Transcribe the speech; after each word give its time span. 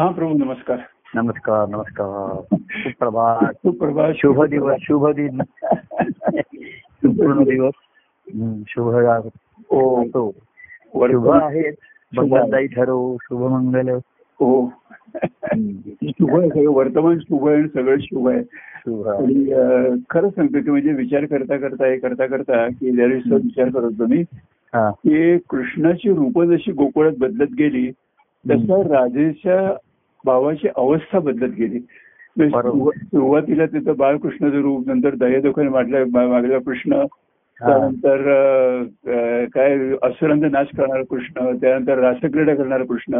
हा 0.00 0.08
प्रभू 0.08 0.34
नमस्कार. 0.34 0.78
नमस्कार 1.14 1.68
नमस्कार. 1.68 2.56
सुप्रभात. 2.56 3.52
सुप्रभात. 3.52 4.12
शुभ 4.16 4.44
दिवस 4.44 4.76
शुभ 4.80 5.08
दिन. 5.08 5.42
संपूर्ण 7.02 7.44
दिवस. 7.44 7.72
शुभ. 8.68 8.88
हो 9.70 10.02
असो. 10.02 10.30
शुभ 10.94 11.30
आहे. 11.30 11.70
मंगलदायी 12.16 12.66
ठरव 12.66 13.16
शुभ 13.22 13.42
मंगल. 13.42 13.88
हो. 14.40 14.72
शुभ 16.02 16.40
आहे 16.40 16.48
सगळं 16.48 16.70
वर्तमान 16.70 17.18
शुभ 17.18 17.48
आहे 17.48 17.56
आणि 17.56 17.68
सगळं 17.68 17.96
शुभ 18.00 18.28
आहे. 18.28 18.38
आणि 19.10 19.44
खरं 20.10 20.28
सांगतो 20.28 20.60
की 20.60 20.70
म्हणजे 20.70 20.92
विचार 20.92 21.24
करता 21.24 21.56
करता 21.56 21.86
हे 21.86 21.96
करता 21.96 22.26
करता 22.26 22.68
की 22.68 22.90
ज्या 22.90 23.06
दिवशी 23.06 23.34
विचार 23.34 23.68
करत 23.68 23.84
होतो 23.84 24.06
मी 24.06 24.20
हा. 24.74 24.90
की 24.90 25.38
कृष्णाची 25.38 26.08
रूप 26.08 26.42
जशी 26.42 26.72
गोकुळात 26.72 27.12
बदलत 27.18 27.48
गेली 27.58 27.90
तसं 28.50 28.82
राजेच्या 28.82 29.76
भावाची 30.26 30.68
अवस्था 30.76 31.18
बदलत 31.18 31.54
गेली. 31.54 31.86
म्हणजे 32.36 32.90
सुरुवातीला 33.04 33.66
तिथं 33.66 33.96
बाळकृष्णाचं 33.96 34.60
रूप 34.60 34.88
नंतर 34.88 35.14
दयादोखाने 35.14 35.68
मागलेला 35.68 36.58
कृष्ण. 36.58 37.04
त्यानंतर 37.60 38.16
काय 39.54 39.76
असुरांचा 40.02 40.48
नाश 40.48 40.66
करणारा 40.76 41.02
कृष्ण 41.10 41.56
त्यानंतर 41.56 41.98
रासक्रीडा 41.98 42.54
करणारा 42.54 42.84
कृष्ण. 42.84 43.14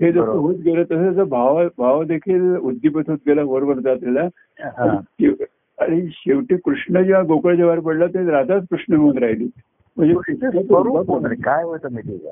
हे 0.00 0.12
जसं. 0.12 0.20
होत 0.20 0.54
गेलं 0.54 0.82
तसं 0.82 1.12
जसं 1.12 1.28
भाव 1.28 1.68
भाव 1.78 2.04
देखील 2.04 2.56
उद्दीपित 2.56 3.10
होत 3.10 3.18
गेला 3.26 3.44
बरोबर 3.44 3.78
जात 3.78 3.96
गेला. 3.96 4.28
हा. 4.60 5.00
आणि 5.78 6.06
शेवटी 6.12 6.56
कृष्ण 6.56 7.02
जेव्हा 7.02 7.22
गोकुळ 7.22 7.56
बाहेर 7.56 7.80
पडला 7.80 8.06
ते 8.06 8.30
राधाच 8.30 8.62
कृष्ण 8.70 8.94
होऊन 8.94 9.18
राहिली. 9.18 9.48
म्हणजे. 9.96 11.34
काय 11.34 11.64
होतं 11.64 11.88
माहिती 11.92 12.24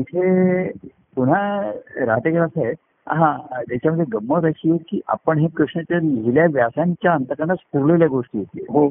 इथे 0.00 0.68
पुन्हा 1.16 1.72
राहते 1.96 2.38
आहे 2.38 2.72
हा. 3.06 3.36
त्याच्यामध्ये 3.68 4.04
गंमत 4.12 4.44
अशी 4.44 4.70
आहे 4.70 4.78
की 4.88 5.00
आपण 5.06 5.38
हे 5.38 5.46
कृष्णाच्या 5.48 5.98
लिहिल्या 6.00 6.46
व्यासांच्या 6.52 7.12
अंतकरणात 7.12 7.56
स्फुरलेल्या 7.56 8.08
गोष्टी 8.08 8.44
हो. 8.68 8.88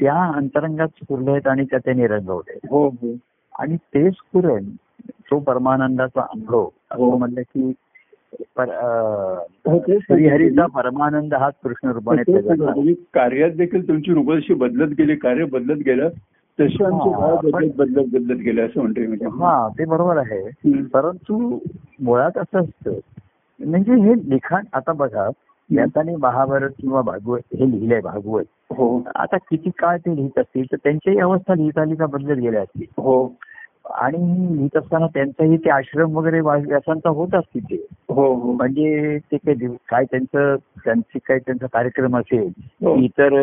त्या 0.00 0.22
अंतरंगात 0.36 0.88
स्फुरल्या 0.88 1.34
आहेत 1.34 1.46
आणि 1.46 1.64
त्या 1.64 1.78
त्यांनी 1.78 2.06
रंगवले 2.06 2.58
हो 2.70 2.86
हो. 2.88 3.14
आणि 3.54 3.76
ते 3.94 4.10
स्फुरण 4.10 4.64
तो 5.30 5.38
परमानंदाचा 5.38 6.20
अनुभव 6.20 6.60
हो. 6.60 6.70
असं 6.90 7.18
म्हणलं 7.18 7.40
की 7.42 7.72
हो, 8.58 9.78
श्रीहरीचा 9.88 10.66
परमानंद 10.66 11.34
हाच 11.34 11.54
कृष्ण 11.64 11.90
रूपाने 11.90 12.92
कार्यात 13.14 13.50
देखील 13.50 13.86
तुमची 13.88 14.12
रूप 14.12 14.32
जशी 14.32 14.54
बदलत 14.54 14.94
गेली 14.98 15.16
कार्य 15.16 15.44
बदलत 15.44 15.82
गेलं 15.86 16.08
तसे 16.58 16.84
आमचे 16.84 17.68
बदलत 17.68 18.04
बदलत 18.12 18.36
गेले 18.36 18.60
असं 18.60 18.80
म्हणतोय 18.80 19.06
मी. 19.06 19.16
हा 19.24 19.68
ते 19.68 19.84
बरोबर 19.84 20.16
आहे. 20.16 20.80
परंतु 20.92 21.58
मुळात 22.00 22.38
असं 22.38 22.58
असतं 22.58 22.98
म्हणजे 23.60 23.92
हे 23.92 24.30
लिखाण 24.30 24.64
आता 24.72 24.92
बघा 24.92 25.28
याताने 25.70 26.16
महाभारत 26.16 26.70
किंवा 26.80 27.00
भागवत 27.00 27.40
हे 27.54 27.70
लिहिलंय 27.70 28.00
भागवत. 28.00 28.44
हो. 28.70 29.02
आता 29.14 29.36
किती 29.36 29.70
काळ 29.78 29.96
ते 29.96 30.16
लिहित 30.16 30.38
असतील? 30.38 30.64
तर 30.72 30.76
त्यांच्याही 30.76 31.18
अवस्था 31.18 31.54
लिहिता 31.54 31.84
लिहिता 31.84 32.06
बदलत 32.06 32.36
गेल्या 32.38 32.62
असतील. 32.62 32.86
हो. 32.98 33.34
आणि 33.90 34.18
लिहित 34.56 34.76
असताना 34.76 35.06
त्यांचाही 35.06 35.56
ते 35.56 35.70
आश्रम 35.70 36.16
वगैरे 36.16 36.40
व्यासांचा 36.40 37.08
होत 37.08 37.34
असतील 37.34 37.64
ते. 37.64 37.86
हो 38.08 38.34
हो. 38.34 38.52
म्हणजे 38.52 39.18
ते 39.32 39.36
काही 39.36 39.66
काय 39.88 40.04
त्यांचं 40.04 40.56
त्यांचे 40.84 41.18
काय 41.18 41.38
त्यांचा 41.38 41.66
कार्यक्रम 41.66 42.16
असेल 42.16 42.48
हो. 42.84 42.96
इतर 42.96 43.34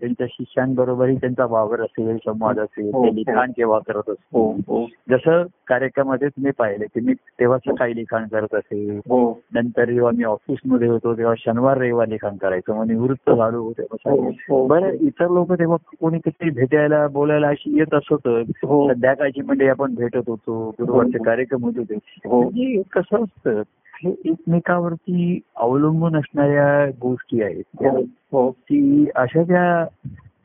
त्यांच्या 0.00 0.26
शिष्यांबरोबरही 0.30 1.16
त्यांचा 1.16 1.44
वावर 1.44 1.80
असेल 1.80 2.16
संवाद 2.16 2.58
असेल 2.58 2.90
हो, 2.94 3.02
ते 3.02 3.08
हो. 3.08 3.14
लिखाण 3.14 3.50
केव्हा 3.50 3.78
करत 3.78 4.10
असतील 4.10 4.62
हो 4.66 4.84
जसं 5.10 5.42
कार्यक्रमामध्ये 5.66 6.28
तुम्ही 6.28 6.52
पाहिले 6.58 6.84
की 6.84 7.00
मी 7.00 7.14
तेव्हा 7.40 7.58
सकाळी 7.58 7.94
लिखाण 7.96 8.26
करत 8.26 8.54
असे 8.54 9.00
नंतर 9.54 9.90
जेव्हा 9.90 10.10
मी 10.10 10.24
ऑफिसमध्ये 10.24 10.88
होतो 10.88 11.16
तेव्हा 11.16 11.34
शनिवार 11.38 11.78
रविवार 11.78 12.08
लिखाण 12.08 12.36
करायचं 12.36 12.74
मग 12.74 12.86
निवृत्त 12.86 13.30
झालो 13.30 13.72
तेव्हा. 13.78 14.66
बरं 14.66 14.90
इतर 15.00 15.28
लोक 15.28 15.52
तेव्हा 15.52 15.76
कोणी 16.00 16.18
किती 16.18 16.50
भेटायला 16.50 17.06
बोलायला 17.06 17.48
अशी 17.48 17.78
येत 17.78 17.94
असत. 17.94 18.28
संध्याकाळची 18.64 19.40
म्हणजे 19.40 19.68
आपण 19.68 19.94
भेटत 19.94 20.28
होतो 20.28 20.68
गुरुवारचे. 20.70 21.22
कार्यक्रम 21.24 21.64
होत 21.64 21.78
होते. 21.78 21.98
म्हणजे 22.26 22.82
कसं 22.92 23.24
असतं 23.24 23.62
हे 24.04 24.10
एकमेकावरती 24.24 25.40
अवलंबून 25.56 26.16
असणाऱ्या 26.16 26.90
गोष्टी 27.02 27.42
आहेत. 27.42 27.62
हो. 27.78 28.00
हो 28.32 28.50
की 28.50 29.10
अशा 29.16 29.42
त्या 29.42 29.86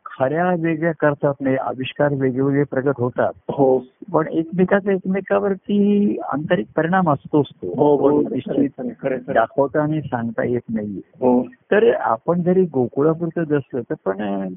खऱ्या 0.05 0.55
वेगळ्या 0.59 0.91
करतात 0.99 1.33
नाही 1.39 1.55
आविष्कार 1.55 2.13
वेगवेगळे 2.13 2.63
प्रगट 2.63 2.93
होतात. 2.97 3.33
हो. 3.49 3.85
पण 4.13 4.27
एकमेकाचा 4.27 4.91
एकमेकावरती 4.91 6.17
आंतरिक 6.33 6.67
परिणाम 6.75 7.09
असतोच 7.09 7.45
तो 7.49 7.99
हो 7.99 8.21
निश्चित. 8.21 8.81
दाखवता 9.29 9.81
आणि 9.81 10.01
सांगता 10.01 10.43
येत 10.43 10.61
नाहीये. 10.69 11.01
हो. 11.19 11.43
तर 11.43 11.93
आपण 11.93 12.41
जरी 12.41 12.63
गोकुळापुरतं 12.63 13.43
जसं 13.43 13.79
तर 13.79 13.93
पण 14.05 14.47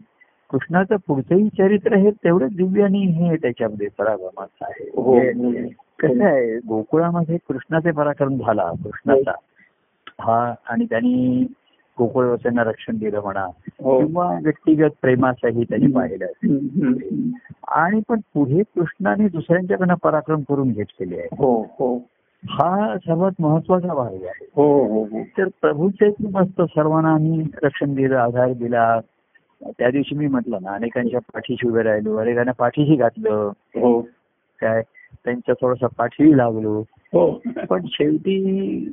कृष्णाचं 0.50 0.96
पुढचंही 1.06 1.48
चरित्र 1.48 1.96
हे 1.96 2.10
तेवढंच 2.10 2.56
दिव्य 2.56 2.82
आणि 2.82 2.98
हे 2.98 3.36
त्याच्यामध्ये 3.36 3.88
पराक्रमाचं 3.98 4.64
आहे. 4.64 4.90
हो 4.94 5.14
म्हणजे 5.14 5.68
कसं 5.98 6.24
आहे 6.24 6.58
गोकुळामध्ये 6.58 7.36
कृष्णाचे 7.48 7.90
पराक्रम 7.90 8.36
झाला 8.36 8.70
कृष्णाचा. 8.84 9.32
हा. 10.20 10.54
आणि 10.68 10.84
त्यांनी 10.84 11.46
गोकुळवासियांना 11.98 12.64
रक्षण 12.64 12.96
दिलं 12.96 13.20
म्हणा 13.20 13.46
हो. 13.82 13.98
किंवा 13.98 14.38
व्यक्तिगत 14.42 14.88
प्रेमाचाही 15.02 15.64
त्यांनी 15.64 15.92
पाहिलं. 15.92 16.26
आणि 17.68 18.00
पण 18.08 18.20
पुढे 18.34 18.62
कृष्णाने 18.62 19.28
दुसऱ्यांच्याकडनं 19.28 19.94
पराक्रम 19.94 20.40
करून 20.40 20.72
घेतलेले 20.72 21.16
आहे 21.18 21.28
हो 21.38 21.62
हो. 21.62 21.96
हा 22.48 22.96
सर्वात 22.98 23.32
महत्त्वाचा 23.38 23.94
भाग 23.94 24.06
आहे. 24.06 24.46
हो 24.56 24.84
हो 24.84 25.04
हो. 25.04 25.22
तर 25.38 25.48
प्रभूचे 25.60 26.08
मस्त 26.32 26.62
सर्वांना 26.62 27.10
आम्ही 27.10 27.42
रक्षण 27.62 27.94
दिलं 27.94 28.16
आधार 28.16 28.52
दिला. 28.52 29.00
त्या 29.78 29.90
दिवशी 29.90 30.14
मी 30.14 30.26
म्हटलं 30.26 30.58
ना 30.62 30.70
अनेकांच्या 30.70 31.20
पाठीशी 31.20 31.68
उभे 31.68 31.82
राहिलो 31.82 32.16
अनेकांना 32.16 32.52
पाठीशी 32.52 32.96
घातलं. 32.96 33.50
हो. 33.76 34.00
काय 34.60 34.82
त्यांच्या 35.24 35.54
थोडस 35.60 35.78
पाठीही 35.78 36.36
लागलो 36.36 36.84
हो. 37.12 37.40
पण 37.68 37.80
शेवटी 37.86 38.92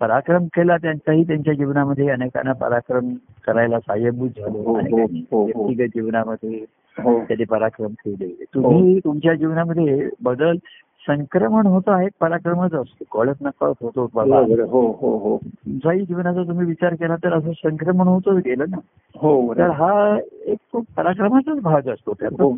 पराक्रम 0.00 0.44
केला 0.44 0.76
त्यांचाही 0.76 1.22
त्यांच्या 1.22 1.54
जीवनामध्ये 1.54 2.08
अनेकांना 2.10 2.52
पराक्रम 2.52 3.14
करायला 3.46 3.80
साह्यभूत 3.80 4.30
हो, 4.36 4.80
झालो 4.80 4.96
हो, 4.98 5.04
हो. 5.04 5.44
व्यक्तिगत 5.44 5.88
जीवनामध्ये 5.88 6.64
त्यांनी 6.98 7.44
पराक्रम 7.44 7.86
केले. 7.86 8.44
तुम्ही 8.54 8.98
तुमच्या 8.98 9.34
जीवनामध्ये 9.34 10.08
बदल 10.22 10.56
संक्रमण 11.06 11.66
होतं 11.66 11.92
आहे 11.92 12.08
पराक्रमच 12.20 12.74
असतो. 12.74 13.04
कळत 13.12 13.34
नकळत 13.40 13.74
होतो 13.80 14.10
बघा 14.14 14.40
बरोबर. 14.42 14.60
हो 14.60 14.80
हो 15.00 15.16
हो. 15.18 15.38
तुमचाही 15.46 16.00
जीवनाचा 16.00 16.42
तुम्ही 16.42 16.66
विचार 16.66 16.94
केला 16.94 17.16
तर 17.16 17.32
असं 17.32 17.52
संक्रमण 17.52 18.08
होतच 18.08 18.44
गेलं 18.44 18.64
ना. 18.70 18.76
हो 19.16 19.54
तर. 19.54 19.70
हा 19.70 20.18
एक 20.46 20.58
तो 20.72 20.80
पराक्रमाचाच 20.96 21.58
भाग 21.58 21.88
असतो. 21.88 22.12
त्याचा 22.20 22.44
हो. 22.44 22.52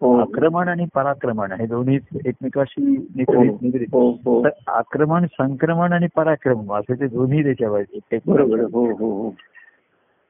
हो. 0.00 0.18
आक्रमण 0.20 0.68
आणि 0.68 0.86
पराक्रमण 0.94 1.52
हे 1.52 1.66
दोन्ही 1.66 1.98
एकमेकाशी 2.24 2.96
हो. 2.96 3.02
निगडीत 3.16 3.62
निगडीत. 3.62 3.86
हो 3.92 4.10
हो. 4.10 4.44
तर 4.44 4.50
आक्रमण 4.66 5.26
संक्रमण 5.26 5.92
आणि 5.92 6.06
पराक्रम 6.16 6.74
असे 6.74 6.94
ते 7.00 7.06
दोन्ही 7.06 7.42
त्याच्यावर 7.42 7.82
बरोबर. 8.26 8.60
हो 8.60 8.86
हो 8.86 9.22
हो. 9.22 9.34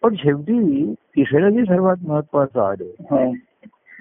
पण 0.03 0.15
शेवटी 0.15 0.93
तिसरं 0.95 1.51
जे 1.51 1.63
सर्वात 1.63 1.97
महत्वाचं 2.03 2.61
आलं 2.61 2.85
हा. 2.85 3.31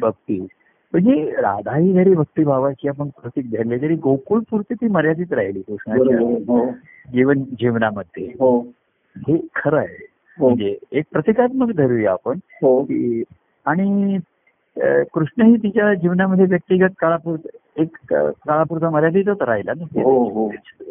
भक्ती 0.01 0.47
म्हणजे 0.94 1.32
राधा 1.42 1.76
ही 1.76 1.94
जरी 1.94 2.14
भक्तिभावाची 2.14 2.88
आपण 2.88 3.08
प्रतीक 3.08 3.52
धरले 3.52 3.78
तरी 3.82 3.96
गोकुळ 3.96 4.40
पुरती 4.50 4.74
ती 4.74 4.88
मर्यादित 4.88 5.34
राहिली 5.34 5.62
कृष्णाच्या 5.62 6.20
हो. 6.20 6.66
जीवन 7.12 7.44
जीवनामध्ये. 7.44 8.26
हो. 8.40 8.60
हे 9.16 9.48
खरं 9.56 9.78
आहे. 9.78 10.06
हो. 10.40 10.48
म्हणजे 10.50 10.78
एक 10.92 11.06
प्रतिकात्मक 11.12 11.72
धरूया 11.76 12.12
आपण 12.12 12.40
हो. 12.62 12.82
आणि 13.66 14.18
अं, 14.78 15.04
कृष्णही 15.14 15.56
तिच्या 15.56 15.94
जीवनामध्ये 15.94 16.46
व्यक्तिगत 16.46 16.94
काळापुरत 17.00 17.48
एक 17.76 17.98
काळापुरता 18.14 18.90
मर्यादितच 18.90 19.42
राहिला 19.42 19.74
ना. 19.78 19.84
हो 20.04 20.30
हो. 20.30 20.48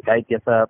काय 0.07 0.21
त्याचा 0.21 0.65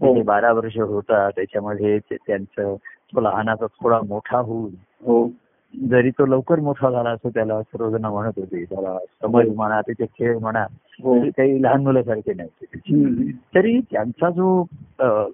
हो. 0.00 0.22
बारा 0.22 0.52
वर्ष 0.52 0.78
होता 0.78 1.30
त्याच्यामध्ये 1.30 1.98
त्यांचं 1.98 2.76
तो 3.14 3.20
लहानाचा 3.20 3.66
थोडा 3.66 4.00
मोठा 4.08 4.38
होऊन 4.38 4.70
हो. 5.06 5.28
जरी 5.74 6.10
तो 6.10 6.26
लवकर 6.26 6.60
मोठा 6.60 6.90
झाला 6.90 7.10
असं 7.10 7.28
त्याला 7.28 7.62
सर्वजण 7.62 8.04
म्हणत 8.04 8.32
होते. 8.36 8.64
त्याला 8.64 8.96
समज 9.22 9.48
म्हणा 9.56 9.80
त्याचे 9.80 10.04
खेळ 10.18 10.38
म्हणा 10.38 10.64
हो. 11.02 11.18
काही 11.36 11.62
लहान 11.62 11.82
मुलासारखे 11.82 12.32
नव्हते 12.34 12.78
हम्म. 12.88 13.30
तरी 13.54 13.80
त्यांचा 13.90 14.30
जो 14.30 14.64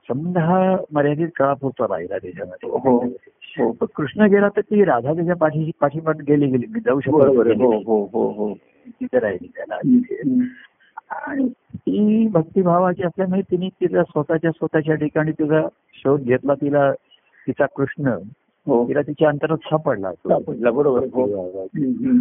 संबंध 0.09 0.39
हा 0.39 0.77
मर्यादित 0.93 1.29
काळापुरता 1.37 1.85
राहिला 1.85 2.19
त्याच्यामध्ये 2.19 2.71
हो 2.71 2.99
हो. 3.59 3.87
कृष्ण 3.97 4.23
गेला 4.23 4.49
तर 4.49 4.61
ती 4.61 4.85
राधा 4.85 5.15
त्याच्या 5.15 5.37
पाठीशी 5.37 5.71
पाठीपाठ 5.81 6.17
गेली 6.17 6.47
गेली. 6.47 6.67
मी 6.67 6.81
जाऊ 6.81 7.01
शकतो. 7.01 7.65
हो 7.65 7.79
हो 7.79 8.05
हो 8.13 8.29
हो. 8.33 8.55
तिथे 9.01 9.19
राहिली 9.19 9.49
त्याला. 9.57 9.75
आणि 11.11 11.49
ती 11.75 12.29
भक्तिभावाची 12.29 13.03
असल्यामुळे 13.03 13.41
तिने 13.41 13.69
तिचा 13.69 14.03
स्वतःच्या 14.03 14.51
स्वतःच्या 14.51 14.95
ठिकाणी 14.95 15.33
तिचा 15.33 15.67
शोध 15.95 16.21
घेतला. 16.21 16.55
तिला 16.55 16.93
तिचा 17.47 17.67
कृष्ण 17.67 18.17
तिला 18.69 19.01
तिच्या 19.03 19.29
अंतरात 19.29 19.57
सापडला 19.57 20.13
सापडला, 20.13 20.71
बरोबर. 20.71 21.01
हो. 21.01 21.63
हम्म. 21.63 22.21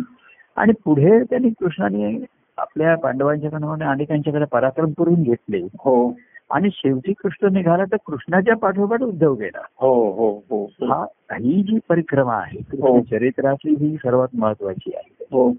आणि 0.56 0.74
पुढे 0.86 1.24
त्यांनी 1.24 1.50
कृष्णाने 1.50 2.26
आपल्या 2.58 2.96
पांडवांच्याकडे 2.96 3.84
अनेकांच्याकडे 3.84 4.46
पराक्रम 4.46 4.92
करून 4.98 5.24
घेतले. 5.24 5.58
हो. 5.58 6.14
आणि 6.52 6.70
शेवटी 6.74 7.14
कृष्ण 7.14 7.54
निघाला 7.54 7.84
तर 7.86 7.96
कृष्णाच्या 8.08 8.56
पाठोपाठ 8.56 9.02
उद्धव 9.02 9.34
गेला. 9.34 9.62
हो 9.80 10.12
हो 10.12 10.42
हो. 10.50 10.64
हो 10.66 10.86
हा 10.86 11.06
ही 11.32 11.64
जी 11.64 11.80
परिक्रमा 11.90 12.36
आहे 12.36 12.60
हो. 12.60 13.00
चरित्रातली 13.02 13.72
ही 13.72 13.96
सर्वात 13.96 14.28
महत्वाची 14.34 14.92
आहे. 14.96 15.26
हो. 15.32 15.50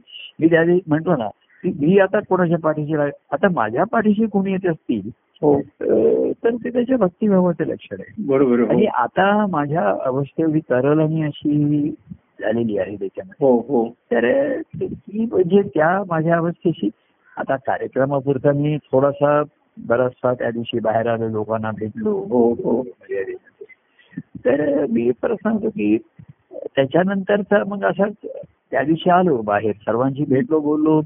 मी 0.41 0.47
त्याआधी 0.47 0.81
म्हंटल 0.87 1.13
ना 1.19 1.29
की 1.63 1.69
मी 1.69 1.99
आता 1.99 2.21
कोणाच्या 2.21 2.59
पाठीशी 2.59 2.95
आता 3.33 3.49
माझ्या 3.55 3.85
पाठीशी 3.85 4.27
कोणी 4.27 4.53
येत 4.53 4.71
असतील 4.71 5.01
हो 5.07 5.26
तर 5.45 6.51
ते 6.65 6.71
त्याच्या 6.71 6.97
भक्तिभावाचं 6.97 7.65
लक्षण 7.65 7.97
आहे. 8.01 8.15
बरोबर 8.27 8.59
आहे. 8.59 8.69
आणि 8.69 8.83
हो 8.83 9.03
आता 9.03 9.47
माझ्या 9.47 9.95
अवस्थेवरी 10.05 10.61
तरल 10.61 11.01
आणि 11.01 11.23
अशी 11.23 11.91
झालेली 12.41 12.79
आहे 12.79 12.97
त्याच्यामध्ये. 12.97 13.47
हो 13.47 13.57
हो. 13.61 13.89
तर 13.89 14.61
ती 14.61 15.27
म्हणजे 15.33 15.63
त्या 15.63 16.03
माझ्या 16.09 16.37
अवस्थेशी 16.37 16.89
आता 17.37 17.57
कार्यक्रमापुरता 17.57 18.53
मी 18.53 18.77
थोडासा 18.77 19.43
बराचसा 19.87 20.35
त्या 20.35 20.51
दिवशी 20.51 20.79
बाहेर 20.79 21.07
आलो 21.07 21.29
लोकांना 21.29 21.71
भेटलो. 21.71 22.11
हो 22.11 22.53
हो. 22.53 22.83
तर 24.17 24.87
मी 24.87 25.11
परत 25.11 25.35
सांगतो 25.35 25.69
की 25.69 25.99
त्याच्यानंतरचा 26.53 27.65
मग 27.67 27.85
असाच 27.85 28.13
त्या 28.71 28.83
दिवशी 28.83 29.11
आलो 29.11 29.37
बाहेर. 29.37 29.73
सर्वांशी 29.73 30.25
भेटलो 30.25 30.61
बोललो. 30.61 31.03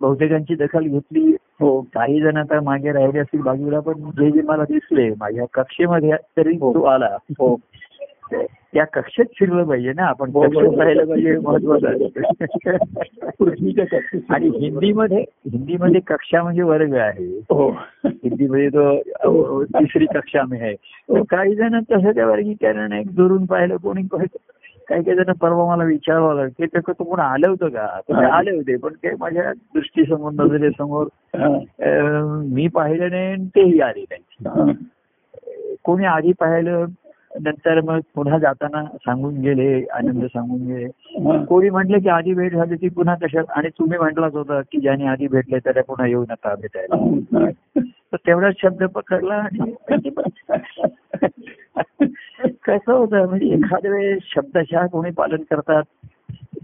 बहुतेकांची 0.00 0.54
दखल 0.54 0.82
घेतली. 0.82 1.36
हो 1.60 1.80
काही 1.80 2.20
जण 2.20 2.36
आता 2.36 2.60
मागे 2.60 2.92
राहिले 2.92 3.18
असतील 3.18 3.40
बाजूला 3.40 3.80
पण 3.80 3.92
जे 3.92 4.30
जे 4.30 4.42
मला 4.42 4.62
दिसले 4.62 5.10
माझ्या 5.18 5.44
कक्षेमध्ये 5.54 6.12
तरी 6.36 6.56
हो. 6.60 6.74
तो 6.74 6.82
आला. 6.82 7.16
हो. 7.38 7.56
त्या 8.74 8.84
कक्षेत 8.84 9.24
फिरलं 9.38 9.64
पाहिजे 9.64 9.92
ना 9.92 10.04
आपण. 10.04 10.30
हो, 10.30 10.40
कक्षेत 10.40 10.62
बरोबर. 10.62 10.84
राहिलं 10.84 11.04
पाहिजे 11.04 11.38
महत्वाचं 11.38 11.96
कक्षेत. 13.84 14.20
आणि 14.30 14.48
हिंदीमध्ये 14.48 15.24
हिंदीमध्ये 15.52 16.00
कक्षा 16.00 16.42
म्हणजे 16.42 16.62
वर्ग 16.62 16.94
आहे. 16.94 17.38
हो. 17.50 17.70
हिंदीमध्ये 18.04 18.68
तो 18.68 19.64
तिसरी 19.64 20.06
कक्षा 20.06 20.42
मी 20.50 20.60
आहे 20.60 20.74
काही 21.24 21.54
जण 21.54 21.80
तसं 21.80 22.10
त्या 22.10 22.26
वर्गीकरण 22.26 22.92
एक 22.92 23.14
दुरून 23.14 23.46
पाहिलं 23.46 23.76
कोणी 23.76 24.02
काही 24.88 25.02
काही 25.02 25.16
जण 25.16 25.32
परवा 25.32 25.76
मला 25.76 25.84
विचारावं 25.84 26.34
लागलं 26.34 26.48
की 26.48 26.66
ते 26.66 26.92
तुम्ही 26.92 27.22
आलं 27.22 27.48
होतं 27.48 27.68
का 27.68 28.00
तर 28.08 28.18
मी 28.18 28.24
आले 28.26 28.50
होते 28.50 28.76
पण 28.76 28.94
ते 28.94 29.10
माझ्या 29.20 29.52
दृष्टीसमोर 29.52 30.32
नजरेसमोर 30.32 31.06
हा. 31.36 31.46
अ, 31.80 32.22
मी 32.44 32.68
पाहिलं 32.68 33.10
नाही 33.10 33.36
तेही 33.48 33.80
आले 33.80 34.04
नाही. 34.10 34.72
कोणी 35.84 36.04
आधी 36.04 36.32
पाहिलं 36.32 36.84
नंतर 37.34 37.80
मग 37.80 38.00
पुन्हा 38.14 38.38
जाताना 38.38 38.84
सांगून 38.96 39.40
गेले 39.40 39.84
आनंद 39.92 40.24
सांगून 40.24 40.66
गेले. 40.66 40.88
कोणी 41.44 41.70
म्हटलं 41.70 41.98
की 41.98 42.08
आधी 42.08 42.34
भेट 42.34 42.52
झाली 42.52 42.74
ती 42.74 42.88
पुन्हा 42.88 43.14
कशात 43.14 43.44
आणि 43.48 43.68
तुम्ही 43.68 43.98
म्हटलाच 43.98 44.34
होता 44.34 44.60
की 44.60 44.80
ज्याने 44.80 45.06
आधी 45.06 45.26
भेटले 45.26 45.58
त्याला 45.58 45.82
पुन्हा 45.82 46.06
येऊ 46.06 46.24
नका 46.30 46.54
भेटायला. 46.54 47.04
तर 47.82 48.16
तेवढाच 48.16 48.54
शब्द 48.62 48.84
पकडला 48.84 49.34
आणि 49.34 49.72
कसं 52.64 52.92
होतं 52.92 53.28
म्हणजे 53.28 53.46
एखाद्या 53.46 53.90
वेळेस 53.90 54.22
शब्दशः 54.34 54.86
कोणी 54.86 55.10
पालन 55.10 55.42
करतात 55.50 55.82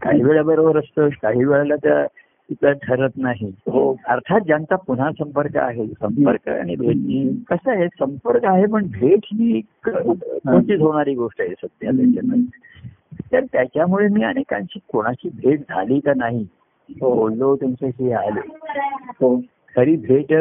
काही 0.02 0.23
वेळा 0.23 0.43
बरोबर 0.43 0.78
असतं 0.78 1.08
काही 1.23 1.44
वेळेला 1.44 1.76
त्या 1.76 2.06
तिथं 2.50 2.73
ठरत 2.73 3.11
नाही. 3.17 3.52
हो. 3.69 3.97
अर्थात 4.08 4.41
ज्यांचा 4.41 4.76
पुन्हा 4.76 5.11
संपर्क 5.12 5.56
आहे 5.56 5.87
संपर्क 5.87 6.49
आणि 6.49 6.76
भेट 6.76 6.97
ही 6.97 7.43
कसं 7.50 7.70
आहे 7.70 7.88
संपर्क 7.88 8.44
आहे 8.44 8.67
पण 8.67 8.87
भेट 8.93 9.20
ही 9.25 9.61
कोणतीच 9.87 10.81
होणारी 10.81 11.14
गोष्ट 11.14 11.41
आहे 11.41 11.55
त्याच्यामध्ये. 11.67 12.43
तर 13.32 13.44
त्याच्यामुळे 13.52 14.08
मी 14.08 14.23
अनेकांची 14.25 14.79
कोणाची 14.93 15.29
भेट 15.29 15.61
झाली 15.61 16.00
का 16.00 16.12
नाही 16.17 16.47
बोललो 17.00 17.56
त्यांच्याशी 17.56 18.12
आले. 18.12 18.41
हो. 19.20 19.41
खरी 19.76 19.97
भेट 19.97 20.32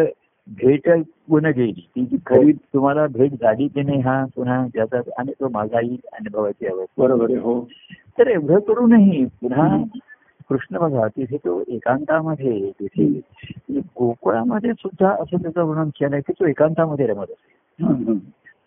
भेट 0.47 0.89
पुन्हा 1.29 1.51
गेली. 1.51 1.89
ती 1.95 2.05
जी 2.05 2.17
खरी 2.25 2.51
तुम्हाला 2.51 3.07
भेट 3.07 3.31
झाली 3.31 3.67
की 3.67 3.81
नाही 3.81 3.99
हा 3.99 4.25
पुन्हा 4.35 4.67
त्याचा 4.75 4.97
आणि 5.17 5.31
तो 5.31 5.49
माझाही 5.49 5.97
अनुभवाची 6.13 6.67
अवस्था. 6.67 7.03
बरोबर 7.03 7.37
हो. 7.37 7.67
तर 8.19 8.27
एवढं 8.27 8.59
करूनही 8.59 9.25
पुन्हा 9.25 9.77
कृष्ण 10.49 10.77
बघा 10.77 11.07
तिथे 11.07 11.37
तो 11.37 11.61
एकांतामध्ये 11.67 12.71
तिथे 12.79 13.05
गोकुळामध्ये 13.97 14.73
सुद्धा 14.73 15.09
असं 15.09 15.41
त्याचं 15.41 15.63
वर्णन 15.63 15.89
केलंय 15.89 16.21
की 16.21 16.33
तो 16.33 16.45
एकांतामध्ये 16.45 17.07
रमत 17.07 17.31
असे. 17.31 18.17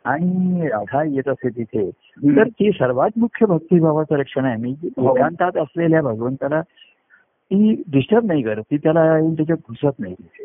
आणि 0.05 0.69
राधा 0.69 1.03
येत 1.05 1.29
असे 1.29 1.49
तिथे. 1.49 1.91
तर 2.37 2.49
ती 2.49 2.71
सर्वात 2.71 3.11
मुख्य 3.17 3.47
भक्तिभावाचं 3.47 4.17
लक्षण 4.17 4.45
आहे 4.45 4.57
मी 4.57 4.75
हो. 4.97 5.17
एकांतात 5.17 5.57
असलेल्या 5.57 6.03
भगवंताला 6.03 6.61
ती 6.63 7.75
डिस्टर्ब 7.89 8.27
नाही 8.27 8.43
करत 8.43 8.63
ती 8.71 8.77
त्याला 8.77 9.05
येऊन 9.19 9.35
त्याच्यात 9.35 9.59
घुसत 9.69 9.99
नाही 9.99 10.15
तिथे. 10.15 10.45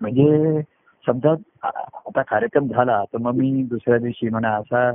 म्हणजे 0.00 0.60
समजा 1.04 1.34
आता 1.62 2.22
कार्यक्रम 2.22 2.66
झाला 2.66 3.02
तर 3.12 3.18
मग 3.18 3.34
मी 3.34 3.62
दुसऱ्या 3.62 3.98
दिवशी 3.98 4.28
म्हणा 4.28 4.54
असा 4.56 4.90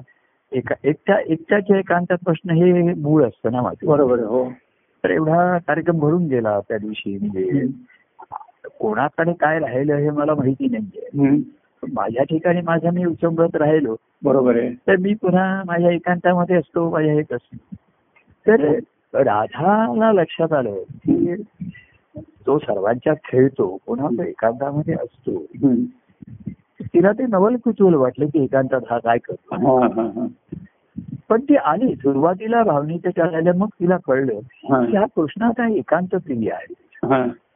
एका 0.51 0.75
एकट्या 0.83 1.17
एकट्याच्या 1.19 1.77
एकांतात 1.77 2.17
प्रश्न 2.25 2.51
हे 2.51 2.93
मूळ 2.93 3.23
असतं 3.23 3.51
ना 3.51 3.61
माझं 3.61 3.87
बरोबर 3.87 4.19
हो 4.19 4.43
तर 5.03 5.09
एवढा 5.09 5.57
कार्यक्रम 5.57 5.99
भरून 5.99 6.27
गेला 6.27 6.59
त्या 6.59 6.77
दिवशी. 6.77 7.17
म्हणजे 7.17 7.67
कोणाकडे 8.79 9.33
काय 9.33 9.59
राहिलं 9.59 9.95
हे 9.95 10.09
मला 10.09 10.35
माहिती 10.35 10.67
नाहीये. 10.67 11.29
माझ्या 11.93 12.23
ठिकाणी 12.23 12.61
माझा 12.61 12.91
मी 12.91 13.05
उचंबत 13.05 13.55
राहिलो. 13.55 13.95
बरोबर 14.23 14.57
आहे. 14.57 14.73
तर 14.73 14.95
मी 14.95 15.13
पुन्हा 15.13 15.63
माझ्या 15.65 15.91
एकांतामध्ये 15.91 16.55
असतो 16.55 16.89
माझ्या 16.89 17.13
हे 17.13 17.19
असतो. 17.19 17.55
तर 18.47 18.79
राधाला 19.13 20.11
लक्षात 20.11 20.53
आलं 20.53 20.75
की 20.75 21.35
तो 22.17 22.59
सर्वांच्यात 22.59 23.15
खेळतो 23.25 23.77
तो 23.87 24.23
एकांतामध्ये 24.23 24.93
असतो. 24.93 25.45
तिला 26.81 27.11
ते 27.11 27.25
नवल 27.25 27.55
कुतूहल 27.55 27.93
वाटलं 27.93 28.25
की 28.25 28.43
एकांतात 28.43 28.81
हा 28.89 28.97
काय 28.97 29.17
करतो. 29.17 29.55
पण 31.29 31.41
ती 31.41 31.55
आली 31.55 31.95
सुरुवातीला 31.95 32.63
भावनेच्या 32.63 33.11
चालल्या 33.11 33.53
मग 33.53 33.67
तिला 33.67 33.97
कळलं. 33.97 34.39
की 34.85 34.97
हा 34.97 35.05
कृष्णाचा 35.15 35.67
एकांत 35.73 36.15
प्रिय 36.15 36.51
आहे. 36.51 36.73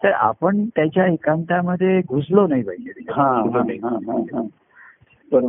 तर 0.04 0.12
आपण 0.12 0.66
त्याच्या 0.66 1.06
एकांतामध्ये 1.06 2.02
घुसलो 2.10 2.48
नाही 2.48 2.64
पाहिजे 2.64 2.92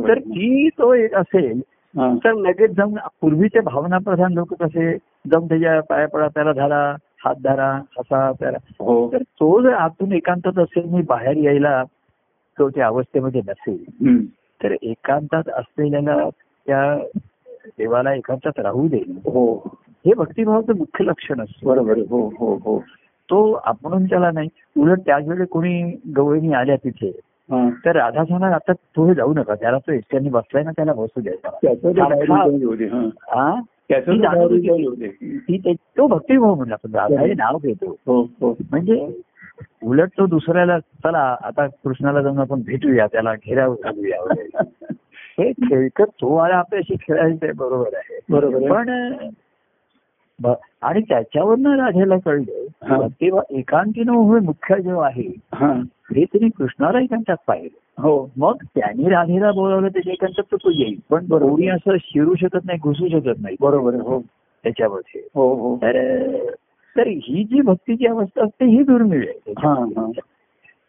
तर. 0.03 0.19
ती 0.19 0.69
तो 0.69 0.93
एक 0.93 1.15
असेल. 1.15 1.61
तर 1.97 2.33
लगेच 2.33 2.71
जाऊन 2.71 2.95
पूर्वीचे 3.21 3.59
भावनाप्रधान 3.59 4.33
लोक 4.33 4.53
कसे 4.53 4.97
जाऊन 4.97 5.47
त्याच्या 5.47 5.81
पाया 5.81 6.07
पडा 6.07 6.27
त्याला 6.27 6.51
धरा 6.53 6.95
हात 7.25 7.35
धरा 7.43 7.71
हसा 7.73 8.31
त्याला 8.31 8.57
हो 8.79 9.09
तर 9.13 9.17
तो 9.17 9.61
जर 9.61 9.73
आतून 9.73 10.11
एकांतात 10.11 10.59
असेल 10.59 10.85
मी 10.85 11.01
बाहेर 11.01 11.37
यायला 11.37 11.83
तो 12.59 12.69
त्या 12.69 12.87
अवस्थेमध्ये 12.87 13.41
नसेल. 13.47 13.83
तर 14.63 14.75
एकांतात 14.81 15.49
असलेल्याला 15.49 16.29
त्या 16.67 16.97
देवाला 17.77 18.13
एकांतात 18.13 18.59
राहू 18.59 18.87
दे. 18.87 19.01
हो. 19.07 19.55
हे 20.05 20.13
भक्तिभावाचं 20.13 20.75
मुख्य 20.77 21.05
लक्षण 21.05 21.41
असतं. 21.41 21.67
बरोबर. 21.67 21.97
हो 21.97 22.33
हो 22.39 22.55
हो. 22.55 22.83
तो 23.29 23.51
आपण 23.51 24.05
त्याला 24.05 24.31
नाही 24.31 24.49
उलट 24.77 24.99
त्याच 24.99 25.27
वेळी 25.27 25.45
कोणी 25.45 26.01
गवळणी 26.17 26.53
आल्या 26.53 26.75
तिथे. 26.75 27.19
तर 27.51 27.95
राधा 27.95 28.23
सांगणार 28.25 28.51
आता 28.51 28.73
तो 28.73 29.13
जाऊ 29.13 29.33
नका. 29.33 29.55
त्याला 29.55 29.77
तो 29.77 29.91
एकट्याने 29.91 30.29
बसलाय 30.29 30.63
ना 30.63 30.71
त्याला 30.71 30.93
बसू 30.93 31.21
द्यायचा 31.21 31.49
ते 35.65 36.07
भक्तिभाव 36.07 36.55
म्हणला 36.55 36.75
पण 36.75 36.95
राधा 36.95 37.21
हे 37.21 37.33
नाव 37.33 37.57
घेतो. 37.63 37.95
हो 38.05 38.21
हो. 38.21 38.57
म्हणजे 38.71 39.21
उलट 39.83 40.09
तो 40.17 40.25
दुसऱ्याला 40.25 40.79
चला 40.79 41.35
आता 41.41 41.67
कृष्णाला 41.67 42.21
जाऊन 42.21 42.39
आपण 42.39 42.61
भेटूया. 42.65 43.07
त्याला 43.07 43.33
घेराव 43.35 43.75
घालूया. 43.83 44.43
हे 45.37 45.51
खेळकर 45.51 46.05
तो 46.21 46.35
आला 46.35 46.55
आपल्याशी 46.55 46.95
खेळायचं 47.01 47.45
आहे, 47.45 47.53
बरोबर 47.53 47.95
आहे 47.95 48.19
बरोबर. 48.29 48.69
पण 48.69 48.89
आणि 50.81 51.01
त्याच्यावरनं 51.01 51.75
राधेला 51.77 52.15
हा. 52.15 52.19
कळलं 52.25 53.07
तेव्हा 53.21 53.41
एकांतीनं 53.49 54.11
होय 54.11 54.39
मुख्य 54.39 54.81
जो 54.81 54.99
आहे 54.99 55.27
हा. 55.53 55.73
तिने 56.09 56.47
कृष्णाला 56.49 56.99
एकांतात 56.99 57.35
पाहिलं 57.47 58.01
हो 58.01 58.29
मग 58.37 58.63
त्यांनी 58.75 59.09
राधेला 59.09 59.51
बोलावलं 59.51 59.87
त्याच्या 59.87 60.13
एकांतात 60.13 60.43
तर 60.51 60.57
तो 60.57 60.71
येईल 60.71 60.99
पण 61.09 61.25
बरोबर. 61.27 61.49
कोणी 61.51 61.67
असं 61.67 61.97
शिरू 62.01 62.35
शकत 62.35 62.65
नाही 62.65 62.79
घुसू 62.79 63.07
शकत 63.07 63.41
नाही 63.41 63.55
बरोबर. 63.61 63.95
हो 63.95 64.19
त्याच्यामध्ये 64.63 65.21
हो 65.35 65.53
हो 65.55 65.75
तर 66.95 67.07
ही 67.07 67.43
जी 67.43 67.61
भक्तीची 67.61 68.07
अवस्था 68.07 68.43
असते 68.43 68.65
ही 68.65 68.83
दुर्मिळ 68.83 69.27
आहे 69.27 69.53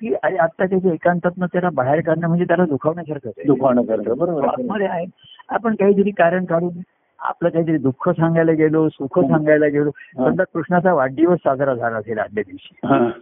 आणि 0.02 0.36
आता 0.36 0.64
त्याच्या 0.64 0.92
एकांतातनं 0.92 1.46
त्याला 1.46 1.68
बाहेर 1.70 2.00
काढणं 2.00 2.28
म्हणजे 2.28 2.44
त्याला 2.44 2.64
दुखावण्यासारखंच 2.64 3.32
आहे 3.38 3.46
दुखावणं 3.46 3.82
करतं 3.82 4.16
बरोबर 4.18 4.42
आहे. 4.42 4.62
आतमध्ये 4.62 4.86
आहे 4.86 5.06
आपण 5.48 5.74
काहीतरी 5.74 6.10
कारण 6.10 6.44
काढून 6.44 6.78
आपलं 7.18 7.48
काहीतरी 7.48 7.78
दुःख 7.78 8.08
सांगायला 8.08 8.52
गेलो 8.52 8.88
सुख 8.88 9.18
सांगायला 9.20 9.66
गेलो. 9.66 9.90
समजा 10.16 10.44
कृष्णाचा 10.44 10.92
वाढदिवस 10.94 11.38
साजरा 11.38 11.74
झाला 11.74 11.96
असेल 11.96 12.18
आदल्या 12.18 12.44
दिवशी. 12.46 13.20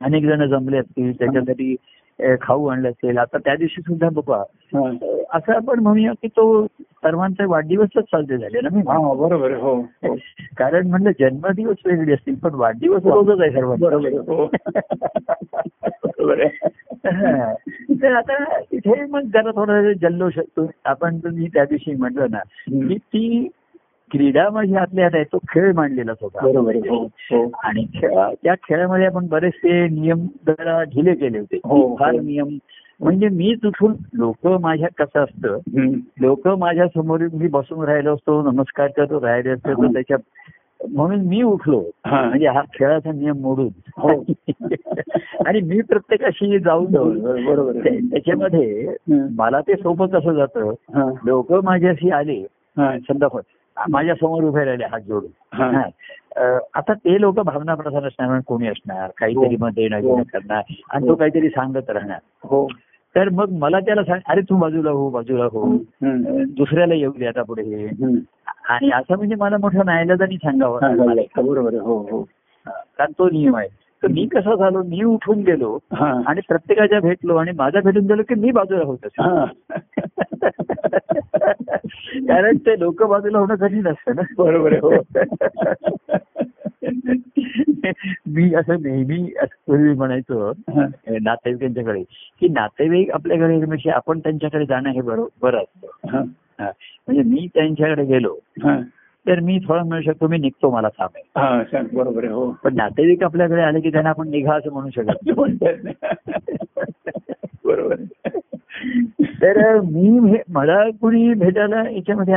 अनेक 0.00 0.24
जण 0.24 0.46
जमले 0.46 0.78
असतील 0.78 1.12
त्याच्यासाठी 1.18 1.74
खाऊ 2.40 2.66
आणलं 2.66 2.88
असेल 2.88 3.18
आता 3.18 3.38
त्या 3.38 3.56
दिवशी 3.56 3.80
सुद्धा 3.80 4.08
बघा 4.12 4.36
हा. 4.74 4.90
असं 5.32 5.52
आपण 5.52 5.80
म्हणूया 5.80 6.12
की 6.12 6.28
तो 6.28 6.66
सर्वांचे 6.82 7.44
वाढदिवसच 7.44 7.98
साजरे 7.98 8.38
झाले 8.38 8.60
ना 8.60 8.68
मी 8.72 8.80
हा 8.80 9.14
बरोबर. 9.14 9.52
हो 9.52 9.74
हो 9.74 10.14
कारण 10.56 10.86
म्हणलं 10.86 11.10
जन्मदिवस 11.20 11.76
वेगळे 11.84 12.14
असतील 12.14 12.34
पण 12.34 12.54
वाढदिवस 12.54 13.02
रोजच 13.04 13.40
आहे 13.40 13.50
सर्वांचा. 13.50 14.32
हो 14.32 14.44
हा. 17.06 17.54
तर 18.02 18.12
आता 18.12 18.60
इथे 18.72 19.04
मग 19.04 19.20
जरा 19.20 19.50
थोडा 19.50 19.92
जल्लोष 19.92 20.38
आपण 20.84 21.20
मी 21.24 21.46
त्या 21.46 21.64
दिवशी 21.64 21.94
म्हटलं 21.94 22.26
ना 22.30 22.38
की 22.68 22.98
ती 22.98 23.48
क्रीडा 24.10 24.48
माझी 24.50 24.74
आतल्या 24.74 25.06
आत 25.06 25.10
आहे 25.14 25.24
तो 25.24 25.38
खेळ 25.38 25.72
मांडलेलाच 25.72 26.16
होता 26.20 26.46
बरोबर 26.46 26.74
आहे. 26.74 26.88
हो 26.88 27.04
हो 27.30 27.50
आणि 27.64 27.84
त्या 28.02 28.54
खेळामध्ये 28.54 29.06
आपण 29.06 29.26
बरेचसे 29.26 29.88
नियम 29.88 30.26
जरा 30.46 30.82
ढिले 30.82 31.14
केले 31.14 31.38
होते 31.38 31.56
हो. 31.56 31.96
फार 31.96 32.12
नियम 32.12 32.48
म्हणजे 33.00 33.28
मीच 33.28 33.64
उठून 33.66 33.94
लोक 34.12 34.46
माझ्या 34.46 34.88
कसं 34.98 35.24
असतं. 35.24 35.58
लोक 36.20 36.48
माझ्यासमोर 36.48 37.20
मी 37.32 37.48
बसून 37.48 37.84
राहिलो 37.84 38.14
असतो 38.14 38.50
नमस्कार 38.52 38.88
करतो 38.96 39.20
राहिले 39.20 39.50
असतो 39.50 39.82
तर. 39.82 39.92
त्याच्या 39.92 40.16
म्हणून 40.92 41.20
मी 41.20 41.42
उठलो. 41.42 41.82
म्हणजे 42.06 42.46
हा 42.46 42.62
खेळाचा 42.74 43.12
नियम 43.12 43.36
मोडून 43.36 43.68
हो. 43.96 44.24
आणि 45.46 45.60
मी 45.60 45.80
प्रत्येकाशी 45.80 46.58
जाऊन 46.58 46.86
बरोबर 47.46 47.72
त्याच्यामध्ये. 47.82 48.94
मला 49.36 49.60
ते 49.60 49.74
सोपं 49.74 50.06
कसं 50.06 50.32
जातं. 50.32 50.72
लोक 51.24 51.52
माझ्याशी 51.52 52.10
आले 52.10 52.46
हा. 52.76 52.96
माझ्यासमोर 53.88 54.44
उभे 54.44 54.64
राहिले 54.64 54.84
हात 54.84 55.00
जोडून 55.00 55.30
हा. 55.52 55.70
हा. 55.70 56.58
आता 56.74 56.94
ते 56.94 57.20
लोक 57.20 57.40
भावना 57.40 57.74
प्रधान 57.74 58.04
असणार 58.04 58.40
कोणी 58.40 58.68
असणार 58.68 59.10
काहीतरी 59.18 59.54
हो. 59.54 59.64
मग 59.66 59.70
देणं 59.70 60.00
हो. 60.00 60.22
करणार 60.32 60.62
आणि 60.90 61.08
तो 61.08 61.14
काहीतरी 61.14 61.48
सांगत 61.48 61.90
राहणार 61.90 62.18
हो 62.44 62.66
तर 63.14 63.28
मग 63.28 63.52
मला 63.52 63.80
त्याला 63.80 64.02
सांग 64.04 64.20
अरे 64.28 64.40
तू 64.40 64.56
बाजूला 64.56 64.90
हो 64.90 65.08
बाजूला 65.10 65.44
हो 65.44 65.66
दुसऱ्याला 66.02 66.94
येऊ 66.94 67.12
दे 67.18 67.26
आता 67.26 67.42
पुढे 67.42 67.62
हम्म. 67.86 68.16
आणि 68.68 68.90
असं 68.90 69.16
म्हणजे 69.16 69.34
मला 69.34 69.56
मोठं 69.56 69.84
न्यायालयाने 69.84 70.36
सांगावं 70.36 70.78
हा, 70.82 71.42
बरोबर. 71.42 71.74
हो 71.74 71.98
हो 72.10 72.22
कारण 72.66 73.12
तो 73.18 73.28
नियम 73.30 73.56
आहे 73.56 73.68
तर 74.02 74.08
मी 74.08 74.26
कसं 74.26 74.54
झालो 74.54 74.82
मी 74.82 75.04
उठून 75.04 75.38
गेलो. 75.38 75.78
आणि 76.26 76.40
प्रत्येकाच्या 76.48 77.00
भेटलो 77.00 77.36
आणि 77.36 77.50
माझा 77.56 77.80
भेटून 77.80 78.06
गेलो 78.06 78.22
की 78.22 78.34
मी 78.34 78.50
बाजूला 78.50 78.84
होत. 78.84 78.98
हा. 79.04 79.44
कारण 82.28 82.56
ते 82.56 82.80
लोक 82.80 83.02
बाजूला 83.02 83.38
होणं 83.38 83.54
कधी 83.54 83.74
नसतं 83.74 84.16
ना 84.16 84.22
बरोबर. 84.38 84.74
हो 84.74 84.92
मी 88.26 88.54
असं 88.54 88.82
नेहमी 88.82 89.32
पूर्वी 89.66 89.94
म्हणायचो. 89.94 90.52
नातेवाईकांच्याकडे 91.22 92.02
की 92.40 92.48
नातेवाईक 92.48 93.10
आपल्याकडे 93.10 93.66
म्हणजे 93.66 93.90
आपण 93.90 94.18
त्यांच्याकडे 94.18 94.66
जाणं 94.66 94.90
हे 94.90 95.00
बरोबर 95.00 95.28
बरं 95.42 95.58
असतं. 95.58 95.86
म्हणजे 97.06 97.22
मी 97.22 97.48
त्यांच्याकडे 97.54 98.04
गेलो. 98.04 98.38
तर 99.26 99.40
मी 99.40 99.58
थोडं 99.58 99.82
म्हणू 99.82 100.02
शकतो 100.02 100.28
मी 100.28 100.38
निघतो 100.38 100.70
मला 100.70 100.88
हा 101.36 101.64
सांग 101.64 101.86
बरोबर 101.92 102.24
आहे 102.24 102.32
हो 102.32 102.54
पण 102.64 102.74
नातेवाईक 102.74 103.22
आपल्याकडे 103.22 103.62
आले 103.62 103.80
की 103.80 103.90
त्यांना 103.90 104.10
आपण 104.10 104.28
निघा 104.28 104.54
असं 104.54 104.72
म्हणू 104.72 104.90
शकत. 104.90 105.20
बरोबर. 107.64 107.94
तर 109.20 109.80
मी 109.80 110.38
मला 110.48 110.90
कुणी 110.90 111.34
भेटायला 111.34 111.90
याच्यामध्ये 111.90 112.34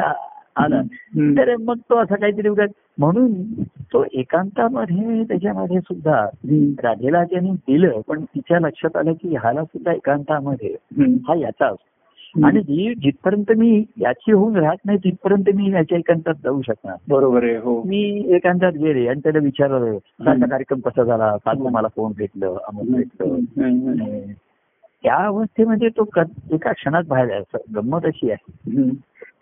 आला. 0.56 0.82
तर 1.18 1.56
मग 1.56 1.78
तो 1.78 1.98
असा 1.98 2.16
काहीतरी 2.16 2.50
म्हणून 2.98 3.64
तो 3.64 4.06
एकांतामध्ये 4.14 5.24
त्याच्यामध्ये 5.24 5.80
सुद्धा. 5.80 6.28
राधेला 6.84 7.24
त्यांनी 7.24 7.52
दिलं 7.52 8.02
पण 8.08 8.26
तिच्या 8.26 8.60
लक्षात 8.60 8.98
आलं 8.98 9.14
की 9.14 9.36
ह्याला 9.36 9.64
सुद्धा 9.64 9.92
एकांतामध्ये. 9.92 10.76
हा 10.98 11.36
याचा 11.36 11.66
असतो 11.66 11.93
आणि 12.44 12.62
जी 12.62 12.94
जिथपर्यंत 12.96 13.52
मी 13.58 13.84
याची 13.98 14.32
होऊन 14.32 14.56
राहत 14.56 14.86
नाही 14.86 14.98
तिथपर्यंत 14.98 15.50
मी 15.56 15.72
याच्या 15.72 15.98
एकांतात 15.98 16.34
जाऊ 16.44 16.62
शकणार. 16.62 16.96
बरोबर 17.10 17.44
आहे 17.44 17.58
हो. 17.58 17.82
मी 17.84 18.26
एकांतात 18.36 18.72
गेले 18.72 19.08
आणि 19.08 19.20
त्याला 19.20 19.40
विचारलं 19.40 19.98
कार्यक्रम 20.26 20.80
कसा 20.80 21.04
झाला? 21.04 21.36
काल 21.38 21.58
मला 21.58 21.88
कोण 21.88 22.12
भेटलं 22.18 22.58
अमुक 22.68 22.86
भेटलं. 22.86 24.20
त्या 25.04 25.16
अवस्थेमध्ये 25.16 25.90
तो 25.90 26.08
एका 26.52 26.72
क्षणात 26.72 27.04
बाहेर 27.08 27.42
गंमत 27.76 28.06
अशी 28.06 28.32
आहे. 28.32 28.82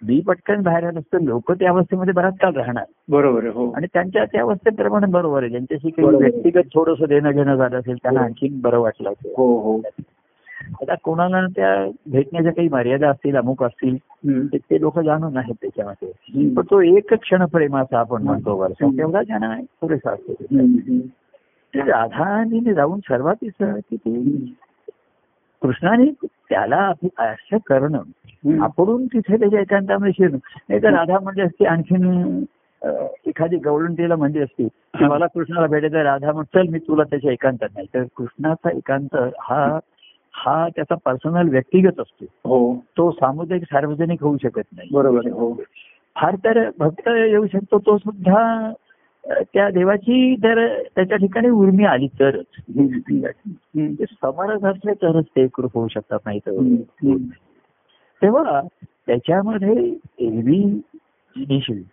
मी 0.07 0.19
पटकन 0.19 0.61
बाहेर 0.61 0.83
आलो 0.83 0.99
तर 0.99 1.19
लोक 1.19 1.51
त्या 1.51 1.69
अवस्थेमध्ये 1.69 2.13
बराच 2.13 2.37
काळ 2.37 2.53
राहणार. 2.53 2.83
बरोबर 3.09 3.45
हो. 3.47 3.71
आणि 3.71 3.87
त्यांच्या 3.93 4.25
त्या 4.25 4.41
अवस्थेप्रमाणे 4.41 5.11
बरोबर 5.11 5.41
आहे. 5.41 5.49
ज्यांच्याशी 5.49 5.89
काही. 5.89 6.15
व्यक्तिगत 6.15 6.67
थोडंसं 6.73 7.05
देणं 7.09 7.31
घेणं 7.31 7.55
झालं 7.55 7.79
असेल 7.79 7.95
त्यांना 7.95 8.19
हो. 8.19 8.25
आणखी 8.25 8.47
बरं 8.51 8.79
वाटलं 8.79 9.09
असेल. 9.09 9.33
हो 9.37 9.57
हो. 9.59 9.81
आता 10.81 10.95
कोणाला 11.03 11.45
त्या 11.55 11.91
भेटण्याच्या 12.11 12.53
काही 12.53 12.69
मर्यादा 12.69 13.09
असतील 13.09 13.35
अमुक 13.35 13.63
असतील. 13.63 13.97
ते- 14.53 14.79
लोक 14.81 14.99
जाणून 14.99 15.37
आहेत 15.37 15.55
त्याच्यामध्ये. 15.61 16.53
पण 16.53 16.63
तो 16.71 16.81
एक 16.81 17.13
क्षण 17.13 17.45
प्रेमाचा 17.45 17.99
आपण 17.99 18.23
म्हणतो 18.23 18.57
वर्ष. 18.57 18.83
तेवढा 18.83 19.23
ज्यांना 19.23 19.55
पुरेसा 19.81 20.11
असतो 20.11 20.31
हम्म. 20.31 20.59
हम्म. 20.59 20.99
ते 21.73 21.79
राधाने 21.79 22.73
जाऊन 22.73 22.99
सर्वात 22.99 23.35
की 23.41 23.95
ती. 23.95 24.55
कृष्णाने 25.61 26.05
त्याला 26.49 26.91
असं 27.17 27.57
करणं. 27.57 28.01
आपण 28.61 29.05
तिथे 29.05 29.39
त्याच्या 29.39 29.59
एकांतामध्ये 29.59 30.13
शिरणं 30.13 30.37
नाही 30.69 30.83
तर 30.83 30.93
राधा 30.93 31.19
म्हणजे 31.19 31.41
असते 31.41 31.65
आणखीन 31.65 32.43
एखादी 33.25 33.57
गवळणटीला 33.57 34.15
म्हणजे 34.15 34.41
असती 34.41 34.67
मला 35.01 35.27
कृष्णाला 35.27 35.67
भेटायचं 35.67 35.97
राधा 35.97 36.31
म्हण 36.31 36.43
चल 36.43 36.67
मी 36.69 36.79
तुला 36.79 37.03
त्याच्या 37.03 37.31
एकांतात 37.31 37.69
नाही 37.75 37.87
तर 37.93 38.03
कृष्णाचा 38.17 38.69
एकांत 38.69 39.15
हा 39.39 39.79
हा 40.33 40.67
त्याचा 40.69 40.95
पर्सनल 40.95 41.49
व्यक्तिगत 41.49 41.99
असतो. 41.99 42.25
हो. 42.45 42.75
तो 42.97 43.11
सामुदायिक 43.11 43.63
सार्वजनिक 43.63 44.23
होऊ 44.23 44.37
शकत 44.43 44.61
नाही. 44.77 44.89
बरोबर 44.91 45.19
हो. 45.25 45.53
फार 46.15 46.35
तर 46.35 46.69
भक्त 46.79 47.07
येऊ 47.07 47.47
शकतो 47.47 47.79
तो 47.79 47.97
सुद्धा 47.97 48.71
त्या 49.53 49.69
देवाची 49.69 50.35
जर 50.35 50.83
त्याच्या 50.95 51.17
ठिकाणी 51.17 51.49
उर्मी 51.49 51.83
आली 51.83 52.07
तरच. 52.07 52.45
समरस 54.11 54.63
असले 54.63 54.93
तरच 54.93 55.25
ते 55.25 55.47
कृप 55.47 55.69
होऊ 55.73 55.87
शकतात 55.87 56.19
नाही. 56.25 56.39
तर. 56.39 56.75
तेव्हा 58.21 58.61
त्याच्यामध्ये 59.07 59.95
एरवी 60.19 60.63
जिनिशी 61.37 61.83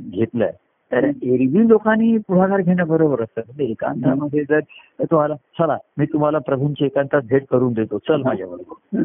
घेतलं 0.00 0.46
तर 0.92 1.04
एरवी 1.04 1.68
लोकांनी 1.68 2.18
पुढाकार 2.18 2.60
घेणं 2.60 2.88
बरोबर 2.88 3.22
असतं. 3.22 3.40
म्हणजे 3.46 3.64
एकांतामध्ये 3.64 4.44
जर 4.50 4.60
तो 5.02 5.16
आला 5.16 5.34
चला 5.34 5.76
मी 5.98 6.04
तुम्हाला 6.04 6.38
प्रभूंची 6.38 6.84
एकांतात 6.84 7.22
भेट 7.28 7.44
करून 7.50 7.72
देतो. 7.72 7.98
चल 7.98 8.22
माझ्याबरोबर. 8.22 9.02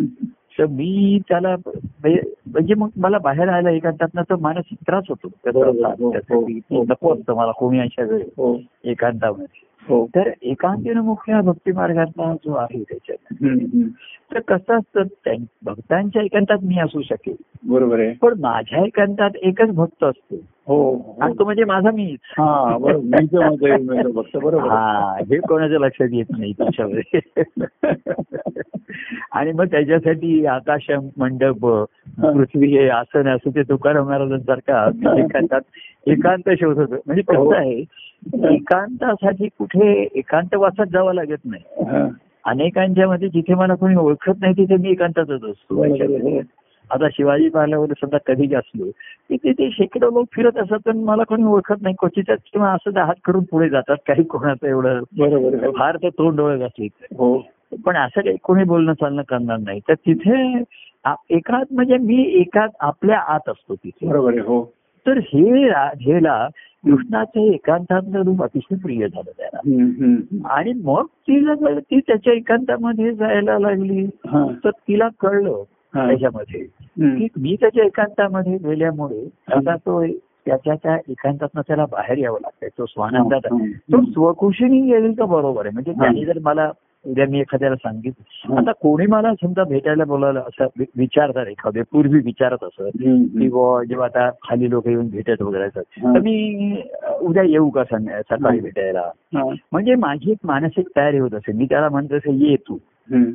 तर 0.60 0.66
मी 0.66 1.20
त्याला 1.30 1.56
म्हणजे 1.68 2.22
म्हणजे 2.48 2.74
मग 2.74 2.88
मला 2.98 3.18
बाहेर 3.18 3.50
आयला 3.50 3.70
एकांतात 3.70 4.08
तर 4.18 4.36
मानसिक 4.36 4.78
त्रास 4.88 5.04
होतो. 5.10 5.28
हो, 5.46 6.12
त्यासाठी 6.12 6.60
हो. 6.72 6.84
नको 6.84 7.14
असतं 7.14 7.36
मला 7.36 7.52
कोणी 7.52 7.80
अशा 7.80 8.04
वेळी 8.04 8.24
हो. 8.38 8.60
एकांतामध्ये. 8.84 9.68
हो. 9.90 10.08
तर 10.16 10.30
एकांतीनं 10.42 11.02
मुख्य 11.02 11.42
भक्ती 11.42 11.72
मार्गातला 11.72 12.34
जो 12.34 12.54
आहे 12.54 12.84
त्याच्यात. 12.84 13.34
तर 14.34 14.40
कसं 14.40 14.74
असतं 14.80 15.36
भक्तांच्या 15.64 16.22
एकांतात 16.22 16.58
मी 16.64 16.80
असू 16.80 17.02
शकेल. 17.02 17.36
बरोबर 17.64 18.00
आहे. 18.00 18.14
पण 18.14 18.34
माझ्या 18.40 18.86
एकांतात 18.86 19.30
एकच 19.36 19.70
भक्त 19.70 20.04
असतो. 20.04 20.36
हो 20.68 21.16
आणि 21.22 21.34
तो 21.40 21.44
म्हणजे 21.44 21.64
माझा 21.64 21.92
मीच 21.92 22.20
हा 22.38 22.78
बरोबर 22.78 23.20
मी 23.20 23.26
जो 23.26 23.42
म्हणतो 23.42 23.66
हे. 23.66 24.68
हा 24.70 25.16
हे 25.30 25.38
कोणाच्या 25.40 25.80
लक्षात 25.80 26.08
येत 26.12 26.26
नाही 26.38 26.52
त्याच्यामध्ये 26.54 27.20
आणि 29.32 29.52
मग 29.52 29.66
त्याच्यासाठी 29.66 30.46
आकाश 30.46 30.90
मंडप 31.18 31.66
पृथ्वी 32.22 32.68
हे 32.68 32.88
आसन 32.90 33.28
असं 33.28 33.50
ते 33.50 33.64
तुकाराम 33.64 34.08
महाराजांसारखा 34.08 34.86
एकांतात 35.20 35.62
एकांत 36.08 36.50
शोधत 36.50 36.80
होतो. 36.80 36.96
म्हणजे 37.06 37.22
हो. 37.36 37.50
कसं 37.50 37.56
आहे 37.58 38.54
एकांतासाठी 38.54 39.48
कुठे 39.48 40.08
एकांतवासात 40.16 40.86
जावं 40.86 41.14
लागत 41.14 41.46
नाही 41.46 41.84
हा. 41.86 42.08
अनेकांच्या 42.46 43.08
मध्ये 43.08 43.30
जिथे 43.30 43.54
मला 43.54 43.76
कोणी 43.76 43.96
ओळखत 43.96 44.42
नाही 44.42 44.54
तिथे 44.54 44.78
मी 44.78 44.90
एकांतातच 44.90 45.44
असतो. 45.44 45.84
आता 46.92 47.08
शिवाजी 47.12 47.50
पाहिल्यावर 47.50 47.94
समजा 48.02 48.18
कधी 48.28 48.54
असलो 48.56 48.90
की 49.30 49.38
तिथे 49.38 49.70
शेकडो 49.72 50.10
लोक 50.10 50.28
फिरत 50.34 50.58
असतात 50.58 50.80
पण 50.86 50.98
मला 50.98 51.24
कोणी 51.24 51.44
ओळखत 51.44 51.82
नाही. 51.82 51.96
क्वचितच 52.00 52.40
किंवा 52.54 52.72
असं 52.72 53.00
हात 53.00 53.16
करून 53.26 53.44
पुढे 53.44 53.70
जातात. 53.70 53.96
काही 54.08 54.24
कोणाचं 54.24 54.68
एवढं 54.68 55.02
बरोबर. 55.18 55.70
फार 55.72 55.98
तर 56.04 56.10
तोंड 56.10 56.38
डोळे 56.38 56.58
घातली. 56.58 56.88
हो. 57.18 57.38
पण 57.86 57.98
असं 57.98 58.22
काही 58.22 58.38
कोणी 58.44 58.64
बोलणं 58.64 58.94
चालणं 58.94 59.22
करणार 59.22 59.58
नाही. 59.58 59.80
तर 59.80 59.94
तिथे 59.94 60.64
एकात 61.30 61.66
म्हणजे 61.72 61.98
मी 61.98 62.22
एकात 62.42 62.70
आपल्या 62.80 63.20
आत 63.20 63.50
असतो 63.50 63.76
तिथे. 63.76 64.08
बरोबर 64.08 64.40
हो. 64.40 64.64
तर 65.08 65.18
हे 65.18 65.68
राधेला 65.68 66.48
कृष्णाचे 66.86 67.48
एकांतातलं 67.54 68.22
रूप 68.22 68.44
अतिशय 68.44 68.76
प्रिय 68.76 69.08
झालं 69.08 69.32
त्याला. 69.38 69.60
आणि 70.50 70.74
मग 70.84 71.06
तिला 71.06 71.54
जर 71.54 71.80
ती 71.80 72.00
त्याच्या 72.00 72.34
एकांतामध्ये 72.34 73.12
जायला 73.14 73.60
लागली. 73.60 74.06
तर 74.36 74.70
तिला 74.70 75.08
कळलं. 75.20 75.64
त्याच्यामध्ये. 76.08 76.60
की 77.20 77.28
मी 77.38 77.56
त्याच्या 77.62 77.86
एकांतामध्ये 77.86 78.58
गेल्यामुळे 78.58 79.30
आता 79.56 79.76
तो 79.76 80.06
त्याच्या 80.46 80.76
त्या 80.76 80.96
एकांतातनं 81.10 81.62
त्याला 81.68 81.86
बाहेर 81.86 82.18
यावं 82.18 82.38
लागतंय 82.42 82.70
तो 82.78 82.86
स्वानंदात. 82.86 83.40
तो 83.74 84.02
स्वखुशीने 84.12 84.88
येईल 84.90 85.14
का 85.14 85.26
बरोबर 85.26 85.66
आहे 85.66 85.74
म्हणजे. 85.74 85.92
त्यांनी 85.92 86.26
जर 86.26 86.40
मला 86.42 86.72
उद्या 87.06 87.26
मी 87.30 87.40
एखाद्याला 87.40 87.76
सांगितलं. 87.76 88.58
आता 88.58 88.72
कोणी 88.72 89.06
मला 89.06 89.34
समजा 89.34 89.64
भेटायला 89.64 90.04
बोलावलं 90.06 90.40
असं 90.40 90.66
विचारतात 90.98 91.48
एखादे 91.48 91.82
पूर्वी 91.82 92.20
विचारत 92.20 92.64
असत 92.64 92.82
की 92.98 93.46
जेव्हा 93.88 94.06
आता 94.06 94.30
खाली 94.30 94.70
लोक 94.70 94.88
येऊन 94.88 95.10
भेटत 95.10 95.42
वगैरे. 95.42 95.68
तर 95.80 96.20
मी 96.20 96.82
उद्या 97.22 97.44
येऊ 97.44 97.70
का 97.70 97.84
सकाळी. 97.84 98.60
भेटायला. 98.60 99.12
म्हणजे 99.72 99.96
माझी 99.96 100.32
एक 100.32 100.38
मानसिक 100.44 100.88
तयारी 100.96 101.18
होत 101.18 101.34
असेल 101.34 101.56
मी 101.56 101.66
त्याला 101.66 101.90
म्हणत 101.90 102.14
असेल 102.14 102.42
ये 102.42 102.56
तू 102.56 102.78
हम्म. 103.12 103.32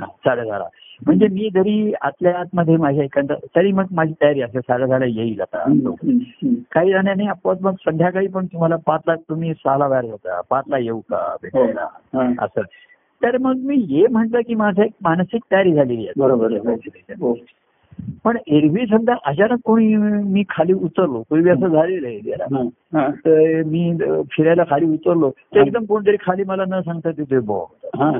म्हणजे 1.06 1.28
मी 1.28 1.48
जरी 1.54 1.92
आतल्या 2.00 2.38
आतमध्ये 2.38 2.76
माझ्या 2.76 3.04
एखादा 3.04 3.34
तरी 3.56 3.72
मग 3.72 3.84
माझी 3.90 4.12
तयारी 4.22 4.42
असेल 4.42 4.60
साडेदहाला 4.60 5.04
येईल 5.04 5.40
आता. 5.40 5.64
काही 6.72 6.92
जणांनी 6.92 7.26
आपोआप 7.26 7.62
मग 7.62 7.74
संध्याकाळी 7.74 8.26
पण 8.26 8.46
तुम्हाला 8.46 8.76
पाचला 8.76 9.14
तुम्ही 9.14 9.54
सहाला 9.54 9.88
बाहेर 9.88 10.10
होता 10.10 10.40
पाचला 10.50 10.78
येऊ 10.78 11.00
का 11.00 11.36
भेटायला 11.42 11.86
हा. 12.14 12.32
असं 12.38 12.60
तर 13.22 13.38
मग 13.38 13.56
मी 13.56 13.84
ये 13.88 14.06
म्हटलं 14.10 14.40
की 14.40 14.54
माझं 14.54 14.82
एक 14.82 14.92
मानसिक 15.02 15.42
तयारी 15.52 15.72
झालेली 15.74 16.06
आहे 16.06 16.20
बरोबर 16.20 16.52
आहे. 16.52 17.14
हो. 17.20 17.34
पण 18.24 18.36
एरवी 18.46 18.86
समजा 18.86 19.14
अचानक 19.24 19.58
कोणी 19.64 19.96
मी 20.24 20.42
खाली 20.48 20.72
उतरलो 20.72 21.22
पूर्वी 21.30 21.50
असं 21.50 21.68
झालेलं 21.68 22.06
आहे 22.06 22.32
हा. 22.54 22.62
हा. 22.94 23.08
तर 23.10 23.62
मी 23.62 23.92
फिरायला 24.32 24.64
खाली 24.70 24.86
उतरलो 24.86 25.30
तर 25.30 25.60
एकदम 25.60 25.84
कोणतरी 25.84 26.16
खाली 26.20 26.44
मला 26.44 26.64
न 26.68 26.80
सांगता 26.80 27.10
तिथे 27.10 27.38
बो 27.38 27.58
हा. 27.96 28.10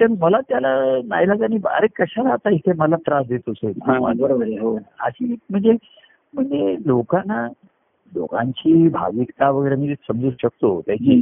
तर 0.00 0.06
मला 0.20 0.40
त्याला 0.40 0.68
नाहीला 1.04 1.34
त्यांनी 1.34 1.56
अरे 1.70 1.86
कशाला 1.96 2.30
आता 2.30 2.50
इथे 2.50 2.72
मला 2.76 2.96
त्रास 2.96 3.26
देतोस 3.26 3.56
बरोबर 3.62 4.42
आहे 4.42 4.58
हो. 4.58 4.76
अशी 5.00 5.34
म्हणजे 5.50 5.72
म्हणजे 6.34 6.74
लोकांना 6.86 7.46
लोकांची 8.16 8.88
भाविकता 8.88 9.50
वगैरे 9.50 9.76
मी 9.76 9.94
समजू 9.94 10.30
शकतो 10.42 10.80
त्याची. 10.86 11.20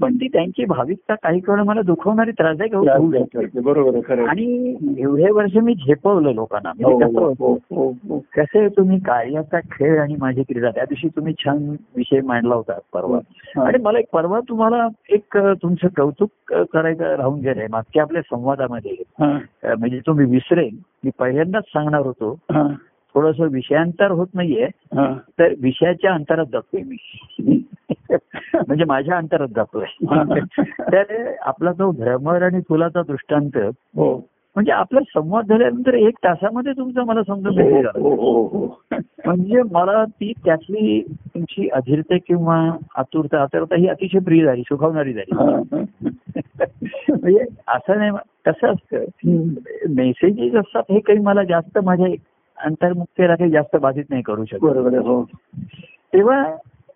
पण 0.00 0.16
ती 0.16 0.28
त्यांची 0.28 0.64
भाविकता 0.64 1.14
काही 1.14 1.40
काळ 1.40 1.62
मला 1.62 1.82
दुखवणारी 1.82 2.30
त्रासदायक 2.30 2.74
होऊ. 2.74 3.10
बरोबर. 3.62 4.18
आणि 4.18 4.76
एवढे 4.98 5.30
वर्ष 5.30 5.56
मी 5.56 5.74
झेपवलं 5.74 6.32
लोकांना 6.34 6.68
हो, 6.68 6.98
कसं 6.98 7.32
हो, 7.38 7.52
हो. 7.90 8.18
कसं 8.18 8.58
आहे 8.58 8.68
तुम्ही 8.68 8.98
कार्याचा 8.98 9.60
खेळ 9.60 10.00
आणि 10.00 10.16
माझी 10.20 10.42
क्रीडा 10.42 10.70
त्या 10.70 10.84
दिवशी 10.84 11.08
तुम्ही 11.08 11.34
छान 11.38 11.76
विषय 11.96 12.20
मांडला 12.20 12.54
होता 12.54 12.78
परवा. 12.94 13.18
आणि 13.66 13.78
मला 13.82 13.98
एक 13.98 14.06
परवा 14.12 14.40
तुम्हाला 14.48 14.88
एक 15.10 15.38
तुमचं 15.38 15.88
कौतुक 15.96 16.54
करायचं 16.72 17.14
राहून 17.16 17.40
गेलंय 17.40 17.66
मागच्या 17.70 18.02
आपल्या 18.02 18.22
संवादामध्ये 18.22 18.96
म्हणजे 19.78 19.98
तुम्ही 19.98 20.26
विसरेन 20.26 20.76
मी 21.04 21.10
पहिल्यांदाच 21.18 21.64
सांगणार 21.68 22.00
होतो. 22.00 22.38
थोडस 23.14 23.40
विषयांतर 23.40 24.10
होत 24.10 24.26
नाहीये. 24.34 24.66
तर 25.38 25.54
विषयाच्या 25.60 26.12
अंतरात 26.14 26.46
जातोय 26.52 26.82
मी 26.82 26.96
म्हणजे 28.54 28.84
माझ्या 28.84 29.16
अंतरात 29.16 29.48
जातोय. 29.56 29.84
तर 30.92 31.32
आपला 31.40 31.72
जो 31.72 31.90
भ्रमर 31.90 32.42
आणि 32.42 32.60
फुलाचा 32.68 33.02
दृष्टांत 33.02 33.56
हो 33.96 34.14
म्हणजे 34.56 34.72
आपला 34.72 35.00
संवाद 35.00 35.48
झाल्यानंतर 35.48 35.94
एक 35.94 36.14
तासामध्ये 36.24 36.72
तुमचं 36.72 37.04
मला 37.04 37.22
समजून 37.22 37.60
हो, 37.60 37.68
घेतलं 37.68 37.90
हो. 38.00 38.66
म्हणजे 39.26 39.62
मला 39.70 40.04
ती 40.04 40.32
त्यातली 40.44 41.00
तुमची 41.34 41.68
अधीरता 41.68 42.16
किंवा 42.26 42.56
आतुरता 42.94 43.42
आतुरता 43.42 43.76
ही 43.76 43.88
अतिशय 43.88 44.18
प्रिय 44.18 44.44
झाली 44.44 44.62
सुखावणारी 44.62 45.12
झाली. 45.12 45.34
म्हणजे 47.08 47.44
असं 47.68 47.98
नाही 47.98 48.10
कसं 48.44 48.72
असतं. 48.72 49.04
मेसेजेस 49.94 50.54
असतात 50.54 50.82
हे 50.90 51.00
काही 51.00 51.18
मला 51.18 51.42
जास्त 51.44 51.78
माझ्या 51.78 52.06
अंतर्मुक्तीला 52.64 53.34
काही 53.34 53.50
जास्त 53.50 53.76
बाधित 53.76 54.04
नाही 54.10 54.22
करू 54.22 54.44
शकत 54.44 54.60
बरोबर 54.60 54.98
हो 54.98 55.22
तेव्हा 56.12 56.42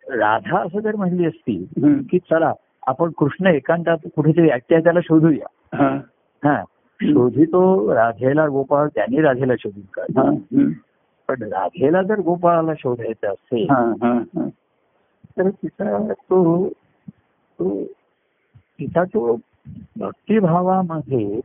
राधा 0.08 0.58
असं 0.58 0.80
जर 0.80 0.96
म्हणली 0.96 1.26
असती. 1.26 1.64
की 2.10 2.18
चला 2.18 2.52
आपण 2.86 3.10
कृष्ण 3.10 3.46
एकांतात 3.46 3.98
कुठेतरी 4.16 4.50
ऐकत्या 4.50 4.78
त्याला 4.80 5.00
शोधूया 5.00 5.46
हा. 5.76 5.88
हा 6.44 6.62
शोधितो 7.00 7.94
राधेला 7.94 8.46
गोपाळ 8.48 8.88
त्यांनी 8.94 9.20
राधेला 9.20 9.52
शोधून. 9.58 10.18
हम्म. 10.18 10.70
पण 11.28 11.42
राधेला 11.42 12.02
जर 12.02 12.20
गोपाळाला 12.20 12.72
शोधायचं 12.78 13.28
असेल 13.28 13.66
हा, 13.70 13.92
हा, 14.02 14.12
हा. 14.12 14.48
तर 15.38 15.48
तिचा 15.48 16.12
तो 16.12 16.68
तो 17.58 17.84
तिचा 18.78 19.04
तो 19.04 19.36
भक्तिभावामध्ये. 20.00 21.40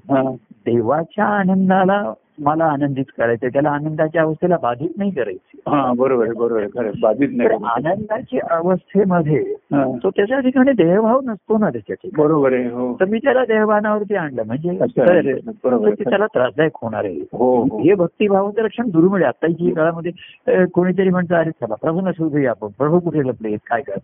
देवाच्या 0.65 1.25
आनंदाला 1.25 2.13
मला 2.39 2.65
आनंदित 2.65 3.05
करायचं 3.17 3.47
त्याला 3.47 3.69
आनंदाच्या 3.69 4.21
अवस्थेला 4.21 4.57
बाधित 4.61 4.89
नाही 4.97 5.11
करायची. 5.11 5.59
बरोबर 5.97 6.33
बरोबर. 6.33 6.89
बाधित 7.01 7.29
नाही 7.31 7.49
आनंदाची 7.49 8.39
अवस्थेमध्ये. 8.49 9.53
तो 9.73 10.09
त्याच्या 10.09 10.39
ठिकाणी 10.39 10.71
देहभाव 10.71 11.19
नसतो 11.21 11.57
ना 11.57 11.69
त्याच्या 11.69 11.95
ठिकाणी. 11.95 12.27
बरोबर 12.27 12.53
आहे 12.53 12.65
हो. 12.65 12.93
तर 12.99 13.05
मी 13.05 13.17
त्याला 13.17 13.45
देहभानावरती 13.45 14.15
आणलं. 14.15 14.43
म्हणजे 14.45 14.69
ते 14.71 16.03
त्याला 16.03 16.25
त्रासदायक 16.25 16.71
होणार 16.81 17.03
आहे. 17.03 17.19
हो 17.33 17.63
हो. 17.63 17.79
हे 17.79 17.93
भक्तिभावाचं 17.93 18.61
लक्षण 18.61 18.89
दुर्मिळ 18.89 19.23
आहे 19.23 19.25
आताची 19.25 19.71
काळामध्ये 19.71 20.65
कोणीतरी 20.65 21.09
म्हणतं 21.09 21.35
अरे 21.35 21.51
चला 21.51 21.75
प्रभूंना 21.75 22.11
शोधूया 22.11 22.49
आपण. 22.49 22.67
प्रभू 22.77 22.99
कुठे 22.99 23.19
लपले 23.19 23.55
काय 23.55 23.81
काय. 23.81 23.97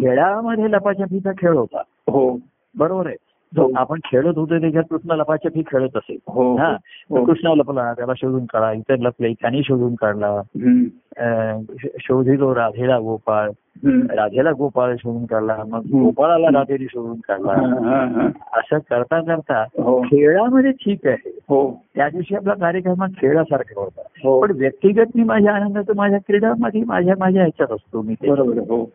खेळामध्ये 0.00 0.70
लपाछपीचा 0.70 1.30
खेळ 1.38 1.50
होता. 1.50 1.82
हो. 2.08 2.38
बरोबर 2.78 3.06
आहे. 3.06 3.14
जो. 3.14 3.33
आपण 3.76 3.98
खेळत 4.04 4.38
होतो 4.38 4.60
त्याच्यात 4.60 4.84
कृष्ण 4.90 5.10
लपाछपी 5.10 5.62
खेळत 5.62 5.96
असेल 5.96 6.16
हो 6.26 6.56
हा. 6.56 6.76
हो. 7.10 7.24
कृष्ण 7.24 7.48
लपला 7.48 7.92
त्याला 7.92 8.12
शोधून 8.16 8.44
काढला 8.44 8.72
इतर 8.72 8.96
लपले 8.96 9.32
त्यांनी 9.32 9.62
शोधून 9.62 9.94
काढला. 9.94 10.26
हम्म. 10.28 10.84
अ, 11.16 11.60
श- 11.82 11.96
शोधितो 12.00 12.54
राधेला 12.54 12.98
गोपाळ. 12.98 13.50
राधेला 13.86 14.52
गोपाळ 14.52 14.96
शोधून 14.96 15.26
काढला 15.26 15.56
मग. 15.68 15.78
गोपाळाला 15.78 16.46
राधेने 16.46 16.86
शोधून 16.90 17.16
हा, 17.16 17.34
काढला. 17.34 17.52
हा, 17.88 18.04
हा. 18.06 18.28
असं 18.58 18.78
करता 18.78 19.20
करता 19.20 19.62
हो. 19.62 20.02
खेळामध्ये 20.02 20.70
ठीक 20.72 21.06
आहे. 21.06 21.40
हो. 21.48 21.82
त्या 21.96 22.08
दिवशी 22.08 22.36
आपला 22.36 22.54
कार्यक्रम 22.54 23.02
हा 23.02 23.06
खेळासारखा 23.18 23.80
होता. 23.80 24.00
हो. 24.24 24.42
पण 24.42 24.50
व्यक्तिगत 24.50 25.04
मी 25.14 25.22
माझ्या 25.24 25.52
आनंदाचं 25.52 25.92
माझ्या 25.96 26.18
क्रीडामध्ये 26.18 26.84
माझ्या 26.84 27.14
माझ्या 27.18 27.42
ह्याच्यात 27.42 27.72
असतो 27.72 28.02
मी 28.02 28.14
बरोबर 28.28 28.58
हो. 28.58 28.90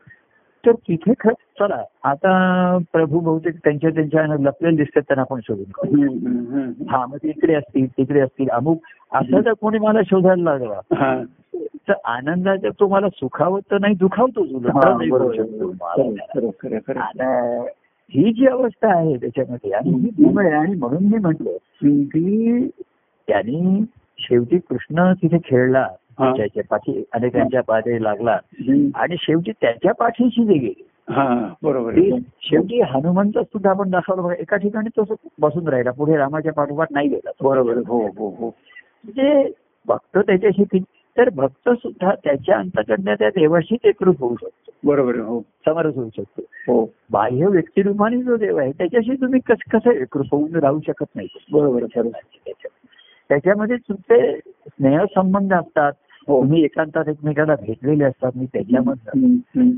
तर 0.65 0.71
तिथे 0.71 1.13
खरं 1.19 1.33
चला 1.59 1.83
आता 2.03 2.77
प्रभू 2.93 3.19
बहुतेक 3.19 3.55
त्यांच्या 3.55 3.89
त्यांच्या 3.89 4.25
लपलेले 4.27 4.75
दिसतात 4.75 5.01
त्यांना 5.01 5.21
आपण 5.21 5.39
शोधून. 5.43 6.87
हा 6.89 7.05
मग 7.05 7.17
इकडे 7.23 7.53
असतील 7.53 7.87
तिकडे 7.87 8.19
असतील 8.19 8.49
अमुक 8.49 8.81
असं 9.11 9.41
जर 9.41 9.53
कोणी 9.53 9.79
मला 9.79 9.99
शोधायला 10.05 10.43
लागला. 10.43 10.79
तर 11.87 11.93
आनंदाचा 12.05 12.69
तो 12.79 12.87
मला 12.87 13.09
सुखावत 13.09 13.61
तर 13.71 13.77
नाही 13.77 13.95
दुखावतोच 13.95 14.51
उलट. 14.51 14.67
हा, 17.11 17.65
ही 18.13 18.33
जी 18.33 18.47
अवस्था 18.47 18.97
आहे 18.97 19.17
त्याच्यामध्ये 19.17 19.71
आणि 19.71 19.89
ही 19.89 20.37
आहे 20.39 20.51
आणि 20.51 20.75
म्हणून 20.75 21.03
मी 21.03 21.17
म्हटलं. 21.17 21.51
की 21.83 22.67
त्यांनी 23.27 23.83
शेवटी 24.19 24.57
कृष्ण 24.57 25.13
तिथे 25.13 25.37
खेळला. 25.45 25.87
त्याच्या 26.19 26.63
पाठी 26.69 27.03
अनेकांच्या 27.13 27.61
पाठी 27.63 28.03
लागला. 28.03 28.37
आणि 28.95 29.15
शेवटी 29.19 29.51
त्याच्या 29.51 29.91
पाठीशी 29.93 30.45
जे 30.45 30.53
गेले 30.53 30.87
हा 31.13 31.53
बरोबर 31.63 31.93
ते 31.93 32.09
शेवटी 32.41 32.81
हनुमंत 32.81 33.37
सुद्धा 33.37 33.69
आपण 33.69 33.89
दाखवलं 33.89 34.23
बघा 34.23 34.33
एका 34.39 34.57
ठिकाणी 34.57 34.89
तो 34.97 35.15
बसून 35.39 35.67
राहिला 35.67 35.91
पुढे 35.91 36.17
रामाच्या 36.17 36.53
पाठोपाठ 36.53 36.87
नाही 36.91 37.07
गेला 37.09 37.31
तो. 37.31 37.49
बरोबर. 37.49 37.77
हो 37.77 38.01
हो 38.07 38.29
हो 38.29 38.47
म्हणजे 38.47 39.51
भक्त 39.87 40.17
त्याच्याशी 40.17 40.63
ती- 40.63 40.83
तर 41.17 41.29
भक्त 41.29 41.69
सुद्धा 41.69 42.13
त्याच्या 42.23 42.57
अंतकडनं 42.57 43.13
त्या 43.13 43.29
देवाशी 43.29 43.77
एकरूप 43.83 44.19
होऊ 44.19 44.35
शकतो 44.35 44.71
बरोबर. 44.83 45.15
हो 45.19 45.39
समरस 45.65 45.95
होऊ 45.95 46.09
शकतो 46.17 46.41
हो 46.67 46.85
बाह्य 47.11 47.45
व्यक्तिरूपाने 47.45 48.21
जो 48.21 48.35
देव 48.35 48.57
आहे 48.57 48.71
त्याच्याशी 48.71 49.15
तुम्ही 49.21 49.39
कस 49.39 49.63
कसं 49.71 49.91
एकरूप 49.91 50.25
होऊन 50.31 50.55
राहू 50.55 50.79
शकत 50.87 51.15
नाही 51.15 51.27
बरोबर 51.51 51.85
त्याच्यामध्ये 53.29 53.77
तुमचे 53.77 54.37
स्नेहसंबंध 54.39 55.53
असतात. 55.53 55.93
हो. 56.27 56.41
तुम्ही 56.41 56.63
एकांतात 56.63 57.07
एकमेकाला 57.07 57.55
भेटलेले 57.55 58.03
असतात. 58.03 58.31
मी 58.35 58.45
त्याच्यामध्ये. 58.45 59.69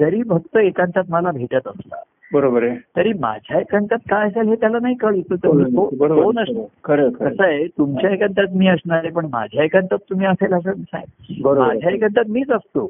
जरी 0.00 0.22
भक्त 0.22 0.56
एकांतात 0.56 1.04
मला 1.08 1.30
भेटत 1.30 1.68
असला 1.68 1.96
बरोबर 2.34 2.62
आहे. 2.62 2.76
तरी 2.96 3.12
माझ्या 3.12 3.58
एकांतात 3.60 3.98
काय 4.10 4.26
असेल 4.26 4.48
हे 4.48 4.54
त्याला 4.54 4.78
नाही 4.82 4.94
कळू 4.94 5.20
तो- 5.20 6.32
नसतो. 6.34 6.70
खरं 6.84 7.10
कसं 7.10 7.44
आहे 7.44 7.66
तुमच्या 7.66 8.10
एकांतात 8.10 8.54
मी 8.54 8.68
असणार 8.68 8.98
आहे 8.98 9.10
पण 9.10 9.26
माझ्या 9.32 9.64
एकांतात 9.64 9.98
तुम्ही 10.10 10.26
असेल 10.26 10.52
असं 10.52 10.70
नाही. 10.70 11.42
माझ्या 11.42 11.90
एकांतात 11.90 12.24
मीच 12.28 12.50
असतो. 12.50 12.86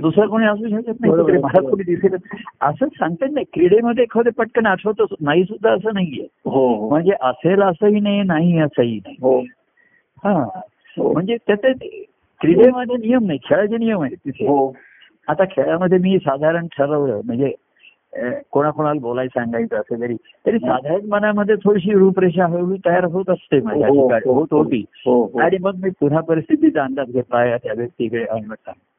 दुसरं 0.00 0.26
कोणी 0.26 0.46
असू 0.46 0.68
शकत 0.68 1.00
नाही. 1.00 1.38
मला 1.38 1.60
कोणी 1.60 1.82
दिसेल. 1.82 2.14
असं 2.60 2.86
सांगतात 2.86 3.28
नाही 3.30 3.46
क्रीडेमध्ये 3.52 4.02
एखादं 4.02 4.30
पटकन 4.30 4.66
आठवतच 4.66 5.14
नाही 5.20 5.44
सुद्धा 5.44 5.70
असं 5.70 5.90
नाहीये. 5.94 6.26
हो 6.44 6.74
हो. 6.74 6.88
म्हणजे 6.88 7.12
असेल 7.20 7.62
असंही 7.62 8.00
नाही 8.00 8.22
नाही 8.22 8.58
असंही 8.58 8.96
नाही. 8.96 9.16
हो. 9.22 9.40
हा. 10.24 10.44
हो. 10.98 11.12
म्हणजे 11.12 11.36
त्याचे 11.36 11.72
क्रीडेमध्ये 12.40 12.96
नियम 12.96 13.26
नाही 13.26 13.38
खेळाचे 13.44 13.76
नियम 13.76 14.02
आहेत 14.02 14.16
तिथे. 14.16 14.46
हो. 14.46 14.76
आता 15.28 15.44
खेळामध्ये 15.44 15.98
मी 15.98 16.18
साधारण 16.18 16.66
ठरवलं 16.66 17.20
म्हणजे 17.24 17.54
कोणाकोणाला 18.50 19.00
बोलायचं 19.00 19.40
सांगायचं 19.40 19.76
असेल 19.76 20.00
तरी 20.00 20.16
तरी 20.46 20.58
साधारण 20.58 21.06
मनामध्ये 21.08 21.54
थोडीशी 21.54 21.92
रूपरेषा 21.92 22.46
हळूहळू 22.46 22.76
तयार 22.86 23.04
होत 23.04 23.30
असते 23.30 23.60
माझ्या 23.60 23.88
हो, 23.88 24.08
ठिकाणी 24.08 24.28
हो, 24.28 24.34
होत. 24.34 24.46
होती 24.50 24.84
हो 25.06 25.24
हो. 25.24 25.38
आणि 25.38 25.56
मग 25.60 25.72
मी 25.82 25.90
पुन्हा 25.90 26.20
परिस्थितीचा 26.20 26.84
अंदाज 26.84 27.06
घेतला 27.06 27.44
या 27.44 27.56
त्या 27.56 27.72
व्यक्तीकडे 27.76 28.24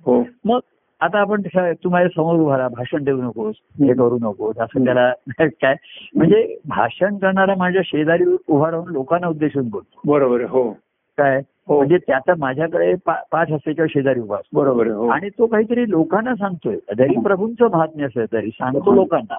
हो. 0.06 0.24
मग 0.46 0.60
आता 1.02 1.20
आपण 1.20 1.42
तू 1.56 1.90
माझ्यासमोर 1.90 2.36
उभा 2.40 2.58
राहा 2.58 2.70
भाषण 2.70 3.04
देऊ 3.04 3.22
नकोस 3.22 3.56
हे 3.80 3.94
करू 3.94 4.18
नकोस 4.22 4.58
असं 4.58 4.86
त्याला 4.86 5.14
काय? 5.40 5.76
म्हणजे 6.16 6.58
भाषण 6.68 7.18
करणारा 7.18 7.56
माझ्या 7.58 7.82
शेजारी 7.86 8.24
उभा 8.48 8.72
राहून 8.72 8.92
लोकांना 8.92 9.28
उद्देशून 9.28 9.70
बोलतो. 9.70 10.12
बरोबर 10.12 10.42
हो. 10.42 10.78
काय 11.20 11.42
हो. 11.68 11.78
म्हणजे 11.78 11.98
त्याचा 11.98 12.34
माझ्याकडे 12.38 12.96
पा- 13.06 13.24
पाठ 13.32 13.52
असते 13.52 13.74
किंवा 13.74 13.88
शेजारी 13.90 14.20
उभा 14.20 14.36
असतो. 14.36 14.58
बरोबर 14.58 14.84
आहे 14.84 14.96
हो. 14.96 15.08
आणि 15.08 15.30
तो 15.30 15.46
काहीतरी 15.46 15.90
लोकांना 15.90 16.36
सांगतोय. 16.36 16.76
जरी 16.98 17.14
प्रभूंचं 17.24 17.68
महात्म्य 17.72 18.06
असेल 18.06 18.26
तरी 18.34 18.48
सांगतो 18.48 18.92
लोकांना. 18.96 19.38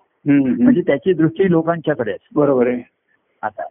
म्हणजे 0.65 0.81
त्याची 0.81 1.13
दृष्टी 1.13 1.51
लोकांच्याकडे 1.51 2.15
बरोबर 2.35 2.67
आहे. 2.67 2.83
आता 3.43 3.63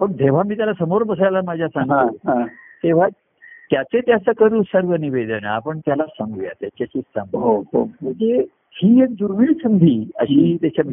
पण 0.00 0.12
जेव्हा 0.12 0.42
मी 0.46 0.56
त्याला 0.56 0.72
समोर 0.72 1.02
बसायला 1.02 1.40
माझ्या 1.44 1.68
सांगतो. 1.68 2.16
तेव्हा 2.82 3.08
त्याचे 3.70 4.00
त्याचं 4.00 4.32
करू 4.32 4.62
सर्व 4.62 4.94
निवेदन. 4.94 5.44
आपण 5.44 5.78
त्याला 5.78 6.04
सांगूया 6.06 6.50
त्याच्याशी 6.60 7.00
सांगू 7.00 7.38
हो 7.38 7.84
म्हणजे 8.02 8.44
ही 8.70 9.02
एक 9.02 9.12
दुर्मिळ 9.12 9.52
संधी 9.52 10.10
अशी 10.16 10.56
त्याच्या 10.60 10.84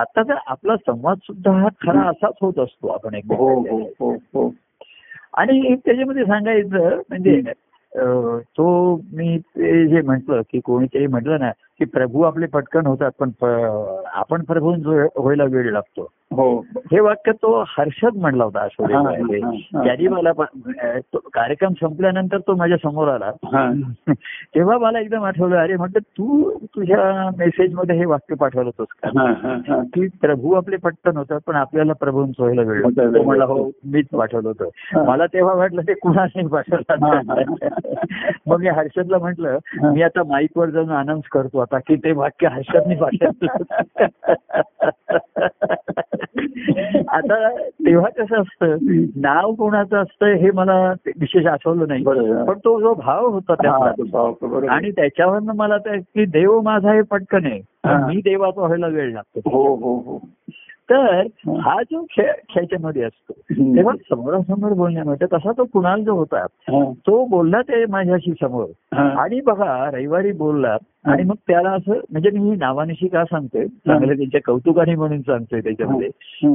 आता 0.00 0.22
तर 0.22 0.34
आपला 0.46 0.76
संवाद 0.76 1.16
सुद्धा 1.22 1.52
हा 1.52 1.68
खरा 1.82 2.00
असाच 2.00 2.32
होत 2.40 2.58
असतो. 2.58 2.88
आपण 2.88 3.14
एक 3.14 3.24
हो 3.26 3.60
हो 3.60 3.78
हो 3.78 4.10
हो. 4.12 4.54
आणि 5.34 5.74
त्याच्यामध्ये 5.74 6.24
सांगायचं 6.24 7.00
म्हणजे 7.08 7.40
तो 8.56 8.96
मी 9.12 9.36
ते 9.38 9.86
जे 9.88 10.00
म्हटलं 10.00 10.42
की 10.50 10.60
कोणीतरी 10.60 11.06
म्हटलं 11.06 11.40
ना 11.40 11.50
की 11.78 11.84
प्रभू 11.84 12.22
आपले 12.22 12.46
पटकन 12.46 12.86
होतात 12.86 13.10
पण 13.18 13.30
आपण 14.12 14.44
प्रभू 14.44 14.74
व्हायला 15.16 15.44
वेळ 15.44 15.70
लागतो. 15.72 16.08
हो. 16.30 16.60
हे 16.92 17.00
वाक्य 17.00 17.32
तो 17.32 17.64
हर्षद 17.68 18.16
म्हणला 18.16 18.44
होता 18.44 18.60
हा. 18.60 19.10
त्यांनी 19.84 20.08
मला 20.08 20.32
कार्यक्रम 20.32 21.72
संपल्यानंतर 21.72 22.38
तो 22.38 22.54
माझ्यासमोर 22.54 23.08
आला. 23.08 23.30
तेव्हा 24.54 24.78
मला 24.78 25.00
एकदम 25.00 25.24
आठवलं 25.24 25.56
अरे 25.56 25.76
म्हटलं 25.76 25.98
तू 26.18 26.50
तुझ्या 26.66 27.30
मेसेजमध्ये 27.38 27.96
हे 27.96 28.04
वाक्य 28.04 28.34
पाठवलं 28.34 28.70
होतंस 28.78 28.86
का? 29.02 29.08
हा 29.20 29.32
हा 29.42 29.54
हा. 29.68 29.82
की 29.82 30.06
प्रभू 30.20 30.54
आपले 30.54 30.76
पटकन 30.76 31.16
होतात 31.16 31.40
पण 31.46 31.54
आपल्याला 31.54 31.92
प्रभूंच 31.92 32.34
व्हायला 32.38 32.62
वेळ 32.62 32.82
तो 32.82 33.22
म्हणला. 33.22 33.44
हो 33.44 33.70
मीच 33.84 34.06
पाठवलं. 34.12 34.48
होतं. 34.48 35.04
मला 35.06 35.26
तेव्हा 35.26 35.54
वाटलं 35.54 35.82
ते 35.82 35.94
कुणाने 35.94 36.46
पाठवलं 36.46 37.54
मग 38.46 38.60
मी 38.60 38.68
हर्षदला 38.68 39.18
म्हटलं. 39.18 39.58
मी 39.82 40.02
आता 40.02 40.22
माईकवर 40.22 40.70
जाऊन 40.70 40.90
अनाऊन्स 40.90 41.28
करतो 41.28 41.58
आता 41.58 41.78
की 41.78 41.96
ते 41.96 42.12
वाक्य 42.12 42.48
हर्षदने 42.48 42.94
पाठवलं 42.94 43.48
आता 47.08 47.56
तेव्हा 47.66 48.08
कसं 48.08 48.36
असतं 48.36 48.76
नाव 49.16 49.54
कोणाचं 49.54 49.96
असतं 49.96 50.26
हे 50.26 50.50
मला 50.50 50.94
विशेष 51.06 51.46
आठवलं 51.46 51.88
नाही. 51.88 52.02
बरोबर. 52.02 52.44
पण 52.44 52.58
तो 52.58 52.80
जो 52.80 52.94
भाव 52.94 53.26
होता 53.26 53.54
त्याचा. 53.54 54.32
आणि 54.68 54.90
त्याच्यावरनं 54.90 55.52
मला 55.56 55.78
ते 55.78 55.98
की 55.98 56.24
देव 56.24 56.60
माझा 56.60 56.92
हे 56.92 57.02
पटकन 57.02 57.44
आहे. 57.44 57.60
मी 58.06 58.16
देवाचा 58.16 58.60
व्हायला 58.60 58.86
वेळ 58.86 59.12
लागतो. 59.12 59.50
हो 59.50 59.74
हो 59.74 59.94
हो. 59.96 60.18
तर 60.90 61.20
हा 61.60 61.82
जो 61.82 62.04
खेळ 62.10 62.30
ह्याच्यामध्ये 62.48 63.02
असतो. 63.02 63.32
तेव्हा 63.76 63.94
समोरासमोर 63.96 64.72
बोलण्यामध्ये 64.72 65.26
तसा 65.32 65.52
तो 65.52 65.64
कुणाल 65.64 66.04
जो 66.04 66.14
होता 66.14 66.46
तो 67.06 67.24
बोलला 67.24 67.60
ते 67.62 67.86
माझ्याशी 67.86 68.32
समोर. 68.32 68.66
आणि 68.96 69.40
बघा 69.40 69.90
रविवारी 69.90 70.32
बोलला 70.32 70.76
आणि 71.04 71.22
मग 71.22 71.34
त्याला 71.48 71.70
असं 71.70 71.92
म्हणजे 71.92 72.30
मी 72.30 72.56
नावानिशी 72.56 73.08
का 73.08 73.24
सांगतोय 73.24 73.66
चांगलं 73.66 74.16
त्यांच्या 74.16 74.40
कौतुकाने 74.46 74.94
म्हणून 74.94 75.20
सांगतोय 75.20 75.60
त्याच्यामध्ये. 75.60 76.08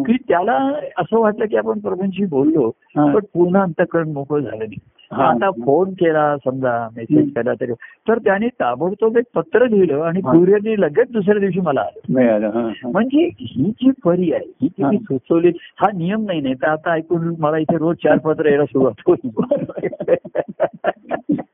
की 0.04 0.14
त्याला 0.14 0.72
असं 0.98 1.20
वाटलं 1.20 1.46
की 1.46 1.58
आपण 1.58 1.80
प्रभूंशी 1.80 2.26
बोललो. 2.26 2.70
पण 2.96 3.20
पूर्ण 3.34 3.58
अंतकरण 3.58 4.12
मोकळं 4.12 4.42
झालं 4.42 4.58
नाही. 4.58 4.78
आता 5.12 5.52
फोन 5.52 5.90
केला 5.90 6.38
समजा 6.38 6.88
मेसेज 6.96 7.30
केला 7.30 7.54
तरी 7.54 7.72
तर 8.08 8.18
त्याने 8.18 8.48
ताबडतोब 8.48 9.18
एक 9.18 9.26
पत्र 9.36 9.68
लिहिलं 9.68 10.02
आणि. 10.02 10.22
कुरिअरने 10.22 10.82
लगेच 10.82 11.12
दुसऱ्या 11.12 11.40
दिवशी 11.40 11.60
मला 11.60 11.82
आलं. 11.82 12.72
म्हणजे 12.84 13.32
ही 13.42 13.72
जी 13.72 13.92
परी 14.06 14.34
आहे 14.34 14.52
ही 14.62 14.68
जी 14.68 14.84
मी 14.84 14.96
हा. 14.96 15.04
सुचवली 15.04 15.52
हा 15.78 15.88
नियम 15.96 16.26
नाही 16.26 16.42
नाही 16.42 16.54
तर 16.54 16.68
आता 16.68 16.94
ऐकून 16.94 17.36
मला 17.40 17.58
इथे 17.58 17.78
रोज 17.78 17.96
चार 17.96 18.18
पत्र 18.18 18.46
यायला 18.46 18.66
सुरुवात 18.66 18.94
होईल 19.08 19.30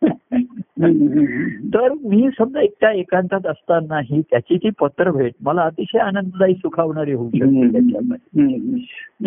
तर 1.74 1.92
मी 1.92 2.30
समजा 2.38 2.62
एकट्या 2.62 2.92
एकांतात 2.92 3.48
असतानाही 3.48 4.22
त्याची 4.22 4.58
ती 4.58 4.70
पत्र 4.70 5.12
भेट 5.12 5.34
मला 5.42 5.62
अतिशय 5.62 5.98
आनंददायी 5.98 6.54
सुखावणारी 6.54 7.14
होऊ 7.14 7.30
शकते. 7.36 7.80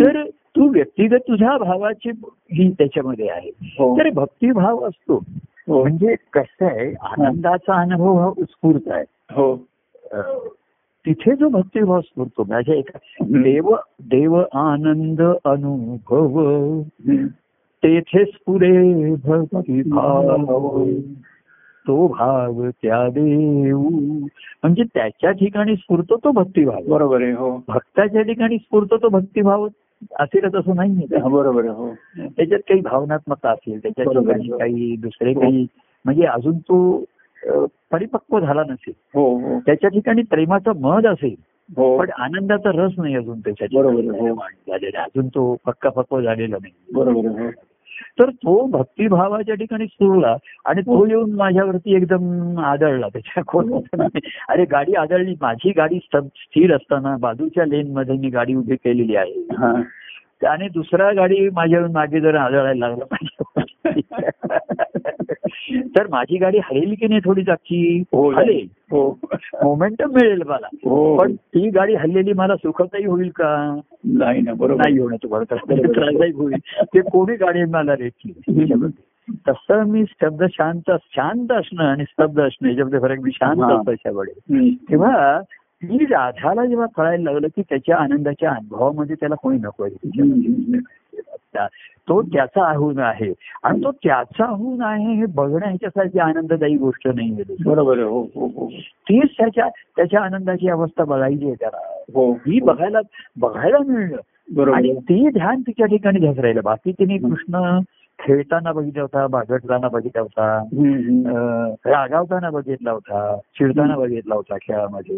तर 0.05 0.25
तू 0.25 0.69
व्यक्तिगत 0.69 1.17
तुझ्या 1.17 1.59
भावाची 1.59 2.11
ही 2.29 2.71
त्याच्यामध्ये 2.73 3.29
आहे 3.29 3.51
हो. 3.63 3.99
तर 3.99 4.11
भक्तिभाव 4.11 4.79
असतो 4.79 5.25
हो. 5.69 5.83
म्हणजे 5.83 6.15
कसं 6.33 6.65
आहे 6.67 6.95
आनंदाचा 7.03 7.81
अनुभव 7.81 8.19
हा 8.19 8.27
उत्स्फूर्त 8.27 8.89
आहे 8.89 9.05
हो 9.31 9.67
तिथे 11.07 11.37
जो 11.37 11.49
भक्तिभाव 11.49 12.01
स्फुरतो 12.01 12.45
माझ्या 12.49 12.75
एका. 12.75 12.99
देव 13.21 13.75
देव 14.01 14.43
आनंद 14.53 15.23
अनुभव 15.45 16.41
हम्म. 16.81 17.27
तेथे 17.87 18.25
स्फुरे 18.25 19.15
भक्तिभाव 19.15 20.85
तो 21.87 22.07
भाव 22.09 22.69
त्या 22.83 23.09
देऊ. 23.09 23.89
म्हणजे 24.63 24.83
त्याच्या 24.95 25.31
ठिकाणी 25.31 25.77
स्फुरतो 25.77 26.17
तो 26.17 26.31
भक्तिभाव. 26.31 26.83
बरोबर 26.89 27.23
आहे 27.23 27.33
हो. 27.33 27.57
भक्ताच्या 27.69 28.23
ठिकाणी 28.23 28.59
स्फुरतो 28.59 28.97
तो 28.97 29.09
भक्तिभाव 29.09 29.67
असेलच 30.21 30.55
असं 30.55 30.77
नाही 30.77 31.07
हा, 31.13 31.29
बरोबर 31.29 31.67
हो. 31.67 31.93
त्याच्यात 32.19 32.61
काही 32.61 32.81
भावनात्मकता 32.81 33.51
असेल 33.51 33.83
त्याच्या 33.83 34.05
बरोबर. 34.07 34.33
ठिकाणी 34.33 34.59
काही 34.59 34.97
दुसरे 34.97 35.33
हो. 35.33 35.41
काही 35.41 35.67
म्हणजे 36.05 36.25
अजून 36.25 36.59
तो 36.59 37.05
परिपक्व 37.91 38.39
झाला 38.41 38.63
नसेल. 38.69 38.95
हो 39.15 39.29
हो. 39.39 39.59
त्याच्या 39.67 39.91
ठिकाणी 39.91 40.23
प्रेमाचं 40.23 40.81
मध 40.81 41.07
असेल 41.07 41.35
हो. 41.77 41.97
पण 41.99 42.11
आनंदाचा 42.19 42.71
रस 42.75 42.93
नाही 42.99 43.17
अजून 43.17 43.41
त्याच्या 43.41 43.69
बरोबर 43.75 44.19
हो. 44.19 44.35
झालेला 44.69 45.03
अजून 45.03 45.29
तो 45.29 45.57
पक्का 45.67 45.91
पक्व 45.91 46.21
झालेला 46.21 46.57
नाही. 46.63 46.73
बरोबर 46.95 47.41
हो. 47.41 47.49
तर 48.21 48.31
तो 48.31 48.67
भक्तिभावाच्या 48.67 49.55
ठिकाणी 49.55 49.87
सुरला 49.87 50.37
आणि 50.65 50.81
तो 50.81 51.07
येऊन 51.07 51.33
माझ्यावरती 51.33 51.97
एकदम 51.97 52.59
आदळला. 52.59 53.09
त्याच्या 53.09 53.43
खोलात 53.47 54.19
अरे 54.49 54.65
गाडी 54.65 54.93
आदळली. 54.93 55.35
माझी 55.41 55.73
गाडी 55.77 55.99
स्थिर 56.15 56.77
असताना 56.77 57.17
बाजूच्या 57.21 57.65
लेन 57.67 57.93
मध्ये 57.93 58.17
मी 58.17 58.29
गाडी 58.29 58.55
उभी 58.55 58.77
केलेली 58.77 59.17
आहे. 59.17 59.41
हा. 59.41 59.83
आणि 60.49 60.69
दुसरा 60.69 61.13
गाडी 61.13 61.51
माझ्यावरून 61.51 61.93
मागे 61.93 62.21
जर 62.21 62.35
आदळायला 62.35 62.89
लागला. 62.89 63.61
तर 65.73 66.07
माझी 66.07 66.37
गाडी 66.37 66.59
हलेल 66.59 66.95
की 67.01 67.07
नाही 67.07 67.21
थोडी 67.25 67.43
जागची? 67.43 68.03
हो 68.13 68.31
हलेल 68.31 68.69
हो. 68.91 69.19
मोमेंटम 69.63 70.11
मिळेल 70.11 70.43
मला. 70.47 70.67
हो 70.85 71.17
पण 71.17 71.35
ती 71.35 71.71
गाडी 71.71 71.95
हल्लेली 71.95 72.33
मला 72.33 72.57
सुखदायी 72.57 73.05
होईल 73.05 73.29
का? 73.29 73.81
नाही 74.05 74.43
ना 74.43 74.53
बरोबर. 74.53 74.83
नाही 74.85 74.99
होणं 74.99 75.17
तुम्हाला 75.23 75.57
कसं 75.57 75.77
त्रासदायक 75.77 76.35
होईल. 76.35 76.57
ते 76.83 77.01
कोणी 77.01 77.37
गाडी 77.37 77.65
मला 77.65 77.93
रेटली 77.93 78.33
तसं 79.49 79.83
मी 79.83 80.05
स्तब्ध 80.05 80.47
शांत 80.53 80.91
शांत 81.03 81.53
असणं 81.53 81.85
आणि 81.85 82.05
स्तब्ध 82.05 82.41
असणं 82.41 82.69
याच्यामध्ये 82.69 83.01
फरक 83.01 83.19
मी 83.19 83.31
शांत 83.35 83.61
हा. 83.61 83.93
असतो 83.93 84.21
हम्म. 84.21 84.69
तेव्हा 84.69 85.41
मी 85.83 86.05
राधाला 86.05 86.65
जेव्हा 86.65 86.87
कळायला 86.97 87.31
लागलं 87.33 87.49
की 87.49 87.63
त्याच्या 87.63 87.97
आनंदाच्या 87.97 88.51
अनुभवामध्ये 88.51 89.17
त्याला 89.21 89.35
कोणी 89.35 89.59
नको 89.59 89.87
हम्म. 91.61 92.05
तो 92.09 92.23
त्याचा 92.23 92.65
आहून 92.69 92.99
आहे. 92.99 93.33
आणि 93.63 93.85
तो 93.85 93.91
त्याचा 93.91 94.45
आहून 94.45 94.83
आहे 94.83 95.15
हे 95.15 95.27
बघणं 95.27 95.67
ह्याच्यासारखी 95.67 96.19
आनंददायी 96.19 96.77
गोष्ट 96.77 97.09
नाही 97.09 97.33
आहे 97.33 97.55
बरोबर 97.65 97.99
हो 97.99 98.23
हो 98.23 98.47
हो. 98.47 98.71
तीच 98.81 99.31
त्याच्या 99.39 99.69
त्याच्या 99.97 100.21
आनंदाची 100.21 100.69
अवस्था 100.69 101.05
बघायची 101.05 101.45
आहे 101.45 101.55
त्याला. 101.55 101.79
हो. 102.15 102.33
बघायला 102.65 102.99
बघायला 103.37 103.79
बरोबर. 104.55 104.77
आणि. 104.77 104.95
ती 104.95 105.29
ध्यान 105.31 105.61
तिच्या 105.61 105.87
ठिकाणी 105.87 106.33
धस 106.33 106.39
राहिलं 106.39 106.61
बाकी 106.65 106.93
तिने 106.93 107.17
कृष्ण 107.19 107.81
खेळताना 108.19 108.73
बघितला 108.73 109.03
होता 109.03 109.27
बागडताना 109.27 109.89
बघितला 109.89 110.23
होता 110.23 110.47
रागावताना 111.87 112.51
बघितला 112.51 112.91
होता 112.91 113.37
चिडताना 113.37 113.97
बघितला 113.97 114.35
होता 114.35 114.57
खेळामध्ये. 114.57 115.17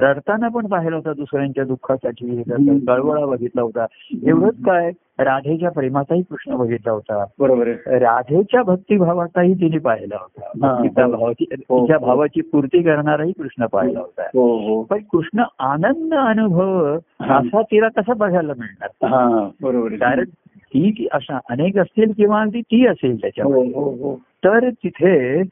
रडताना 0.00 0.48
पण 0.48 0.66
पाहिला 0.66 0.96
होता 0.96 1.12
दुसऱ्यांच्या 1.12 1.64
दुःखासाठी. 1.64 2.42
कळवळा 2.86 3.26
बघितला 3.26 3.62
होता. 3.62 3.86
एवढंच 4.26 4.54
काय 4.66 4.90
राधेच्या 5.18 5.70
प्रेमाचाही 5.70 6.22
कृष्ण 6.22 6.56
बघितला 6.56 6.92
होता. 6.92 7.24
बरोबर 7.38 7.68
राधेच्या 7.86 8.62
भक्तिभावाचाही 8.62 9.54
तिने 9.54 9.78
पाहिला 9.78 10.16
होता. 10.20 10.66
हा. 10.66 11.06
भावाची 11.06 11.46
हो. 11.52 11.80
तिच्या 11.80 11.98
भावाची 11.98 12.40
पूर्ती 12.40 12.82
करणाराही 12.82 13.32
कृष्ण 13.32 13.66
पाहिला 13.66 14.00
होता. 14.00 14.22
हो 14.22 14.58
हो. 14.58 14.82
पण 14.82 14.98
कृष्ण 15.12 15.42
आनंद 15.58 16.14
अनुभव 16.14 16.98
हा. 17.22 17.38
असा 17.38 17.62
तिला 17.62 17.88
कसा 17.88 18.14
बघायला 18.14 18.52
मिळणार. 18.58 19.06
हा 19.06 19.48
बरोबर 19.62 19.88
कारण 19.88 20.24
ती 20.56 20.90
की 20.90 21.06
अशा 21.12 21.38
अनेक 21.50 21.78
असतील 21.78 22.12
किंवा 22.16 22.44
ती 22.44 22.86
असेल 22.86 23.10
हो 23.10 23.16
त्याच्यामध्ये 23.16 23.72
हो 23.74 23.90
हो. 23.90 24.16
तर 24.16 24.70
तिथे 24.70 25.42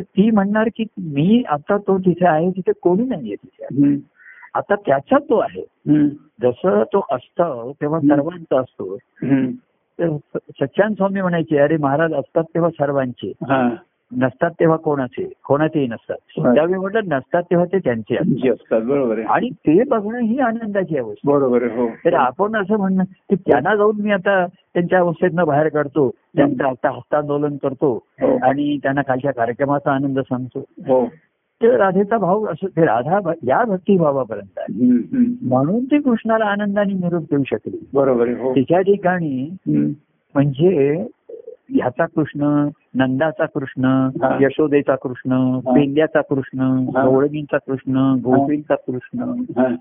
ती 0.00 0.30
म्हणणार 0.30 0.68
की 0.76 0.84
मी 0.98 1.42
आता 1.48 1.76
तो 1.76 1.98
तिथे 1.98 2.26
आहे 2.26 2.50
तिथे 2.50 2.72
कोणी 2.82 3.04
नाहीये 3.04 3.34
तिथे. 3.34 3.66
आता 4.56 4.74
त्याचा 4.74 5.18
तो 5.18 5.38
आहे. 5.38 5.62
जसं 6.42 6.82
तो 6.92 7.04
असतो 7.10 7.72
तेव्हा. 7.80 8.00
सर्वांचा 8.00 8.60
असतो. 8.60 8.96
सच्चान 10.50 10.94
स्वामी 10.94 11.20
म्हणायचे 11.20 11.58
अरे 11.58 11.76
महाराज 11.76 12.12
असतात 12.12 12.44
तेव्हा 12.44 12.70
सर्वांचे. 12.70 13.32
नसतात 14.12 14.50
तेव्हा 14.60 14.76
कोणाचे? 14.76 15.24
कोणाचेही 15.44 15.86
नसतात. 15.86 16.16
त्यावेळी 16.54 16.78
म्हटलं 16.78 17.00
नसतात 17.08 17.42
तेव्हा 17.42 17.66
ते 17.72 17.78
त्यांचे 17.78 18.16
असतात. 18.16 18.80
बरोबर 18.80 19.20
आणि 19.20 19.48
ते 19.50 19.82
बघणं 19.82 20.18
ही 20.18 20.38
आनंदाची 20.38 20.98
अवस्था 20.98 21.30
बरोबर 21.30 21.62
हो. 21.62 21.88
तर 22.04 22.14
आपण 22.14 22.56
असं 22.56 22.76
म्हणणं 22.76 23.04
की 23.04 23.34
त्यांना 23.36 23.74
जाऊन 23.76 24.00
मी 24.00 24.10
आता 24.10 24.44
त्यांच्या 24.46 24.98
अवस्थेतनं 24.98 25.44
बाहेर 25.44 25.68
काढतो 25.68 26.08
त्यांचं 26.36 26.64
आता 26.64 26.90
हस्तांदोलन 26.90 27.56
करतो 27.56 27.92
हो. 28.20 28.36
आणि 28.42 28.76
त्यांना 28.82 29.02
कालच्या 29.02 29.32
कार्यक्रमाचा 29.32 29.92
आनंद 29.92 30.18
सांगतो. 30.18 30.64
हो. 30.86 31.04
राधेचा 31.62 32.18
भाव 32.18 32.44
असं 32.44 32.66
ते 32.66 32.82
राधा 32.84 33.32
या 33.42 33.64
भक्तिभावापर्यंत 33.64 34.58
हम्म. 34.58 35.24
म्हणून 35.42 35.84
ती 35.84 35.98
कृष्णाला 35.98 36.44
आनंदाने 36.44 36.92
निरोप 36.92 37.22
देऊ 37.22 37.42
शकली 37.46 37.88
बरोबर 37.94 38.28
हो 38.28 38.54
तिच्या 38.54 38.80
ठिकाणी. 38.80 39.56
म्हणजे 40.34 41.00
ह्याचा 41.68 42.06
कृष्ण 42.06 42.68
नंदाचा 42.94 43.44
कृष्ण. 43.44 44.08
यशोदेचा 44.40 44.94
कृष्ण. 44.94 45.58
पेंद्याचा 45.58 46.20
कृष्ण. 46.20 46.86
गवळणीचा 46.96 47.56
कृष्ण 47.56 48.14
गोपींचा 48.24 48.74
कृष्ण. 48.74 49.74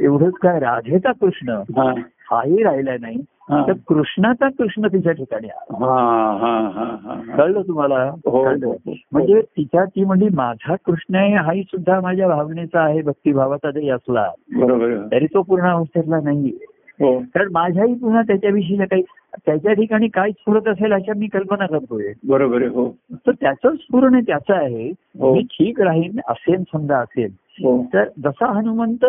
एवढंच 0.00 0.34
काय 0.34 0.58
राधेचा 0.58 1.12
कृष्ण. 1.12 1.62
हाही 2.30 2.62
राहिला 2.62 2.90
नाही. 3.00 3.16
तर 3.50 3.72
कृष्णाचा 3.88 4.48
कृष्ण 4.48 4.86
तिच्या 4.86 5.12
ठिकाणी. 5.12 5.48
कळलं 7.36 7.62
तुम्हाला? 7.62 8.04
हो? 8.04 8.48
हो, 8.48 8.72
हो. 8.76 8.94
म्हणजे 9.12 9.40
तिच्या 9.40 9.84
ती 9.84 10.04
म्हणजे 10.04 10.28
माझा 10.34 10.74
कृष्ण 10.86 11.14
आहे 11.14 11.34
हाही 11.34 11.62
सुद्धा 11.62 12.00
माझ्या 12.00 12.28
भावनेचा 12.28 12.80
आहे 12.80 13.02
भक्तिभावाचा 13.02 13.70
जरी 13.70 13.88
असला 13.88 14.28
तरी 15.12 15.26
तो 15.26 15.42
पूर्ण 15.42 15.66
अवस्थेतला 15.66 16.20
नाहीये. 16.24 16.64
हो. 17.00 17.18
कारण 17.18 17.48
माझ्याही 17.52 17.94
पुन्हा 17.94 18.22
त्याच्याविषयी 18.22 18.76
काही 18.76 19.02
त्याच्या 19.46 19.72
ठिकाणी 19.72 20.08
काय 20.08 20.30
स्फुरत 20.30 20.68
असेल 20.68 20.92
अशा 20.92 21.12
मी 21.16 21.26
कल्पना 21.26 21.66
करतोय. 21.66 22.12
बरोबर 22.28 22.62
हो. 22.62 22.96
तर 23.12 23.32
त्याचं 23.40 23.74
स्फुरण 23.74 24.20
त्याचं 24.20 24.54
आहे. 24.54 24.92
मी 25.16 25.42
ठीक 25.42 25.80
राहीन 25.80 26.20
असेल 26.28 26.62
समजा 26.72 26.98
असेल. 26.98 27.34
तर 27.94 28.04
जसा 28.04 28.46
हनुमंत 28.46 29.04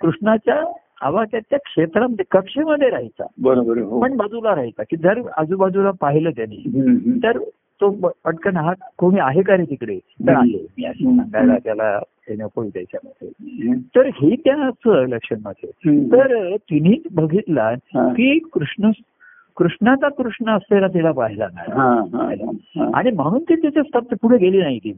कृष्णाच्या 0.00 0.72
आवाक्यात 1.00 1.42
त्या 1.50 1.58
क्षेत्रामध्ये 1.58 2.24
कक्षेमध्ये 2.30 2.90
राहायचा 2.90 3.26
बरोबर 3.42 3.78
हो 3.78 4.00
पण 4.00 4.16
बाजूला 4.16 4.54
राहायचा 4.54 4.82
की 4.82 4.96
जर 4.96 5.20
आजूबाजूला 5.36 5.90
पाहिलं 5.90 6.30
त्यांनी. 6.30 6.56
तर 7.24 7.38
तो 7.80 7.90
पटकन 8.24 8.56
हा 8.56 8.72
कोणी 8.98 9.20
आहे 9.20 9.42
का 9.42 9.56
रे 9.56 9.64
तिकडे 9.64 9.98
तर. 9.98 10.32
आहे 10.32 10.86
असं 10.86 11.16
सांगायला 11.16 11.56
त्याला 11.64 12.00
नको 12.30 12.64
त्याच्यामध्ये. 12.64 13.72
तर 13.74 14.06
हे 14.06 14.34
त्याच 14.36 14.82
लक्षणमध्ये 14.86 15.70
हम्म. 15.86 16.06
तर 16.06 16.56
तिने 16.56 17.02
बघितला. 17.12 17.74
की 17.94 18.38
कृष्ण 18.38 18.90
कृष्णाचा 19.56 20.08
कृष्ण 20.08 20.50
असलेला 20.50 20.86
तिला 20.86 21.12
पाहिला 21.12 21.46
नाही. 21.54 21.72
आणि 22.94 23.10
म्हणून 23.10 23.42
ती 23.42 23.54
त्याच्या 23.54 23.82
स्तब्ध 23.82 24.16
पुढे 24.22 24.36
गेली 24.36 24.58
नाही 24.62 24.78
ती. 24.78 24.92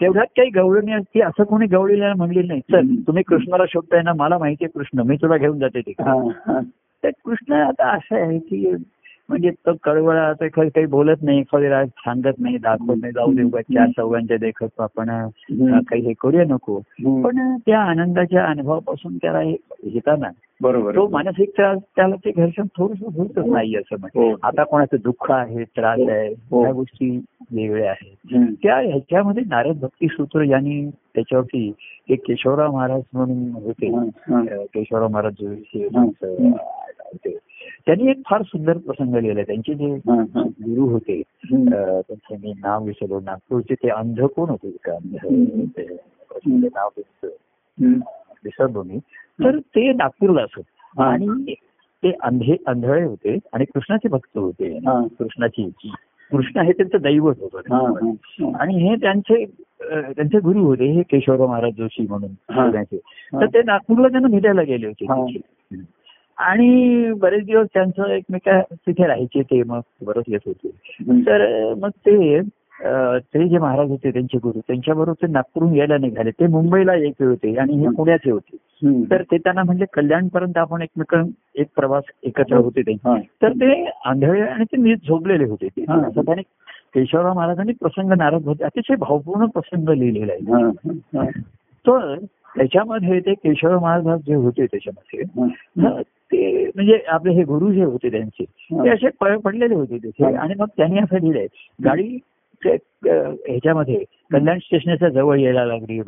तेवढ्यात 0.00 0.26
काही 0.26 0.50
गवळणी 0.50 0.92
असती 0.92 1.20
असं 1.20 1.44
कोणी 1.44 1.66
गवळीला 1.66 2.12
म्हणलेलं 2.16 2.48
नाही 2.48 2.60
चल. 2.60 2.94
तुम्ही 3.06 3.22
कृष्णाला 3.22 3.64
शोधताय 3.68 4.02
ना 4.02 4.12
मला 4.16 4.38
माहितीये 4.38 4.78
कृष्ण 4.78 5.00
मी 5.00 5.16
तुला 5.16 5.36
घेऊन 5.36 5.58
जाते 5.58 5.80
हा, 6.00 6.30
हा. 6.46 6.60
तर 7.02 7.10
कृष्ण 7.24 7.52
आता 7.52 7.90
असं 7.90 8.16
आहे 8.16 8.38
की 8.38 8.74
म्हणजे 9.28 9.50
तो 9.50 9.72
कळवळा 9.82 10.32
तर 10.32 10.46
काही 10.46 10.70
काही 10.70 10.86
बोलत 10.86 11.22
नाही 11.22 11.42
राग 11.52 11.86
सांगत 11.86 12.32
नाही 12.38 12.58
दाखवत 12.58 12.96
नाही 13.00 13.12
जाऊ 13.12 13.32
देऊ 13.32 13.48
चार 13.48 13.88
चौघांच्या 13.88 14.36
देखत 14.36 14.80
आपण. 14.80 15.08
काही 15.80 16.02
हे 16.02 16.12
करूया 16.20 16.44
नको. 16.44 16.78
पण 17.22 17.56
त्या 17.56 17.80
आनंदाच्या 17.80 18.44
अनुभवापासून 18.44 19.16
त्याला 19.16 19.38
हे 19.38 19.56
घेताना 19.84 20.28
बरोबर 20.64 20.94
तो 20.94 21.02
आहे. 21.02 21.12
मानसिक 21.12 21.50
त्रास 21.56 21.78
त्याला 21.96 22.14
ते 22.24 22.30
घर्षण 22.32 22.66
थोडस 22.76 23.02
होतच 23.16 23.46
नाही 23.46 23.74
असं 23.76 23.94
हो. 23.94 23.98
म्हणजे 24.00 24.34
आता 24.42 24.64
कोणाचं 24.64 24.96
दुःख 25.04 25.30
आहे 25.30 25.64
त्रास 25.66 25.98
आहे 26.08 26.28
हो. 26.50 26.62
ह्या 26.62 26.72
गोष्टी 26.72 27.08
वेगळ्या 27.52 27.90
आहेत. 27.90 28.52
त्या 28.62 28.76
ह्याच्यामध्ये 28.78 29.42
नारद 29.46 29.80
भक्ती 29.80 30.06
सूत्र 30.06 30.42
यांनी 30.42 30.84
त्याच्यावरती 31.14 31.72
एक 32.08 32.22
केशवराव 32.26 32.72
महाराज 32.72 33.02
म्हणून 33.12 33.50
होते 33.64 33.88
हा, 33.88 34.04
हा. 34.28 34.42
केशवराव 34.74 35.08
महाराज 35.08 35.32
जोशी 35.40 35.86
हा. 35.86 36.04
त्यांनी 37.86 38.10
एक 38.10 38.20
फार 38.26 38.42
सुंदर 38.42 38.76
प्रसंग 38.76 39.14
लिहिला 39.14 39.42
त्यांचे 39.42 39.74
जे 39.74 39.90
हा, 40.08 40.14
हा. 40.34 40.42
गुरु 40.64 40.88
होते 40.88 41.20
त्यांचं 41.50 42.34
मी 42.34 42.52
नाव 42.52 42.84
विसरलो 42.84 43.20
नागपूरचे 43.20 43.74
ते 43.74 43.88
अंध 43.90 44.20
कोण 44.26 44.50
होते 44.50 44.70
का 44.84 44.98
नाव. 46.42 46.88
विसरलो 48.44 48.82
मी 48.82 48.98
तर 49.38 49.58
ते 49.58 49.92
नागपूरला 49.92 50.42
असत. 50.42 50.60
आणि 51.00 51.54
ते 52.02 52.12
अंधे 52.22 52.56
अंधळे 52.66 53.02
होते 53.04 53.38
आणि 53.52 53.64
कृष्णाचे 53.64 54.08
भक्त 54.08 54.38
होते. 54.38 54.78
कृष्णाची 55.18 55.70
कृष्ण 56.30 56.60
हे 56.60 56.72
त्यांचं 56.72 56.98
दैवत 57.02 57.34
होतं. 57.40 58.54
आणि 58.60 58.88
हे 58.88 58.94
त्यांचे 58.96 59.44
त्यांचे 59.82 60.38
गुरु 60.38 60.64
होते 60.64 60.84
हे 60.84 61.02
केशवराव 61.02 61.46
महाराज 61.46 61.72
जोशी 61.72 62.06
म्हणून 62.08 62.32
तर 63.32 63.46
ते 63.46 63.62
नागपूरला 63.62 64.08
त्यांना 64.08 64.28
भेटायला 64.28 64.62
गेले 64.62 64.86
होते. 64.86 65.40
आणि 66.38 67.12
बरेच 67.12 67.44
दिवस 67.44 67.66
त्यांचं 67.74 68.06
एकमेका 68.06 68.60
तिथे 68.72 69.06
राहायचे 69.06 69.42
ते 69.42 69.62
मग 69.62 69.80
बरंच 70.02 70.24
येत 70.28 70.40
होते. 70.46 70.68
तर 71.26 71.74
मग 71.74 71.88
ते 71.88 72.40
ते 72.80 73.48
जे 73.48 73.58
महाराज 73.58 73.90
होते 73.90 74.10
त्यांचे 74.10 74.38
गुरु 74.38 74.60
त्यांच्याबरोबर 74.60 75.22
ते 75.22 75.30
नागपूरहून 75.32 75.74
यायला 75.74 75.96
निघाले 75.98 76.30
ते 76.30 76.46
मुंबईला 76.46 76.94
एक 76.96 77.22
होते 77.22 77.56
आणि 77.56 77.76
हे. 77.76 77.88
पुण्याचे 77.96 78.30
होते. 78.30 78.56
तर 79.10 79.22
ते 79.22 79.38
त्यांना 79.38 79.62
म्हणजे 79.62 79.84
कल्याणपर्यंत 79.92 80.58
आपण 80.58 80.82
एकमेक 80.82 81.14
एक 81.54 81.66
प्रवास 81.76 82.04
एकत्र 82.22 82.56
होते 82.56 82.82
ते. 82.82 82.94
तर 83.42 83.52
ते 83.52 83.72
आंधळे 84.04 84.40
आणि 84.40 84.64
ते 84.64 84.76
नीट 84.76 85.06
झोपलेले 85.08 85.44
होते 85.44 85.68
ते. 85.68 85.82
असं 85.82 86.20
त्याने 86.20 86.42
केशवराव 86.94 87.34
महाराजांनी 87.34 87.72
प्रसंग 87.72 88.12
नारद 88.12 88.44
होते 88.44 88.64
अतिशय 88.64 88.96
भावपूर्ण 88.96 89.46
प्रसंग 89.46 89.88
लिहिलेला 89.88 90.32
आहे. 90.32 91.28
तर 91.84 92.14
त्याच्यामध्ये 92.56 93.20
ते 93.20 93.34
केशवराव 93.34 93.80
महाराज 93.80 94.20
जे 94.26 94.34
होते 94.34 94.66
त्याच्यामध्ये 94.66 95.22
ते 96.32 96.64
म्हणजे 96.66 96.98
आपले 97.08 97.32
हे 97.32 97.42
गुरु 97.44 97.72
जे 97.72 97.84
होते 97.84 98.10
त्यांचे 98.10 98.44
ते 98.44 98.88
असे 98.90 99.08
पडलेले 99.36 99.74
होते 99.74 99.98
तिथे 99.98 100.24
हा. 100.24 100.38
आणि 100.40 100.54
मग 100.58 100.66
त्यांनी 100.76 100.98
असं 100.98 101.16
लिहिलंय 101.16 101.46
गाडी 101.84 102.18
ह्याच्यामध्ये 102.66 104.04
कल्याण 104.32 104.58
स्टेशनच्या 104.58 105.08
जवळ 105.08 105.38
यायला 105.38 105.64
लागली. 105.64 106.00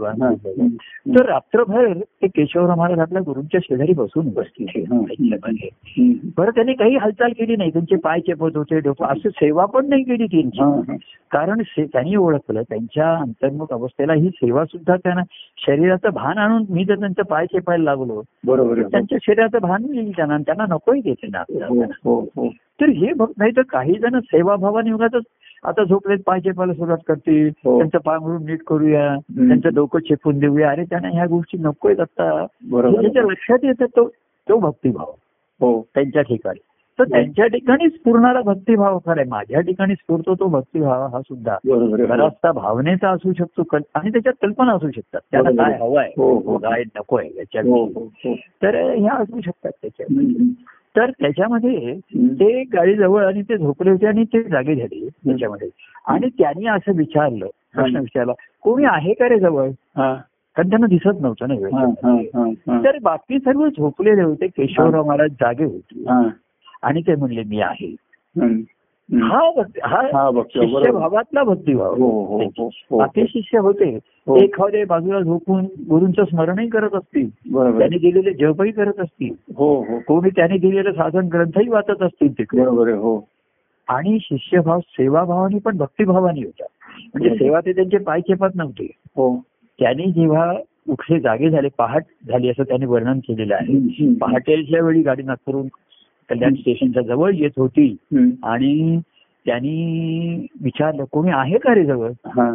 तर 1.17 1.27
रात्रभर 1.27 1.93
ते 1.93 2.27
केशवराव 2.27 2.77
महाराज 2.77 2.99
आपल्या 2.99 3.23
गुरुंच्या 3.27 3.61
शेजारी 3.63 3.93
बसून. 3.93 4.27
हम्म. 4.27 6.15
बरं 6.39 6.51
त्यांनी 6.51 6.75
काही 6.75 6.97
हालचाल 6.97 7.31
केली 7.31 7.57
नाही 7.57 7.71
त्यांचे 7.71 7.97
पाय 7.97 8.21
चेपत 8.21 8.57
होते 8.57 8.79
डोकं 8.81 9.07
असं 9.07 9.29
सेवा 9.29 9.65
पण 9.67 9.89
नाही 9.89 10.03
केली 10.03 10.27
त्यांची. 10.27 10.93
कारण 11.31 11.63
त्यांनी 11.79 12.17
ओळखलं 12.17 12.63
त्यांच्या 12.63 13.15
अंतर्मुख 13.15 13.67
अवस्थेला 13.71 14.13
ही 14.13 14.29
सेवा 14.29 14.65
सुद्धा 14.65 14.97
त्यांना 14.97 15.23
शरीराचं 15.67 16.09
भान 16.09 16.39
आणून 16.39 16.65
मी 16.71 16.85
जर 16.85 16.99
त्यांचं 16.99 17.23
पाय 17.23 17.47
चेपायला 17.47 17.85
लागलो 17.85 18.23
बरोबर. 18.47 18.83
त्यांच्या 18.83 19.19
शरीराचं 19.23 19.59
भान 19.63 19.85
येईल 19.85 20.13
त्यांना 20.17 20.37
त्यांना 20.39 20.65
नकोही 20.71 21.01
देते 21.01 21.27
ना 21.27 21.39
हो. 21.39 21.83
हो, 21.83 22.21
हो. 22.21 22.49
तर 22.81 22.89
हे 22.89 23.13
बघ 23.13 23.31
नाही 23.39 23.53
तर 23.57 23.63
काही 23.63 23.95
जण 23.95 24.19
सेवाभावाने 24.19 24.93
उगाच 24.93 25.15
आता 25.67 25.85
झोपलेत 25.85 26.19
पाय 26.27 26.41
चेपायला 26.41 26.73
सुरुवात 26.73 26.99
करतील. 27.07 27.51
हो. 27.65 27.77
त्यांचं 27.77 27.99
पाय 27.99 28.19
म्हणून 28.19 28.45
नीट 28.45 28.63
करूया. 28.63 29.17
त्यांचं 29.49 29.69
डोकं 29.75 29.99
चेपून 29.99 30.39
देऊया. 30.39 30.71
अरे 30.71 30.85
त्यांना 30.85 31.09
ह्या 31.09 31.27
गोष्टी 31.27 31.59
नकोय 31.59 31.95
आता. 31.99 32.47
बरोबर. 32.71 33.01
त्यांच्या 33.01 33.23
लक्षात 33.23 33.59
येतं 33.63 33.87
तो 33.87 34.09
तो 34.49 34.59
भक्तिभाव. 34.59 35.13
हो. 35.61 35.87
त्यांच्या 35.95 36.23
ठिकाणी. 36.23 36.61
तर 36.99 37.05
त्यांच्या 37.05 37.47
ठिकाणी 37.47 37.91
स्फुरणारा 37.91 38.41
भक्तिभाव 38.41 38.99
खरं 38.99 39.21
आहे. 39.21 39.31
माझ्या 39.31 39.61
ठिकाणी 39.61 39.95
स्फुरतो 39.95 40.35
तो 40.35 40.47
भक्तिभाव 40.47 41.07
हा 41.07 41.21
सुद्धा. 41.21 41.53
आहे. 41.53 42.07
बराचसा 42.07 42.53
भावनेचा 42.53 43.11
असू 43.11 43.33
शकतो. 43.39 43.77
आणि 43.95 44.11
त्याच्यात 44.13 44.35
कल्पना 44.43 44.73
असू 44.73 44.91
शकतात. 44.91 45.21
त्याला. 45.31 45.51
काय 45.51 45.79
हवंय 45.79 46.13
हो, 46.17 46.39
हो. 46.39 46.59
काय 46.59 46.83
हो, 47.61 47.85
हो, 47.85 48.13
हो. 48.25 48.35
तर 48.35 48.75
ह्या 48.75 49.13
असू 49.13 49.41
शकतात 49.41 49.71
त्याच्यात. 49.83 50.25
तर 50.97 51.11
त्याच्यामध्ये. 51.11 51.95
ते 52.41 52.63
गाडीजवळ 52.73 53.25
आणि 53.25 53.43
ते 53.43 53.57
झोपले 53.59 53.91
होते 53.91 54.07
आणि 54.07 54.25
ते 54.25 54.43
जागे 54.43 54.75
झाले 54.77 55.09
त्याच्यामध्ये 55.09 55.69
आणि 56.07 56.29
त्यांनी 56.39 56.67
असं 56.67 56.97
विचारलं 56.97 57.47
प्रश्न. 57.75 57.97
विचारला 57.97 58.33
कोणी 58.63 58.85
आहे 58.85 59.13
का 59.13 59.29
रे 59.29 59.39
जवळ 59.41 59.69
हा, 59.97 60.15
कारण 60.57 60.69
त्यांना 60.69 60.87
दिसत 60.87 61.21
नव्हतं 61.21 61.49
ना. 61.49 61.55
तर 62.85 62.99
बाकी 63.03 63.39
सर्व 63.39 63.67
झोपलेले 63.69 64.23
होते 64.23 64.47
केशवराव 64.47 65.05
महाराज 65.07 65.31
जागे 65.31 65.65
होते. 65.65 66.05
आणि 66.83 67.01
ते 67.01 67.15
म्हणले 67.15 67.43
मी 67.43 67.61
आहे. 67.61 67.95
हा 69.15 69.51
भक्ती 69.57 69.81
हा 69.85 70.01
हा 70.15 70.31
भक्तिभाव, 70.31 70.67
बरोबर. 70.69 70.81
शिष्यभावातला 70.83 71.43
भक्तिभाव 71.45 71.95
हो, 71.95 72.25
हो, 72.25 72.69
हो. 72.91 72.99
बाकी 72.99 73.25
शिष्य 73.29 73.59
होते. 73.59 73.99
हो. 74.27 74.37
ते 74.37 74.45
एखादे 74.45 74.85
बाजूला 74.85 75.21
झोपून 75.21 75.65
गुरूंचं 75.65 76.25
स्मरणही 76.25 76.69
करत 76.69 76.95
असतील. 76.95 77.29
त्यांनी 77.55 77.99
दिलेले 77.99 78.33
जपही 78.33 78.73
करत 78.73 79.01
असतील. 79.01 79.35
हो 79.57 79.75
हो. 79.81 79.99
कोणी 79.99 80.31
त्यांनी 80.31 80.59
दिलेलं 80.59 80.93
साधन 80.93 81.29
ग्रंथही 81.29 81.69
वाचत 81.69 82.03
असतील 82.03 82.33
तिकडे. 82.33 82.63
हो. 82.93 83.29
आणि 83.89 84.19
शिष्यभाव 84.21 84.81
सेवाभावाने 84.81 85.59
पण 85.59 85.77
भक्तिभावाने 85.77 86.41
होता 86.41 86.65
म्हणजे. 87.15 87.35
सेवा 87.35 87.61
ते 87.61 87.73
त्यांचे 87.73 87.99
पाय 87.99 88.21
चेपत 88.21 88.55
नव्हते. 88.55 88.91
हो. 89.17 89.37
त्यांनी 89.81 90.13
जेव्हा 90.13 90.53
उठले 90.89 91.21
जागे 91.21 91.51
झाले 91.51 91.69
पहाट 91.79 92.03
झाली 92.29 92.51
असं 92.51 92.63
त्यांनी 92.63 92.87
वर्णन 92.87 93.19
केलेलं 93.19 93.55
आहे. 93.55 94.15
पहाटेच्या 94.15 94.85
वेळी 94.85 95.03
गाडी 95.03 95.23
नागपूरून 95.23 95.67
कल्याण 96.31 96.55
स्टेशनच्या 96.55 97.03
जवळ 97.03 97.35
येत 97.35 97.51
होती. 97.57 97.97
आणि 98.43 99.01
त्यांनी 99.47 100.47
विचारलं 100.63 101.05
कोणी 101.13 101.31
आहे 101.31 101.59
का 101.59 101.75
रे 101.75 101.85
जवळ 101.85 102.11
हा 102.27 102.55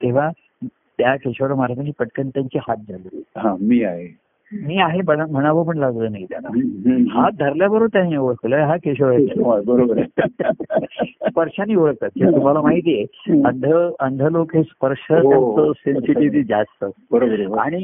तेव्हा 0.00 0.30
त्या 0.68 1.16
केशवराव 1.16 1.56
महाराजांनी 1.56 1.90
पटकन 1.98 2.28
त्यांचे 2.28 2.58
हात 2.58 2.76
धरले 2.88 3.22
हा 3.36 3.56
मी 3.60 3.82
आहे 3.82 4.08
मी 4.52 4.76
आहे 4.76 5.00
म्हणावं 5.02 5.64
पण 5.64 5.78
लागलं 5.78 6.12
नाही 6.12 6.24
त्यांना. 6.24 7.20
हात 7.20 7.32
धरल्याबरोबर 7.38 7.86
त्यांनी 7.86 8.16
ओळखलं 8.16 8.56
हा 8.56 8.76
केशव 8.76 9.60
बरोबर 9.66 10.00
स्पर्शाने 11.28 11.74
ओळखतात 11.74 12.10
तुम्हाला 12.10 12.60
माहिती 12.60 12.94
आहे. 12.96 13.40
अंध 13.42 13.66
अंध 13.98 14.22
लोक 14.22 14.56
हे 14.56 14.62
स्पर्श 14.62 15.06
हो. 15.10 15.72
सेन्सिटिव्हिटी 15.72 16.42
जास्त 16.42 16.84
असतं. 16.84 17.00
बरोबर 17.10 17.32
आहे 17.32 17.44
हो. 17.44 17.54
आणि 17.54 17.78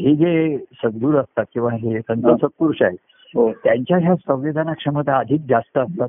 हे 0.00 0.14
जे 0.16 0.58
सद्गुरू 0.58 1.16
असतात 1.16 1.44
किंवा 1.54 1.72
हे 1.72 2.00
संत 2.00 2.26
हा. 2.26 2.36
सत्पुरुष 2.36 2.82
आहेत 2.82 2.96
हो 3.36 3.52
त्यांच्या 3.52 3.98
ह्या 3.98 4.14
संवेदना 4.14 4.72
क्षमता 4.72 5.16
अधिक 5.16 5.40
जास्त 5.48 5.78
असतात 5.78 6.08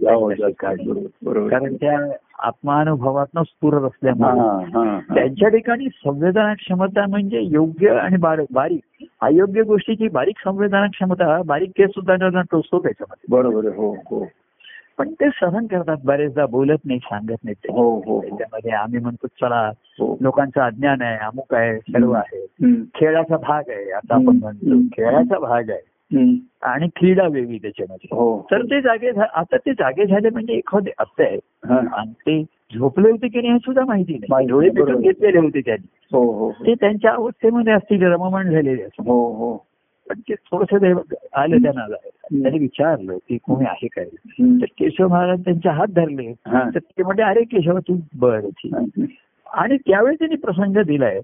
बरोबर 1.24 1.50
कारण 1.50 1.76
त्या 1.76 2.00
आत्मानुभवातनं 2.40 3.44
स्फुरत 3.44 3.82
हा, 3.82 3.86
असल्यामुळे. 3.88 4.66
हा, 4.66 4.84
हा. 4.84 5.00
त्यांच्या 5.16 5.50
ठिकाणी 5.50 5.88
संवेदना 5.90 6.54
क्षमता 6.54 7.06
म्हणजे 7.10 7.42
योग्य 7.42 7.90
आणि 7.90 8.18
बार- 8.18 8.46
बारीक. 8.54 9.06
अयोग्य 9.22 9.62
गोष्टीची 9.62 10.08
बारीक 10.08 10.36
संवेदना 10.44 10.88
क्षमता 10.88 11.42
बारीक 11.46 11.72
केस 11.78 11.90
सुद्धा 11.90 12.16
त्यांना 12.16 12.42
टोचतो 12.42 12.80
त्याच्यामध्ये. 12.80 13.26
बरोबर 13.30 13.76
हो 13.76 13.92
हो. 13.92 14.28
पण 14.98 15.14
ते 15.14 15.30
सहन 15.30 15.66
करतात 15.66 15.98
बरेचदा 16.06 16.46
बोलत 16.46 16.78
नाही 16.86 17.00
सांगत 17.00 17.36
नाही 17.44 17.54
ते. 17.54 17.74
हो 17.74 17.96
हो 17.96 18.00
हो. 18.00 18.22
त्याच्यामध्ये 18.22 18.72
आम्ही 18.72 19.00
म्हणतो 19.00 19.28
चला 19.28 19.72
हो. 20.00 20.18
लोकांचं 20.22 20.62
अज्ञान 20.62 21.02
आहे 21.02 21.18
अमुक 21.18 21.54
आहे 21.54 21.78
सर्व 21.78 22.12
आहे. 22.12 22.48
खेळाचा 22.96 23.38
भाग 23.38 23.64
आहे 23.70 23.92
आता 23.92 24.16
आपण. 24.16 24.40
म्हणतो. 24.42 24.82
खेळाचा 24.82 25.40
भाग 25.40 25.70
आहे. 25.70 25.97
आणि 26.12 26.88
क्रीडा 26.96 27.28
वेगळी 27.28 27.58
त्याच्यामध्ये. 27.58 28.08
हो. 28.12 28.48
तर 28.52 28.62
ते 28.62 28.82
जागे 28.82 29.10
आता 29.34 29.58
ते 29.58 29.74
जागे 29.74 30.06
झाले 30.06 30.30
म्हणजे 30.30 30.54
एखादे 30.54 30.92
असं 31.00 31.24
आहे. 31.24 31.38
आणि 31.74 32.12
ते 32.12 32.44
झोपले 32.78 33.10
होते 33.12 33.28
की 33.28 33.42
नाही 33.42 33.52
हे 33.54 33.60
सुद्धा 33.60 33.86
माहिती 33.86 34.14
नाही. 34.14 34.48
डोळे 34.48 34.70
पिटून. 34.70 35.02
घेतलेले 35.02 35.40
होते 35.40 35.62
त्यांनी. 35.62 35.88
हो 36.12 36.32
हो 36.32 36.52
ते 36.52 36.74
त्यांच्या 36.74 37.12
अवस्थेमध्ये 37.12 37.74
असतील 37.74 38.04
रममाण 38.04 38.52
झालेले 38.52 38.84
असतील. 38.84 39.08
हो 39.08 39.34
हो. 39.34 39.66
पण 40.10 40.20
ते 40.20 40.34
थोडस 40.34 40.74
आलं 41.34 41.58
त्यांना. 41.58 41.86
त्यांनी 42.42 42.60
विचारलं 42.60 43.18
की 43.30 43.38
कोणी 43.38 43.66
आहे 43.66 43.88
काय. 43.88 44.06
तर 44.40 44.66
केशव 44.66 45.08
महाराज 45.08 45.40
त्यांचे 45.40 45.70
हात 45.70 45.88
धरले. 45.88 46.34
तर 46.48 46.80
ते 46.80 47.04
म्हणजे 47.04 47.24
अरे 47.24 47.44
केशव 47.44 47.80
तू 47.80 47.98
बरं 48.16 48.50
ठीक 48.50 48.76
आणि 49.54 49.78
त्यावेळेस 49.78 50.18
त्यांनी 50.20 50.36
प्रसंग 50.36 50.78
दिलाय. 50.88 51.20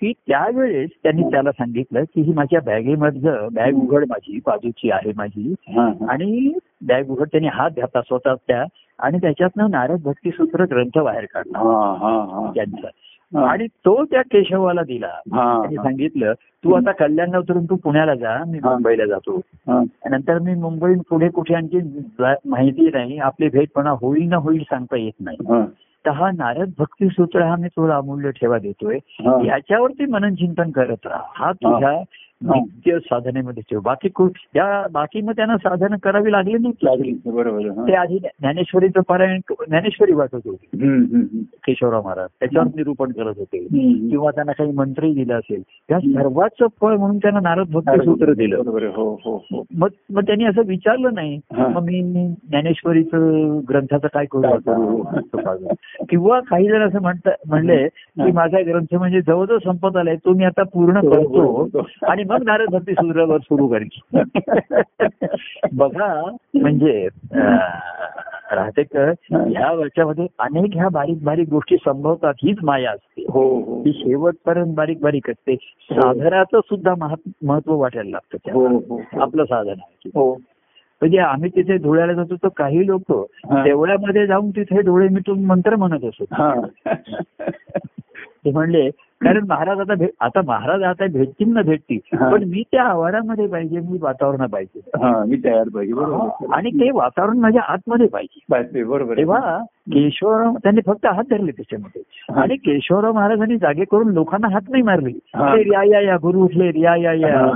की 0.00 0.12
त्यावेळेस 0.28 0.90
त्यांनी 1.02 1.22
त्याला 1.22 1.52
सांगितलं 1.52 2.04
की 2.04 2.22
ही 2.22 2.32
माझ्या 2.32 2.60
बॅगेमधलं 2.66 3.48
बॅग 3.52 3.74
उघड 3.74 4.04
माझी 4.08 4.38
बाजूची 4.46 4.90
आहे 4.90 5.12
माझी. 5.16 5.54
आणि 6.08 6.52
बॅग 6.86 7.10
उघड 7.10 7.26
त्यांनी 7.26 7.48
हात 7.52 7.70
घातला 7.70 8.00
स्वतः 8.00 8.34
त्या 8.48 8.64
आणि 8.98 9.18
त्याच्यातनं 9.18 9.70
नारद 9.70 10.02
भक्तीसूत्र 10.04 10.64
ग्रंथ 10.70 10.98
बाहेर 10.98 11.24
काढला. 11.34 11.58
त्यांचा. 12.54 12.88
आणि 13.32 13.66
तो 13.84 14.04
त्या 14.04 14.22
केशवाला 14.22 14.82
दिला 14.82 15.06
त्यांनी. 15.06 15.76
सांगितलं 15.76 16.32
तू 16.64 16.72
आता 16.74 16.92
कल्याण 16.92 17.34
उतरून 17.36 17.64
तू 17.64 17.76
पुण्याला 17.76 18.14
जा 18.14 18.36
मी. 18.46 18.58
मुंबईला 18.64 19.06
जातो. 19.06 19.40
नंतर 20.10 20.38
मी 20.38 20.54
मुंबई 20.54 20.94
पुढे 21.10 21.28
कुठे 21.28 21.54
आणखी 21.54 21.78
माहिती 22.46 22.88
नाही 22.92 23.18
आपली 23.18 23.48
भेटपणा 23.48 23.90
होईल 23.90 24.28
ना 24.28 24.36
होईल 24.36 24.62
सांगता 24.62 24.96
येत 24.96 25.12
नाही 25.20 25.36
हा. 26.06 26.12
तर 26.12 26.20
हा 26.20 26.30
नारद 26.30 26.74
भक्ती 26.78 27.08
सूत्र 27.08 27.42
हा 27.42 27.56
मी 27.56 27.68
तुला 27.68 27.96
अमूल्य 27.96 28.30
ठेवा 28.30 28.58
देतोय. 28.58 28.98
याच्यावरती 29.46 30.06
मनन 30.06 30.34
चिंतन 30.34 30.70
करत 30.70 31.06
राहा 31.06 31.22
हा 31.36 31.52
तुझ्या 31.52 32.02
नित्य 32.44 32.98
साधनेमध्ये 32.98 33.62
ठेव 33.70 33.80
बाकी 33.80 34.08
कु- 34.08 34.28
या 34.56 34.86
बाकी 34.92 35.20
मग 35.20 35.32
त्यांना 35.32 35.56
साधनं 35.56 35.96
करावी 36.02 36.32
लागली 36.32 36.52
नाही 36.52 36.72
लागली 36.82 37.12
बरोबर. 37.26 37.66
हा. 37.66 37.86
ते 37.88 37.92
आधी 37.92 38.18
ज्ञानेश्वरीचं 38.18 39.00
पारायण 39.08 39.40
ज्ञानेश्वरी 39.50 40.12
वाटत 40.12 40.46
होती. 40.46 41.42
केशवराव 41.66 42.02
महाराज 42.04 42.28
त्याच्यावर 42.40 42.66
निरूपण 42.66 43.12
करत 43.12 43.34
होते. 43.38 43.58
किंवा 44.08 44.30
त्यांना 44.30 44.52
काही 44.52 44.72
मंत्रही 44.72 45.14
दिलं 45.14 45.34
असेल 45.34 45.62
या 45.90 45.98
सर्वांचं 46.00 46.66
फळ 46.80 46.96
म्हणून 46.96 47.18
त्यांना 47.18 47.40
नारद 47.40 47.66
भक्ती 47.70 48.04
सूत्र 48.04 48.32
दिलं. 48.32 48.56
हो 48.96 49.18
हो 49.24 49.36
हो 49.50 49.64
मग 49.76 49.88
मग 50.10 50.22
त्यांनी 50.22 50.44
असं 50.44 50.62
विचारलं 50.66 51.14
नाही 51.14 51.38
हा. 51.52 51.68
मग 51.68 51.82
मी 51.82 52.02
ज्ञानेश्वरीचं 52.50 53.60
ग्रंथाचं 53.68 54.08
काय 54.14 54.24
करू? 54.24 54.96
किंवा 56.08 56.40
काही 56.40 56.68
जण 56.68 56.82
असं 56.82 57.02
म्हणता 57.02 57.30
म्हणले 57.46 57.88
की 57.88 58.22
हा. 58.22 58.28
माझा 58.34 58.58
ग्रंथ 58.60 58.94
म्हणजे 58.94 59.20
जवळजवळ 59.20 59.58
संपत 59.58 59.96
आलाय 59.96 60.16
तो 60.16 60.34
मी 60.34 60.44
आता 60.44 60.62
पूर्ण 60.62 60.96
हो, 60.96 61.08
हो, 61.08 61.14
करतो 61.14 61.68
हो. 61.76 61.86
आणि 62.02 62.24
मग 62.30 62.42
नारद 62.42 62.68
भक्ती 62.70 62.92
सूत्रावर 62.92 63.38
सुरू 63.38 63.68
करेन. 63.68 63.88
बघा 65.72 66.22
म्हणजे 66.54 67.08
अं, 67.32 67.56
राहतेकर 68.52 69.10
ह्या 69.32 69.72
वर्षामध्ये 69.72 70.26
अनेक 70.38 70.70
ह्या 70.74 70.88
बारीक 70.88 71.24
बारीक 71.24 71.48
गोष्टी 71.48 71.76
संभवतात 71.76 72.34
हीच 72.42 72.56
माया 72.62 72.90
असते. 72.90 73.22
हो 73.22 73.42
हो. 73.60 73.82
ही 73.86 73.92
शेवटपर्यंत 73.92 74.74
बारीक 74.74 75.00
बारीक 75.00 75.30
असते. 75.30 75.56
साधनाचं 75.92 76.60
सुद्धा 76.60 76.94
महत्- 76.98 77.30
महत्त्व 77.42 77.76
वाटायला 77.76 78.10
लागतं 78.10 78.52
हो. 78.52 78.66
हो 78.66 79.00
आपलं 79.20 79.44
साधन 79.44 79.68
आहे. 79.68 80.10
हो. 80.14 80.34
म्हणजे 81.02 81.18
आम्ही 81.18 81.50
तिथे 81.50 81.78
धुळ्याला 81.78 82.12
जातो 82.12 82.34
तर 82.36 82.48
काही 82.56 82.86
लोक 82.86 83.12
हा. 83.12 83.62
देवळामध्ये 83.64 84.26
जाऊन 84.26 84.50
तिथे 84.50 84.82
डोळे 84.82 85.08
मिटून 85.08 85.44
मंत्र 85.44 85.76
म्हणत 85.76 86.04
असत 86.04 86.32
हा. 86.32 86.54
ते 88.44 88.50
म्हणले 88.50 88.90
कारण 89.24 89.44
महाराज 89.48 89.90
आता 89.90 90.04
आता 90.20 90.40
महाराज 90.46 90.82
आता 90.82 91.04
भेटतील 91.12 91.52
ना 91.52 91.62
भेटतील. 91.62 92.16
पण 92.32 92.44
मी 92.44 92.62
त्या 92.72 92.82
आवारामध्ये 92.82 93.46
पाहिजे 93.46 93.80
मी 93.80 93.98
वातावरण 94.00 94.46
पाहिजे. 94.46 94.80
हा 94.94 95.24
मी 95.24 95.36
तयार 95.44 95.68
पाहिजे 95.68 95.94
बरोबर. 95.94 96.54
आणि 96.54 96.70
ते 96.70 96.90
वातावरण 96.90 97.38
माझ्या 97.38 97.62
आतमध्ये 97.62 98.06
पाहिजे. 98.06 98.82
बरोबर. 98.82 99.16
तेव्हा 99.16 99.58
केशवराव 99.64 100.54
त्यांनी 100.62 100.80
फक्त 100.86 101.06
हात 101.06 101.24
धरले 101.30 101.50
त्याच्यामध्ये. 101.52 102.02
आणि 102.40 102.56
केशवराव 102.56 103.12
महाराजांनी 103.12 103.56
जागे 103.56 103.84
करून 103.84 104.08
लोकांना 104.08 104.48
हात 104.48 104.60
नाही 104.68 104.82
मारले. 104.82 105.18
हा. 105.34 105.50
"अरे, 105.50 105.60
या 105.60 105.82
या 105.84 106.00
या 106.00 106.16
गुरु 106.16 106.40
उठले 106.40 106.80
या 106.80 106.96
या 106.96 107.12
या. 107.12 107.52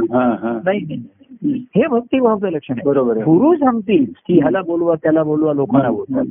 नाही. 0.65 1.03
हे 1.47 1.87
भक्तिभावचं 1.87 2.49
लक्षण 2.49 2.75
आहे. 2.75 2.89
बरोबर. 2.89 3.17
गुरु 3.17 3.57
सांगतील 3.57 4.05
की 4.27 4.41
ह्याला 4.41 4.61
बोलवा 4.63 4.95
त्याला 4.95 5.23
बोलवा 5.23 5.53
लोकांना 5.53 5.91
बोलवा. 5.91 6.23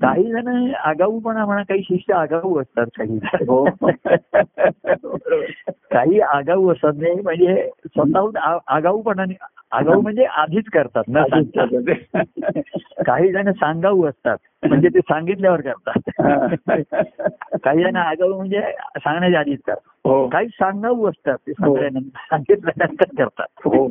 काही 0.00 0.32
जण 0.32 0.72
आगाऊपणा 0.84 1.44
म्हणा 1.44 1.62
काही 1.62 1.82
शिष्य 1.82 2.14
आगाऊ 2.14 2.60
असतात 2.60 2.86
काही. 2.98 3.18
हो. 3.24 3.68
काही 5.68 6.20
आगाऊ 6.20 6.72
असतात. 6.72 6.92
नाही 6.96 7.14
म्हणजे 7.14 7.70
स्वतःहून 7.86 8.58
आगाऊपणाने 8.68 9.34
आगाऊ 9.76 10.00
म्हणजे 10.00 10.24
आधीच 10.24 10.64
करतात 10.72 11.02
न 11.08 11.22
सांगता. 11.22 11.64
काही 13.06 13.32
जण 13.32 13.52
सांगाऊ 13.52 14.06
असतात 14.06 14.36
म्हणजे 14.66 14.88
ते 14.88 14.98
सांगितल्यावर 14.98 15.60
करतात. 15.60 16.10
काही 17.64 17.84
जण 17.84 17.96
आगाऊ 17.96 18.36
म्हणजे 18.36 18.60
सांगण्याच्या 18.96 19.40
आधीच 19.40 19.58
करतात. 19.66 19.90
हो. 20.04 20.28
काही 20.28 20.48
सांगाऊ 20.48 21.08
असतात 21.08 21.38
ते 21.46 21.52
सांगल्यानंतर 21.52 22.18
सांगितल्यानंतर 22.30 23.24
करतात. 23.24 23.46
हो. 23.64 23.88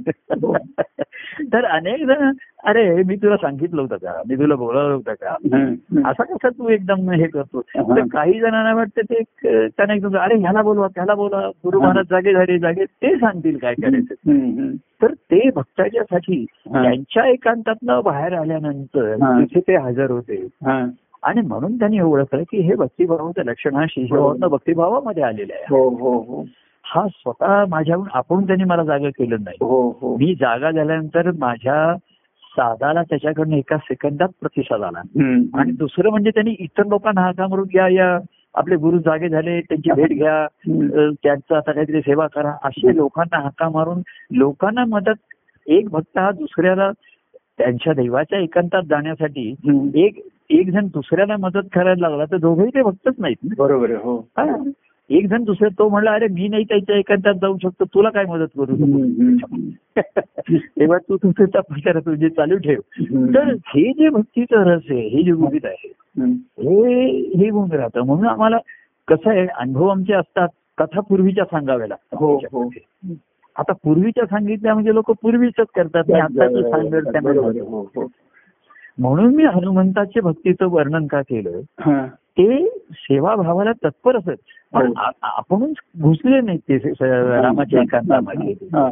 तर 1.54 1.66
अनेक 1.66 2.06
जण 2.08 2.32
अरे 2.64 3.04
मी 3.04 3.16
तुला 3.16 3.36
सांगितलं 3.38 3.82
होतं 3.82 3.98
का 3.98 4.22
मी 4.30 4.36
तुला 4.36 4.56
बोलावलं 4.56 4.94
होतं 4.94 5.14
का. 5.14 5.36
असं 6.10 6.24
कसं 6.24 6.50
तू 6.50 6.70
एकदम 6.70 7.10
हे 7.12 7.28
करतो 7.28 7.60
हा. 7.60 7.96
तर 7.96 8.02
काही 8.12 8.40
जणांना 8.40 8.74
वाटतं 8.74 9.02
ते 9.02 9.22
त्यांना 9.68 9.94
एकदम 9.94 10.18
अरे 10.18 10.36
ह्याला 10.36 10.62
बोलवा 10.62 10.88
त्याला 10.88 11.14
बोलवा 11.16 11.48
गुरु 11.48 11.80
महाराज 11.80 12.06
जागे 12.10 12.34
झाले 12.34 12.58
जागे 12.60 12.86
ते 12.86 13.16
सांगतील 13.16 13.58
काय 13.58 13.74
करायचं. 13.74 14.72
तर 15.02 15.14
ते 15.14 15.50
भक्ताच्यासाठी 15.56 16.46
हा. 16.74 16.82
त्यांच्या 16.84 17.28
एकांतातनं 17.28 18.02
बाहेर 18.06 18.34
आल्यानंतर 18.34 19.14
हा. 19.22 19.40
तिथे 19.40 19.60
ते 19.60 19.76
हजर 19.78 20.12
होते 20.12 20.46
हा. 20.66 20.86
आणि 21.24 21.42
म्हणून 21.42 21.78
त्यांनी 21.80 22.00
ओळखलं 22.00 22.44
की 22.52 22.60
हे 22.62 22.76
भक्तिभावाचं 22.76 23.44
लक्षण 23.46 23.76
हा 23.76 23.86
शिशभावातनं 23.90 24.48
भक्तिभावामध्ये 24.48 25.24
आलेलं 25.24 25.54
आहे 25.54 25.66
हो 26.86 27.08
स्वतः 27.08 27.66
माझ्याहून 27.70 28.08
आपण 28.14 28.46
त्यांनी 28.48 28.64
मला 28.64 28.84
जागा 28.84 29.10
केलं 29.10 29.36
नाही 29.44 29.58
हो 29.62 29.90
हो 30.02 30.16
मी 30.18 30.34
जागा 30.36 30.72
झाल्यानंतर 30.72 31.32
माझ्या 31.32 31.96
साधाला 32.44 33.02
त्याच्याकडनं 33.04 33.56
एका 33.56 33.78
सेकंदात 33.78 34.28
प्रतिसाद 34.42 34.82
आला. 34.82 35.00
आणि 35.54 35.72
दुसरं 35.72 36.10
म्हणजे 36.10 36.30
त्यांनी 36.30 36.56
इतर 36.60 36.86
लोकांना 36.86 37.22
हाका 37.22 37.48
मारून 37.48 37.68
या 37.74 37.88
या 37.88 38.20
आपले 38.56 38.76
गुरु 38.76 38.98
जागे 38.98 39.30
झाले 39.30 39.60
त्यांची 39.62 39.92
भेट 39.92 40.14
घ्या 40.14 40.48
त्यांचं 41.24 41.56
आता 41.56 41.72
काहीतरी 41.72 42.02
सेवा 42.02 42.28
करा 42.28 42.54
असे 42.64 42.96
लोकांना 42.96 43.40
हाका 43.40 43.70
मारून 43.70 44.02
लोकांना 44.32 44.86
मदत 44.86 45.70
एक 45.70 45.90
भक्त 45.90 46.18
हा 46.18 46.32
दुसऱ्याला 46.32 46.92
त्यांच्या 47.58 47.94
देवाच्या 47.94 48.40
एकांतात 48.40 48.84
जाण्यासाठी. 48.84 49.56
एक 49.96 50.20
एक 50.50 50.70
जण 50.70 50.88
दुसऱ्याला 50.88 51.38
मदत 51.40 51.68
करायला 51.74 52.10
लागला 52.10 52.26
तर 52.26 52.38
दोघेही 52.38 52.70
ते 52.70 52.82
भक्तच 52.82 53.14
नाहीत. 53.18 53.54
बरोबर 53.58 53.92
हा. 53.92 54.56
एक 55.10 55.28
जण 55.28 55.44
दुसऱ्या 55.44 55.70
तो 55.80 55.90
म्हणला 55.90 56.12
अरे 56.12 56.28
मी 56.28 56.48
नाही 56.48 56.64
त्याच्या 56.64 56.96
एकांतात 56.96 57.34
जाऊ 57.34 57.58
शकतो 57.64 57.86
तुला 57.86 58.10
काय 58.10 58.26
मदत 58.26 58.48
करू. 58.58 58.76
तेव्हा 60.58 60.98
तू 60.98 61.18
तुझं 61.18 61.46
तपस्या 61.56 62.00
तुझे 62.00 62.30
चालू 62.30 62.58
ठेव. 62.58 62.80
तर 63.36 63.54
हे 63.68 63.92
जे 63.94 64.10
भक्तीचं 64.10 64.56
रस 64.64 64.82
आहे 64.90 65.08
हे 65.08 65.24
जे 65.24 65.32
गुपित 65.32 65.66
आहे. 65.66 65.92
हे 66.42 67.06
हे 67.38 67.50
गुण 67.50 67.72
राहतं. 67.72 68.02
म्हणून 68.02 68.28
आम्हाला 68.28 68.58
कसं 69.08 69.30
आहे 69.30 69.48
अनुभव 69.48 69.88
आमचे 69.88 70.14
असतात 70.14 70.48
कथा 70.78 71.00
पूर्वीच्या 71.00 71.46
सांगाव्या 71.46 71.88
हो 72.14 72.34
लागतात 72.34 72.48
हो 72.52 72.70
आता 73.56 73.74
पूर्वीच्या 73.74 74.26
सांगितल्या 74.26 74.74
म्हणजे 74.74 74.94
लोक 74.94 75.12
पूर्वीच 75.22 75.54
करतात 75.60 76.04
सांगत. 76.04 77.16
हो 77.60 77.90
हो. 77.96 78.12
म्हणून 78.98 79.36
मी 79.36 79.44
हनुमंताच्या 79.44 80.22
भक्तीचं 80.24 80.68
वर्णन 80.68 81.08
का 81.08 81.22
केलं? 81.22 81.62
हा. 81.80 82.08
ते 82.38 82.68
सेवाभावाला 82.94 83.72
तत्पर 83.84 84.16
असत. 84.16 84.36
पण 84.74 84.88
हो. 84.88 85.10
आपणच 85.22 85.76
घुसले 86.02 86.40
नाही 86.42 86.58
ते 86.58 86.80
स- 86.80 87.02
रामाच्या 87.02 87.82
एकांतामध्ये 87.82 88.54
हा, 88.74 88.90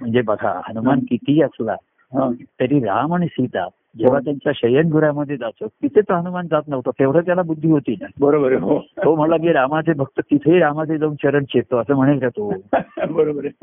म्हणजे 0.00 0.22
बघा 0.22 0.60
हनुमान 0.68 1.00
कितीही 1.00 1.42
असला 1.42 1.72
हा. 2.12 2.30
तरी 2.60 2.80
राम 2.80 3.14
आणि 3.14 3.26
सीता 3.26 3.66
जेव्हा 3.98 4.18
हो. 4.18 4.24
त्यांच्या 4.24 4.52
शयनगृहामध्ये 4.54 5.36
जातो 5.36 5.66
तिथे 5.66 6.00
तर 6.00 6.14
हनुमान 6.14 6.46
जात 6.46 6.62
नव्हता 6.68 6.90
तेवढं 6.90 7.20
त्याला 7.20 7.42
बुद्धी 7.42 7.70
होती 7.70 7.92
ना. 8.00 8.06
बरोबर 8.20 8.52
हो. 8.52 8.78
तो 9.04 9.14
म्हणला 9.16 9.36
की 9.36 9.52
रामाचे 9.52 9.92
भक्त 9.92 10.20
तिथे 10.20 10.58
रामाचे 10.58 10.98
जाऊन 10.98 11.14
चरण 11.14 11.44
चेतो 11.44 11.76
असं 11.76 11.94
म्हणेल 11.94 12.18
का 12.18 12.28
तो. 12.28 12.52
बरोबर 13.10 13.46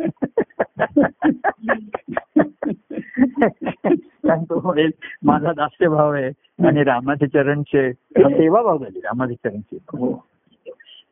कारण 4.24 4.44
तो 4.44 4.60
म्हणेल 4.62 4.92
माझा 5.24 5.52
दास्य 5.52 5.88
भाव 5.88 6.12
आहे 6.12 6.30
आणि 6.68 6.84
रामाचे 6.84 7.28
चरणचे 7.28 7.92
सेवा 7.94 8.62
भाव 8.62 8.78
झाली 8.78 9.00
रामाचे 9.00 9.34
चरणचे 9.34 9.78
हो. 9.90 10.14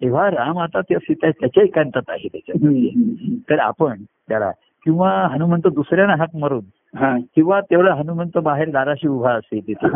तेव्हा 0.01 0.29
राम 0.31 0.57
आता 0.57 0.81
त्या 0.81 0.97
सीता 0.99 1.29
त्याच्या 1.31 1.63
एकांतात 1.63 2.01
आहे 2.07 2.27
त्याच्यात 2.27 2.63
हम्म. 2.65 3.35
तर 3.49 3.59
आपण 3.59 4.03
त्याला 4.27 4.51
किंवा 4.85 5.27
हनुमंत 5.31 5.67
दुसऱ्यानं 5.67 6.13
हाक 6.13 6.29
मारून 6.35 6.61
हा. 6.95 7.17
किंवा 7.35 7.61
तेवढा 7.61 7.93
हनुमंत 7.93 8.37
बाहेर 8.37 8.69
दाराशी 8.69 9.07
उभा 9.07 9.31
असेल 9.33 9.67
तिथे. 9.67 9.87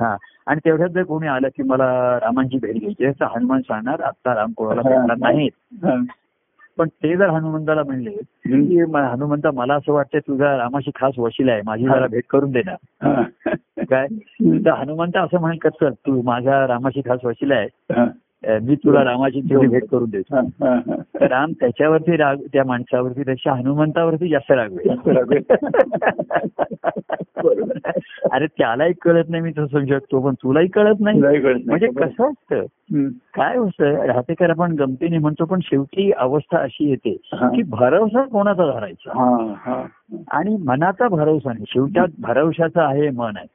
हा. 0.00 0.16
आणि 0.46 0.60
तेवढ्यात 0.64 0.88
जर 0.88 1.02
कोणी 1.02 1.26
आलं 1.26 1.48
की 1.48 1.62
मला 1.62 2.18
रामांची 2.22 2.58
भेट 2.62 2.76
घ्यायची 2.76 3.10
तर 3.20 3.24
हनुमान 3.24 3.60
सांगणार 3.60 4.00
आता 4.00 4.34
राम 4.34 4.52
कोणाला 4.56 4.82
भेटणार 4.82 5.16
नाहीत. 5.32 5.50
पण 6.78 6.88
ते 6.88 7.16
जर 7.16 7.28
हनुमंताला 7.28 7.82
म्हणले. 7.86 8.10
की 8.10 8.80
हनुमंता 8.94 9.50
मला 9.54 9.74
असं 9.74 9.92
वाटतं 9.92 10.18
तुझा 10.18 10.56
रामाशी 10.56 10.90
खास 10.94 11.12
वशील 11.18 11.48
आहे 11.48 11.62
माझी 11.66 11.84
जरा 11.84 12.06
भेट 12.06 12.24
करून 12.30 12.50
देणार. 12.50 12.76
काय? 13.84 14.06
तर 14.64 14.70
हनुमंत 14.70 15.16
असं 15.16 15.40
म्हणेल 15.40 15.58
का 15.58 15.68
चल 15.68 15.90
तू 15.90 16.22
माझ्या 16.22 16.66
रामाशी 16.66 17.00
खास 17.00 17.24
वशील 17.24 17.52
आहे. 17.52 17.66
मी 18.48 18.74
तुला 18.74 19.04
रामाची 19.04 19.40
तुझी 19.40 19.66
भेट 19.66 19.84
करून 19.84 20.10
देतो 20.10 20.40
राम 21.26 21.52
त्याच्यावरती 21.60 22.16
राग 22.16 22.36
त्या 22.52 22.64
माणसावरती 22.64 23.22
त्याच्या 23.22 23.52
हनुमंतावरती 23.52 24.28
जास्त. 24.28 24.52
बरोबर. 27.44 27.90
अरे 28.32 28.46
त्यालाही 28.46 28.92
कळत 29.02 29.24
नाही 29.28 29.42
मी 29.42 29.50
तसं 29.50 29.66
समजू 29.66 29.98
शकतो 29.98 30.20
पण 30.20 30.34
तुलाही 30.34 30.68
कळत 30.68 30.94
नाही. 31.00 31.20
म्हणजे 31.66 31.86
कसं 31.86 32.30
असतं. 32.30 32.60
काय 33.34 33.56
होतं 33.56 33.84
राहतेकर 33.84 34.50
आपण 34.50 34.72
गमतीने 34.72 35.18
म्हणतो 35.18 35.44
पण 35.44 35.58
शेवटी 35.62 36.12
अवस्था 36.12 36.58
अशी 36.58 36.90
येते. 36.90 37.16
की 37.32 37.62
भरवसा 37.62 38.22
कोणाचा 38.22 38.66
धरायचा. 38.66 39.10
आणि 40.30 40.56
मनाचा 40.64 41.08
भरवसा 41.08 41.52
नाही 41.52 41.64
शेवट्यात 41.68 42.08
भरवशाचं 42.18 42.80
आहे 42.80 43.10
मन 43.10 43.32
आहे. 43.36 43.46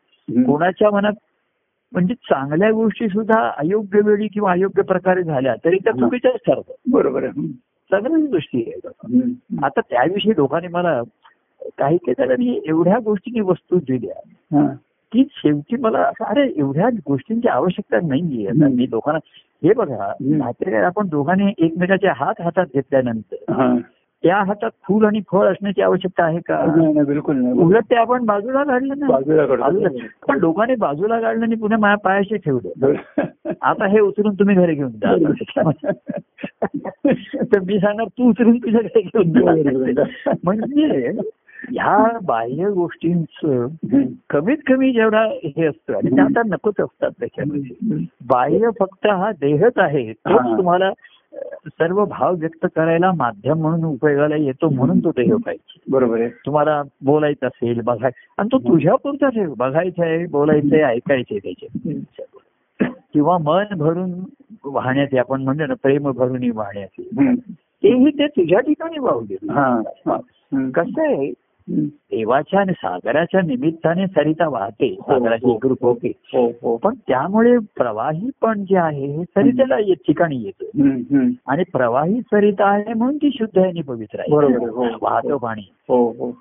कोणाच्या 0.43 0.89
मनात 0.91 1.13
म्हणजे 1.91 2.13
चांगल्या 2.13 2.71
गोष्टी 2.71 3.07
सुद्धा 3.07 3.51
अयोग्य 3.57 3.99
वेळी 4.03 4.27
किंवा 4.27 4.51
अयोग्य 4.51 4.81
प्रकारे 4.81 5.23
झाल्या 5.23 5.55
तरी 5.65 5.77
त्या. 5.77 5.93
चुकीच्याच 5.93 6.33
ठरतात 6.33 6.73
बरोबर 6.91 7.23
आहे. 7.23 7.47
चांगल्याच 7.91 8.29
गोष्टी 8.29 8.63
आहेत. 8.67 8.87
आता 9.63 9.81
त्याविषयी 9.81 10.31
लोकांनी 10.37 10.67
मला 10.67 11.01
काही 11.61 11.97
काही 11.97 12.13
जणांनी 12.17 12.61
एवढ्या 12.65 12.99
गोष्टींनी 12.99 13.41
वस्तू 13.41 13.79
दिल्या. 13.79 14.21
की 15.13 15.27
शेवटी 15.31 15.75
मला 15.75 15.99
असं 15.99 16.25
अरे 16.25 16.53
एवढ्या 16.57 16.89
गोष्टींची 16.89 17.47
आवश्यकता 17.47 18.07
नाहीये. 18.07 18.51
मी 18.51 18.89
लोकांना 18.89 19.19
हे 19.67 19.73
बघा 19.73 20.85
आपण 20.85 21.07
दोघांनी 21.07 21.53
एकमेकाचे 21.57 22.07
हात 22.07 22.41
हातात 22.41 22.65
घेतल्यानंतर. 22.73 23.35
त्या 24.23 24.37
हातात 24.37 24.69
फूल 24.83 25.05
आणि 25.05 25.19
फळ 25.31 25.47
असण्याची 25.47 25.81
आवश्यकता 25.81 26.23
आहे 26.23 26.39
का? 26.39 26.75
नाही 26.75 26.93
नाही, 26.93 27.05
बिलकुल 27.05 27.35
नाही 27.35 27.53
उलट 27.53 27.83
ते 27.83 27.95
आपण 27.95 28.25
बाजूला 28.25 28.63
काढलं 28.63 28.93
ना. 28.97 29.07
पण 30.27 30.39
लोकांनी 30.39 30.75
बाजूला 30.75 31.21
काढलं 31.21 31.45
आणि 31.45 31.55
पुन्हा 31.55 31.79
माझ्या 31.79 31.97
पायाशी 31.97 32.37
ठेवलं. 32.37 32.93
आता 33.61 33.85
हे 33.85 33.99
उचलून 33.99 34.33
तुम्ही 34.33 34.55
घरी 34.55 34.75
घेऊन 34.75 34.89
जा. 34.89 35.15
तर 37.53 37.59
मी 37.59 37.79
सांगणार 37.79 38.07
तू 38.07 38.29
उचलून 38.29 38.57
तुझ्या 38.57 38.81
घरी 38.81 39.01
घेऊन 39.01 39.93
जा. 39.93 40.03
म्हणजे 40.43 41.11
ह्या 41.71 42.17
बाह्य 42.23 42.69
गोष्टींचं 42.69 43.67
कमीत 44.29 44.57
कमी 44.67 44.93
जेवढा 44.93 45.23
हे 45.23 45.65
असतं 45.65 45.93
आणि 45.93 46.11
ते 46.11 46.21
आता 46.21 46.41
नकोच 46.45 46.75
असतात 46.79 47.11
त्याच्यामध्ये. 47.19 48.05
बाह्य 48.27 48.69
फक्त 48.79 49.07
हा 49.07 49.31
देहच 49.31 49.73
आहे. 49.77 50.13
तोच. 50.13 50.57
तुम्हाला 50.57 50.91
सर्व 51.67 52.05
भाव 52.05 52.35
व्यक्त 52.35 52.65
करायला 52.75 53.11
माध्यम 53.11 53.57
म्हणून 53.57 53.83
उपयोगाला 53.83 54.35
येतो 54.35 54.69
म्हणून 54.69 54.99
तो 54.99 55.09
देह 55.09 55.35
पाहिजे. 55.45 55.79
बरोबर 55.89 56.19
आहे. 56.19 56.29
तुम्हाला 56.29 56.81
बोलायचं 57.01 57.47
असेल 57.47 57.81
बघाय 57.81 58.11
आणि 58.37 58.49
तो 58.51 58.57
तुझ्या 58.57 58.95
पुरताच 58.95 59.37
आहे 59.37 59.47
बघायचं 59.47 60.03
आहे 60.03 60.25
बोलायचं 60.25 60.73
आहे 60.73 60.83
ऐकायचं 60.83 61.35
आहे 61.35 61.53
त्याचे 61.53 61.93
किंवा 63.13 63.37
मन 63.37 63.63
भरून 63.77 64.11
वाहण्याचे 64.65 65.17
आपण 65.17 65.41
म्हणतो 65.43 65.65
ना 65.65 65.73
प्रेम 65.73 66.11
भरून 66.11 66.51
वाहण्याचे. 66.55 67.03
तेही 67.83 68.09
ते 68.09 68.27
तुझ्या 68.27 68.59
ठिकाणी 68.59 68.99
वाहू 68.99 69.21
दे. 69.21 69.35
कसं 70.71 71.01
आहे. 71.01 71.33
देवाच्या 71.69 72.59
आणि 72.59 72.73
सागराच्या 72.73 73.41
निमित्ताने 73.41 74.07
सरिता 74.07 74.47
वाहते 74.49 74.93
सागराची 74.95 75.45
हो. 75.45 75.53
एकरूप 75.55 75.83
होते 75.83 76.11
हो 76.33 76.45
हो 76.61 76.75
पण 76.77 76.93
त्यामुळे 77.07 77.57
प्रवाही 77.57 78.29
पण 78.41 78.63
जे 78.63 78.77
आहे 78.77 79.05
हे 79.07 79.23
सरितेला 79.23 79.77
ये- 79.79 79.95
ठिकाणी 80.07 80.41
येतं. 80.43 81.27
आणि 81.47 81.63
प्रवाही 81.73 82.21
सरिता 82.21 82.69
आहे 82.69 82.93
म्हणून 82.93 83.17
ती 83.17 83.29
शुद्ध 83.31 83.57
आहे 83.57 83.67
आणि 83.67 83.81
पवित्र 83.81 84.19
आहे. 84.19 84.31
हो. 84.69 84.85
वाहतं 85.01 85.37
पाणी 85.37 85.61
हो 85.89 86.05
हो 86.19 86.31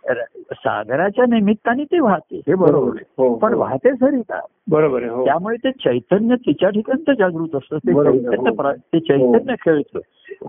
सागराच्या 0.55 1.25
निमित्ताने 1.29 1.85
ते 1.85 2.01
वाहते 2.01 2.37
हे 2.37 2.55
बरोबर 2.55 2.89
आहे. 2.89 3.05
हो 3.19 3.35
पण 3.35 3.55
हो. 3.55 3.61
वाहते 3.61 3.95
सरिता 3.95 4.41
बरोबर 4.71 5.05
हो 5.05 5.25
त्यामुळे 5.25 5.57
ते 5.57 5.71
चैतन्य 5.73 6.37
तिच्या 6.37 6.71
ठिकाणी 6.71 7.15
जागृत 7.15 7.55
असतं 7.57 7.79
ते 7.79 7.93
चैतन्य 7.93 8.51
हो. 8.51 8.73
ते 8.73 9.01
चैतन्य 9.01 9.55
खेळतं 9.61 9.99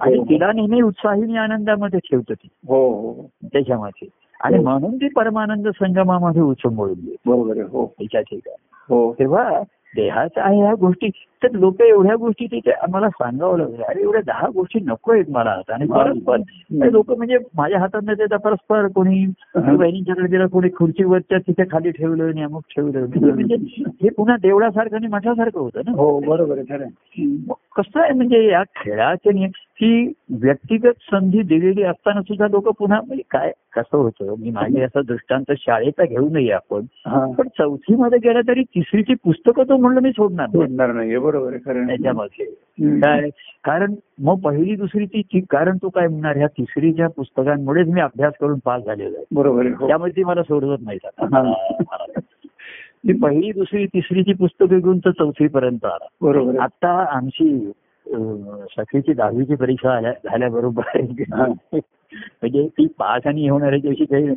आणि 0.01 0.17
हो. 0.17 0.23
तिला 0.23 0.51
नेहमी 0.51 0.81
उत्साहीने 0.81 1.37
आनंदामध्ये 1.37 1.99
ठेवतं 1.99 2.33
ती 2.33 2.47
हो 2.67 2.87
हो 2.89 3.27
त्याच्यामध्ये 3.43 4.07
आणि. 4.39 4.57
म्हणून 4.57 4.95
ती 4.95 5.07
परमानंद 5.07 5.67
संगमामध्ये 5.67 6.41
उचंबळून 6.41 6.99
बरोबर 7.25 7.51
आहे 7.51 7.61
हो. 7.61 7.85
तिच्या 7.85 8.21
ठिकाणी 8.21 8.67
हो. 8.89 9.13
तेव्हा 9.13 9.61
देहाचं 9.95 10.41
आहे 10.41 10.61
ह्या 10.61 10.73
गोष्टी 10.73 11.09
तर 11.43 11.51
लोक 11.51 11.81
एवढ्या 11.81 12.15
गोष्टी 12.15 12.45
तिथे 12.45 12.71
आम्हाला 12.71 13.09
सांगावं 13.09 13.57
लागलं. 13.57 13.83
अरे 13.83 14.01
एवढ्या 14.01 14.21
दहा 14.27 14.47
गोष्टी 14.47 14.79
नको 14.85 15.11
आहेत 15.11 15.29
मला 15.29 15.49
आता. 15.49 15.73
आणि 15.73 15.85
परस्पर 15.85 16.89
लोक 16.91 17.11
म्हणजे 17.11 17.37
माझ्या 17.57 17.79
हातात 17.79 18.01
न 18.03 18.13
देता 18.13 18.37
परस्पर 18.37 18.87
कोणी 18.87 19.25
बहिणींच्याकडे 19.55 20.27
दिलं 20.27 20.47
कोणी 20.47 20.69
खुर्चीवरच्या 20.77 21.37
तिथे 21.37 21.63
खाली 21.71 21.91
ठेवलं 21.91 22.27
आणि 22.27 22.43
अमुक 22.43 22.63
ठेवलं. 22.75 23.05
म्हणजे 23.15 23.55
हे 24.01 24.09
पुन्हा 24.09 24.35
देवळासारखं 24.41 24.95
आणि 24.95 25.07
मठासारखं 25.07 25.59
होतं 25.59 25.81
ना. 25.85 25.91
हो 25.91 26.19
बरोबर 26.19 26.61
कसं 27.75 27.99
आहे 28.01 28.13
म्हणजे 28.13 28.45
या 28.45 28.63
खेळाचे 28.75 29.31
नियम 29.31 29.49
ही 29.81 30.13
व्यक्तिगत 30.29 30.93
संधी 31.11 31.41
दिलेली 31.41 31.83
असताना 31.83 32.21
सुद्धा 32.21 32.47
लोक 32.47 32.67
पुन्हा 32.69 32.99
म्हणजे 33.01 33.23
काय 33.31 33.51
कसं 33.75 33.97
होतं? 33.97 34.33
मी 34.39 34.49
माझे 34.51 34.81
असा 34.81 35.01
दृष्टांत 35.01 35.51
शाळेचा 35.57 36.05
घेऊ 36.05 36.29
नये 36.29 36.51
आपण. 36.51 36.81
पण 37.37 37.47
चौथीमध्ये 37.57 38.19
गेलं 38.19 38.41
तरी 38.47 38.63
तिसरीची 38.63 39.13
पुस्तकं 39.13 39.63
तो 39.63 39.77
म्हणलं 39.77 40.01
मी 40.01 40.11
सोडणार 40.11 40.47
नाही. 40.47 40.65
सोडणार 40.65 40.91
नाहीये 40.91 41.17
बरोबर 41.31 42.27
हम्म. 42.81 42.99
काय 42.99 43.29
कारण 43.63 43.93
मग 44.19 44.39
पहिली 44.39 44.75
दुसरीची 44.75 45.21
ती 45.21 45.39
कारण 45.39 45.77
तू 45.77 45.89
काय 45.89 46.07
म्हणणार 46.07 46.37
ह्या 46.37 46.47
तिसरीच्या 46.47 47.07
पुस्तकांमुळेच 47.07 47.87
मी 47.87 48.01
अभ्यास 48.01 48.33
करून 48.41 48.59
पास 48.65 48.83
झालेलो 48.83 49.15
आहे 49.15 49.25
बरोबर 49.31 49.65
हो. 49.65 49.87
त्यामुळे 49.87 50.11
ती 50.11 50.23
मला 50.23 50.43
सोडवत 50.43 50.77
नाही. 50.81 50.99
आता 51.17 51.43
मी 53.05 53.13
पहिली 53.13 53.51
दुसरी 53.51 53.85
तिसरीची 53.85 54.33
पुस्तकं 54.33 54.79
घेऊन 54.79 54.99
तर 54.99 55.11
चौथी 55.11 55.47
पर्यंत 55.47 55.85
आला 55.85 56.07
बरोबर. 56.21 56.57
आता 56.59 57.05
आमची 57.17 57.71
सखीची 58.77 59.13
दहावीची 59.13 59.55
परीक्षा 59.55 59.91
आल्या 59.91 60.11
झाल्याबरोबर. 60.11 61.01
म्हणजे 62.13 62.67
ती 62.67 62.87
पास 62.87 63.21
आणि 63.25 63.49
होणाऱ्याची 63.49 63.87
अशी 63.87 64.05
काही 64.05 64.27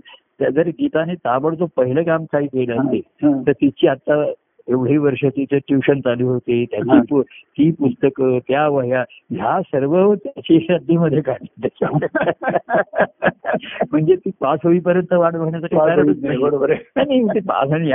जर 0.52 0.68
गीताने 0.68 1.14
ताबडतोब 1.14 1.68
पहिलं 1.76 2.02
काम 2.02 2.24
काही 2.24 2.46
केलं. 2.46 2.80
असेल. 2.80 3.46
तर 3.46 3.52
तिची 3.52 3.86
आता 3.86 4.24
एवढी 4.68 4.96
वर्ष 4.96 5.24
तिचे 5.24 5.58
ट्युशन 5.58 6.00
चालू 6.00 6.28
होते. 6.28 6.64
त्याची 6.64 7.20
ती 7.20 7.70
पुस्तकं 7.70 8.38
त्या 8.48 8.68
वह्या 8.68 9.04
ह्या 9.30 9.62
सर्व 9.62 10.14
त्याची 10.14 10.60
श्रद्धेमध्ये 10.60 11.20
काढली 11.20 11.68
म्हणजे 13.92 14.16
ती 14.16 14.30
पास 14.40 14.58
होईपर्यंत. 14.64 15.14
बरोबर. 15.14 16.74
नाही 16.96 17.24
ते 17.24 17.40
पास 17.40 17.72
आणि 17.72 17.92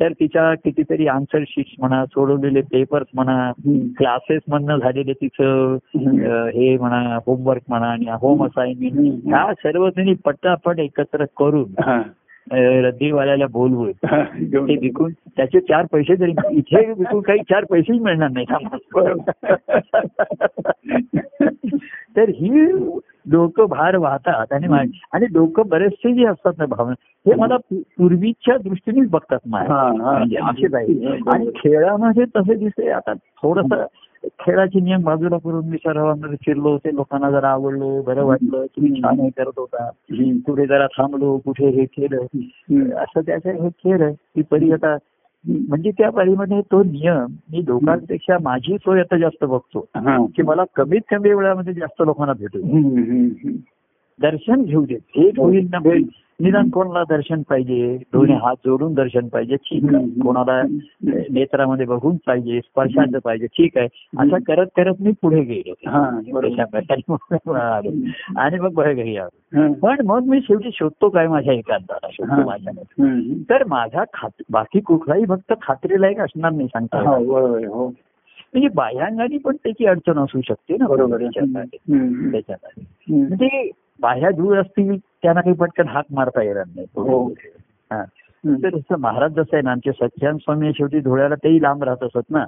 तर 0.00 0.12
तिच्या 0.12 0.54
कितीतरी 0.54 1.06
आन्सर 1.06 1.42
शीट्स 1.48 1.70
म्हणा 1.78 2.06
सोडवलेले 2.06 2.60
पेपर्स 2.60 3.06
म्हणा. 3.14 3.52
क्लासेस 3.96 4.42
मधनं 4.48 4.76
झालेले 4.76 5.12
तिचं 5.12 5.76
हे 6.48 6.78
म्हणा 6.78 7.18
होमवर्क 7.26 7.62
म्हणा 7.68 7.86
आणि 7.86 8.06
होम 8.20 8.44
असाइनमेंट. 8.44 9.20
ह्या 9.24 9.54
सर्व 9.54 9.88
त्यांनी 9.88 10.14
पटापट 10.14 10.78
एकत्र 10.78 11.24
करून 11.24 11.64
रद्दीवाल्याला. 12.52 13.46
घेऊन 14.38 14.68
ते 14.68 14.76
विकून 14.76 15.12
त्याचे 15.36 15.60
चार 15.60 15.86
पैसे 15.92 16.16
जरी 16.16 16.30
इथे 16.50 16.92
विकून 16.92 17.20
काही 17.20 17.38
चार 17.38 17.64
पैसेही 17.64 17.98
मिळणार 17.98 18.28
नाही. 18.28 18.46
तर 22.16 22.28
ही 22.28 22.66
डोकं 23.30 23.64
भार 23.64 23.96
वाहतात 23.96 24.52
आणि 24.52 24.92
आणि 25.12 25.26
डोकं 25.26 25.62
बरेचसे 25.66 26.14
जे 26.14 26.24
असतात 26.24 26.52
ना 26.58 26.66
भावना 26.66 26.94
हे 27.26 27.34
मला 27.34 27.56
पूर्वीच्या 27.72 28.56
दृष्टीनेच 28.56 29.10
बघतात 29.10 29.38
माझ्या 29.46 29.74
हा, 29.74 29.82
हा. 29.82 29.92
म्हणजे 29.92 30.36
असे 30.36 30.76
आहे 30.76 31.30
आणि 31.30 31.50
खेळामध्ये 31.56 32.24
तसे 32.24 32.54
दिसते 32.54 32.90
आता 32.90 33.12
थोडस 33.12 33.72
खेळाचे 34.24 34.80
नियम 34.80 35.02
बाजूला 35.02 35.36
करून 35.38 35.68
मी 35.68 35.76
सरावांमध्ये 35.76 36.36
फिरलो 36.46 36.76
ते 36.78 36.94
लोकांना 36.94 37.30
जरा 37.30 37.48
आवडलो 37.48 38.02
बरं 38.02 38.24
वाटलं 38.24 38.64
तुम्ही 38.66 39.02
छान 39.02 39.20
हे 39.20 39.28
करत 39.30 39.58
होता. 39.58 39.90
कुठे 40.46 40.66
जरा 40.66 40.86
थांबलो 40.86 41.36
कुठे 41.38 41.68
हे 41.68 41.84
केलं. 41.84 42.24
असं 42.94 43.20
त्याचं 43.20 43.50
हे 43.50 43.68
केलं 43.68 44.12
ती 44.12 44.42
परी 44.42 44.72
आता 44.72 44.96
म्हणजे 45.44 45.90
त्या 45.90 46.10
परीमध्ये 46.10 46.60
तो 46.60 46.82
नियम 46.82 47.26
मी 47.52 47.62
लोकांपेक्षा 47.66 48.36
माझी 48.42 48.76
सोय 48.76 49.00
आता 49.00 49.18
जास्त 49.18 49.44
बघतो. 49.44 49.80
की 50.36 50.42
मला 50.42 50.64
कमीत 50.76 51.00
कमी 51.10 51.32
वेळामध्ये 51.32 51.74
जास्त 51.74 52.02
लोकांना 52.06 52.32
भेटू 52.32 52.58
दर्शन 54.22 54.62
घेऊ 54.62 54.84
दे. 54.84 54.94
भेट 54.94 55.38
होईल 55.38 55.68
ना 55.72 55.78
निदान 56.42 56.70
कोणाला 56.70 57.02
दर्शन 57.02 57.42
पाहिजे? 57.42 57.96
दोन्ही 58.12 58.34
हात 58.34 58.56
जोडून 58.66 58.94
दर्शन 58.94 59.28
पाहिजे. 59.28 59.56
ठीक 59.56 59.94
आहे. 59.94 60.06
कोणाला 60.06 60.62
नेत्रामध्ये 61.30 61.86
बघून 61.86 62.16
पाहिजे 62.16 62.60
स्पर्शाचं 62.60 63.18
पाहिजे. 63.18 63.46
ठीक 63.46 63.78
आहे. 63.78 63.88
असं 64.18 64.36
करत 64.46 64.66
करत 64.76 64.94
मी 65.00 65.12
पुढे 65.22 65.40
गेलो. 65.42 65.72
हा. 65.88 66.20
आणि 68.36 68.58
मग 68.58 68.72
बरं 68.72 68.94
घरी 68.94 69.16
आलो. 69.16 69.72
पण 69.72 69.96
मग 70.06 70.22
मी 70.26 70.40
शेवटी 70.40 70.70
शोधतो 70.72 71.08
काय 71.08 71.28
माझ्या 71.28 71.52
एकांताला. 71.52 72.08
शोधतो 72.12 72.50
हम्म. 73.02 73.20
तर 73.50 73.64
माझा 73.64 74.04
खात 74.14 74.42
बाकी 74.50 74.80
कुठलाही 74.80 75.24
भक्त 75.24 75.52
खात्रीलायक 75.62 76.20
असणार 76.20 76.52
नाही 76.52 76.68
सांगता 76.68 76.98
हा, 76.98 77.16
हो. 77.16 77.86
म्हणजे 78.54 78.68
बाह्यांगाने 78.74 79.38
पण 79.38 79.56
त्याची 79.56 79.86
अडचण 79.86 80.18
असू 80.18 80.40
शकते 80.40 80.76
ना. 80.76 80.86
बरोबर. 80.86 81.18
त्याच्यामध्ये. 81.18 82.84
म्हणजे 83.22 83.70
बाह्या 84.00 84.30
दूर 84.30 84.58
असतील 84.58 84.98
त्यांना 84.98 85.40
काही 85.40 85.56
पटकन 85.56 85.88
हाक 85.88 86.04
मारता 86.10 86.42
येणार 86.42 86.64
नाही. 86.66 86.86
हो. 86.96 87.28
तर 88.62 88.76
जसं 88.76 88.96
महाराज 88.98 89.30
जसं 89.30 89.50
आहे 89.52 89.62
ना 89.62 89.70
आमचे 89.70 89.92
सच्चान 89.92 90.36
स्वामी 90.36 90.72
शेवटी 90.72 91.00
धुळ्याला 91.00 91.34
तेही 91.34 91.62
लांब 91.62 91.84
राहत 91.84 92.02
असत 92.02 92.30
ना. 92.30 92.44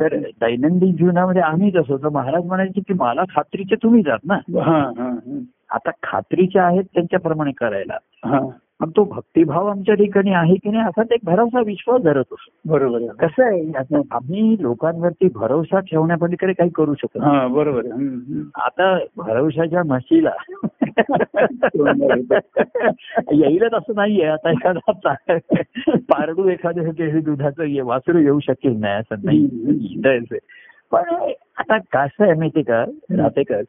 तर 0.00 0.16
दैनंदिन 0.18 0.96
जीवनामध्ये 0.96 1.42
आम्हीच 1.42 1.76
असो 1.76 1.98
तर 1.98 2.08
महाराज 2.08 2.44
म्हणायचे 2.44 2.80
की 2.80 2.94
मला 2.94 3.22
खात्रीचे 3.24 3.74
तुम्ही 3.74 4.02
जात 4.02 4.18
ना. 4.24 4.34
हा, 4.34 4.78
हा, 4.78 5.08
हा. 5.08 5.38
आता 5.70 5.90
खात्रीचे 6.02 6.58
आहेत 6.58 6.84
त्यांच्याप्रमाणे 6.94 7.50
करायला. 7.50 7.96
पण 8.82 8.90
तो 8.90 9.04
भक्तिभाव 9.04 9.66
आमच्या 9.66 9.94
ठिकाणी 9.94 10.30
आहे 10.30 10.54
की 10.54 10.70
नाही 10.70 10.84
असा 10.84 11.02
एक 11.14 11.20
भरवसा 11.24 11.60
विश्वास 11.60 12.02
धरत 12.02 12.24
असतो 12.32 12.70
बरोबर 12.70 12.98
कसं 12.98 13.44
आहे 13.44 13.96
आम्ही 14.10 14.56
लोकांवरती 14.60 15.28
भरोसा 15.34 15.80
ठेवण्यापलीकडे 15.80 16.52
काही 16.52 16.70
करू 16.70 16.94
शकत. 16.94 17.20
हा 17.20 17.46
बरोबर. 17.46 17.82
आता 18.54 18.98
भरवशाच्या 19.16 19.82
म्हशीला 19.82 20.30
येईलच 23.32 23.74
असं 23.74 23.92
नाहीये 23.96 24.24
आता 24.24 24.50
एखादा 24.50 24.92
पारडू 25.96 26.48
एखाद्या 26.48 27.06
हे 27.06 27.20
दुधाचं 27.20 27.84
वासरू 27.84 28.18
येऊ 28.18 28.38
शकेल 28.40 28.76
नाही 28.80 28.94
असं 28.94 29.14
नाही. 29.24 29.46
पण 30.92 31.30
आता 31.56 31.78
कसं 31.78 32.24
आहे 32.24 32.34
माहितीये 32.34 32.62
का? 32.62 32.84
राहतेकर. 33.22 33.60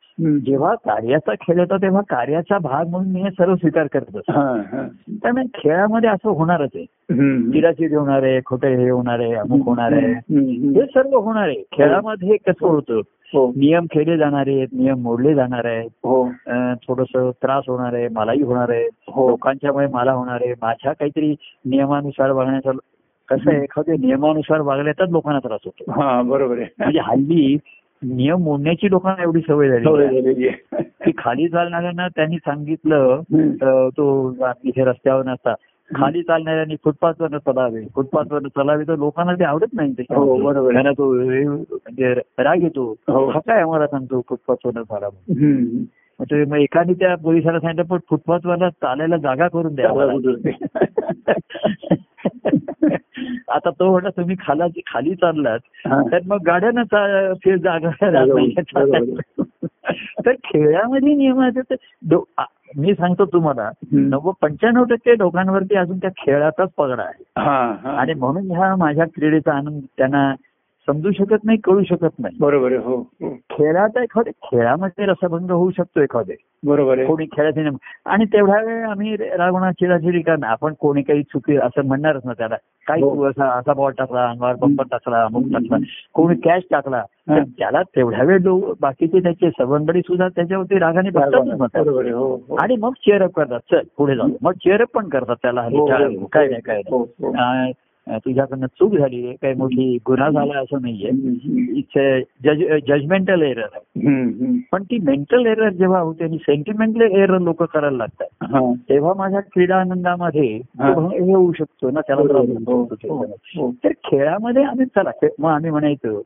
जेव्हा 0.45 0.75
कार्याचा 0.75 1.33
खेळ 1.33 1.59
येतो 1.59 1.77
तेव्हा 1.77 2.01
कार्याचा 2.01 2.57
भाग 2.57 2.87
म्हणून 2.87 3.11
मी 3.11 3.21
हे 3.21 3.29
सर्व 3.29 3.55
स्वीकार 3.55 3.87
करत 3.87 4.15
असतो. 4.15 4.31
हा, 4.31 4.61
हा. 4.71 4.87
त्यामुळे 5.09 5.43
खेळामध्ये 5.53 6.09
असं 6.09 6.29
होणारच 6.29 6.69
आहे. 6.75 6.85
चिराचिरी 7.51 7.95
होणार 7.95 8.23
आहे 8.23 8.39
खोटे 8.45 8.75
हे 8.75 8.89
होणार 8.89 9.19
आहे 9.19 9.33
अमुक 9.33 9.65
होणार 9.65 9.91
आहे. 9.91 10.13
हे 10.69 10.85
सर्व 10.85 11.17
होणार 11.19 11.47
आहे. 11.47 11.63
खेळामध्ये 11.71 12.37
कसं 12.37 12.67
होतं? 12.67 13.01
हो. 13.33 13.49
नियम 13.49 13.85
खेळले 13.91 14.17
जाणार 14.17 14.47
आहेत 14.47 14.67
नियम 14.73 15.01
मोडले 15.01 15.33
जाणार 15.35 15.65
आहेत. 15.65 15.89
हो. 15.95 16.29
थोडस 16.87 17.15
त्रास 17.15 17.63
होणार 17.67 17.93
आहे 17.93 18.07
मलाही 18.07 18.41
होणार 18.41 18.69
आहे. 18.69 18.89
हो. 19.07 19.29
लोकांच्यामुळे 19.29 19.87
मला 19.87 20.11
होणार 20.11 20.39
आहे. 20.41 20.53
माझ्या 20.61 20.93
काहीतरी 20.93 21.35
नियमानुसार 21.65 22.31
वागण्याचा 22.31 22.71
कसं 23.35 23.51
एखाद्या 23.51 23.95
नियमानुसार 23.99 24.59
वागण्याचाच 24.61 25.09
लोकांना 25.09 25.39
त्रास 25.39 25.59
होतो 25.65 25.91
हा 26.01 26.21
बरोबर 26.21 26.57
आहे 26.57 26.67
म्हणजे 26.79 26.99
हल्ली 26.99 27.57
नियम 28.01 28.41
मोडण्याची 28.41 28.89
लोकांना 28.89 29.23
एवढी 29.23 29.41
सवय 29.41 29.69
झाली. 29.69 30.47
की 31.05 31.11
खाली 31.17 31.47
चालणाऱ्यांना 31.47 32.07
त्यांनी 32.07 32.37
सांगितलं 32.37 33.21
तो 33.89 34.33
इथे 34.63 34.83
रस्त्यावर 34.85 35.25
नसता 35.25 35.53
खाली 35.91 36.21
चालणाऱ्यांनी 36.21 36.75
फुटपाथवर 36.83 37.37
चलावे 37.37 37.85
फुटपाथवर 37.95 38.47
चलावे 38.47 38.83
तर 38.87 38.95
लोकांना 38.95 39.33
ते 39.33 39.43
आवडत 39.43 39.73
नाही 39.73 39.91
हो. 40.11 40.71
त्यांना 40.71 40.91
तो 40.91 41.11
म्हणजे 41.13 42.13
राग 42.39 42.63
येतो 42.63 42.89
हो. 43.07 43.39
काय 43.39 43.61
आम्हाला 43.61 43.87
सांगतो 43.87 44.21
फुटपाथवर 44.29 44.81
चाला 44.81 45.09
म्हणून. 45.09 45.43
हम्म. 45.43 45.83
मग 46.19 46.57
एकाने 46.57 46.93
त्या 46.93 47.15
पोलिसाला 47.15 47.59
सांगितलं 47.59 47.85
पण 47.85 47.97
फुटपाथवरला 48.09 48.69
चालायला 48.69 49.17
जागा 49.17 49.47
करून 49.47 49.75
द्या 49.75 49.89
आता 53.49 53.69
तो 53.69 53.91
म्हणला 53.91 54.09
तुम्ही 54.09 54.35
खाला 54.39 54.67
खाली 54.67 55.15
चाललात. 55.15 55.59
तर 56.11 56.19
मग 56.27 56.37
गाड्यांना 56.47 57.33
फिर 57.33 57.55
जागा. 57.55 57.89
तर 60.25 60.31
खेळामध्ये 60.31 61.13
आ- 62.37 62.43
मी 62.77 62.93
सांगतो 62.93 63.25
तुम्हाला. 63.25 63.71
नव्वद 63.91 64.33
पंच्याण्णव 64.41 64.83
टक्के 64.83 65.17
लोकांवरती 65.17 65.75
अजून 65.75 65.97
त्या 65.97 66.09
खेळाचाच 66.09 66.69
पगडा 66.77 67.03
आहे 67.03 67.23
आणि 67.89 68.13
म्हणून 68.13 68.51
ह्या 68.51 68.75
माझ्या 68.75 69.05
क्रीडेचा 69.05 69.53
आनंद 69.53 69.81
त्यांना 69.97 70.35
समजू 70.87 71.11
शकत 71.11 71.43
नाही 71.43 71.57
कळू 71.57 71.83
शकत 71.83 72.19
नाही. 72.19 72.37
बरोबर 72.39 72.71
हो. 72.71 73.09
खेळात 73.23 73.97
एखादे 73.97 74.31
खेळामध्ये 74.31 75.05
रसभंग 75.05 75.51
होऊ 75.51 75.71
शकतो 75.71 76.01
एखादे. 76.01 76.35
बरोबर 76.65 77.05
कोणी 77.05 77.25
खेळाचे 77.25 77.69
आणि 78.05 78.25
तेवढ्या 78.25 78.61
वेळ 78.61 78.83
आम्ही 78.83 79.15
रागवणा 79.15 79.71
चिराचिरी 79.71 80.21
करणार 80.21 80.49
आपण 80.49 80.73
कोणी 80.73 81.01
काही 81.01 81.23
चुकी 81.23 81.57
असं 81.57 81.85
म्हणणारच 81.85 82.21
ना 82.25 82.33
त्याला. 82.33 82.55
काही 82.87 83.01
हो. 83.03 83.15
तू 83.15 83.23
असा 83.23 83.49
असा 83.49 83.73
बॉल 83.73 83.91
टाकला 83.97 84.29
अंगावर 84.29 84.55
बंपर 84.55 84.83
टाकला 84.91 85.23
अमुक 85.23 85.43
टाकला 85.53 85.77
कोणी 86.13 86.35
कॅश 86.35 86.63
टाकला 86.71 87.03
तर. 87.29 87.43
त्याला 87.43 87.81
तेवढ्या 87.81 88.23
वेळ 88.23 88.39
लोक 88.41 88.77
बाकीचे 88.81 89.19
त्याचे 89.19 89.49
सवंगडी 89.49 90.01
सुद्धा 90.01 90.27
त्याच्यावरती 90.27 90.79
रागाने 90.79 91.09
बघतात 91.09 91.87
हो 91.87 92.35
हो. 92.35 92.55
आणि 92.55 92.75
मग 92.75 92.91
चेअरअप 92.91 93.31
करतात. 93.31 93.59
चल 93.71 93.79
पुढे 93.97 94.15
जाऊ. 94.15 94.29
मग 94.41 94.51
चेअरअप 94.51 94.87
पण 94.93 95.09
करतात 95.09 95.35
त्याला. 95.41 95.69
काय 96.31 96.47
नाही 96.47 96.61
काय 96.61 96.81
नाही. 96.89 97.71
तुझ्याकडनं 98.09 98.67
चूक 98.67 98.95
झाली 98.95 99.27
आहे 99.27 99.35
काही 99.41 99.53
मोठी 99.53 99.97
गुन्हा 100.07 100.29
झाला 100.29 100.59
असं 100.59 100.81
नाहीये 100.81 101.11
इट्स 101.79 102.25
जजमेंटल 102.87 103.41
एरर 103.41 103.67
आहे. 103.73 104.59
पण 104.71 104.83
ती 104.83 104.99
मेंटल 104.99 105.45
एरर 105.45 105.69
जेव्हा 105.69 105.99
होते 105.99 106.23
आणि 106.23 106.37
सेंटिमेंटल 106.37 107.01
एरर 107.01 107.39
लोक 107.39 107.63
करायला 107.63 107.97
लागतात. 107.97 108.27
तेव्हा 108.89 109.13
माझ्या 109.13 109.39
क्रीडा 109.39 109.75
आनंदामध्ये 109.75 110.57
हा. 110.57 110.89
होऊ 110.93 111.51
शकतो 111.51 111.91
ना 111.91 112.01
त्याला 112.01 112.21
हो, 112.21 112.83
हो. 113.09 113.25
हो. 113.55 113.71
तर 113.83 113.91
खेळामध्ये 113.91 114.63
आम्ही 114.63 114.85
चला 114.85 115.11
मग 115.39 115.49
आम्ही 115.49 115.71
म्हणायचो. 115.71 116.21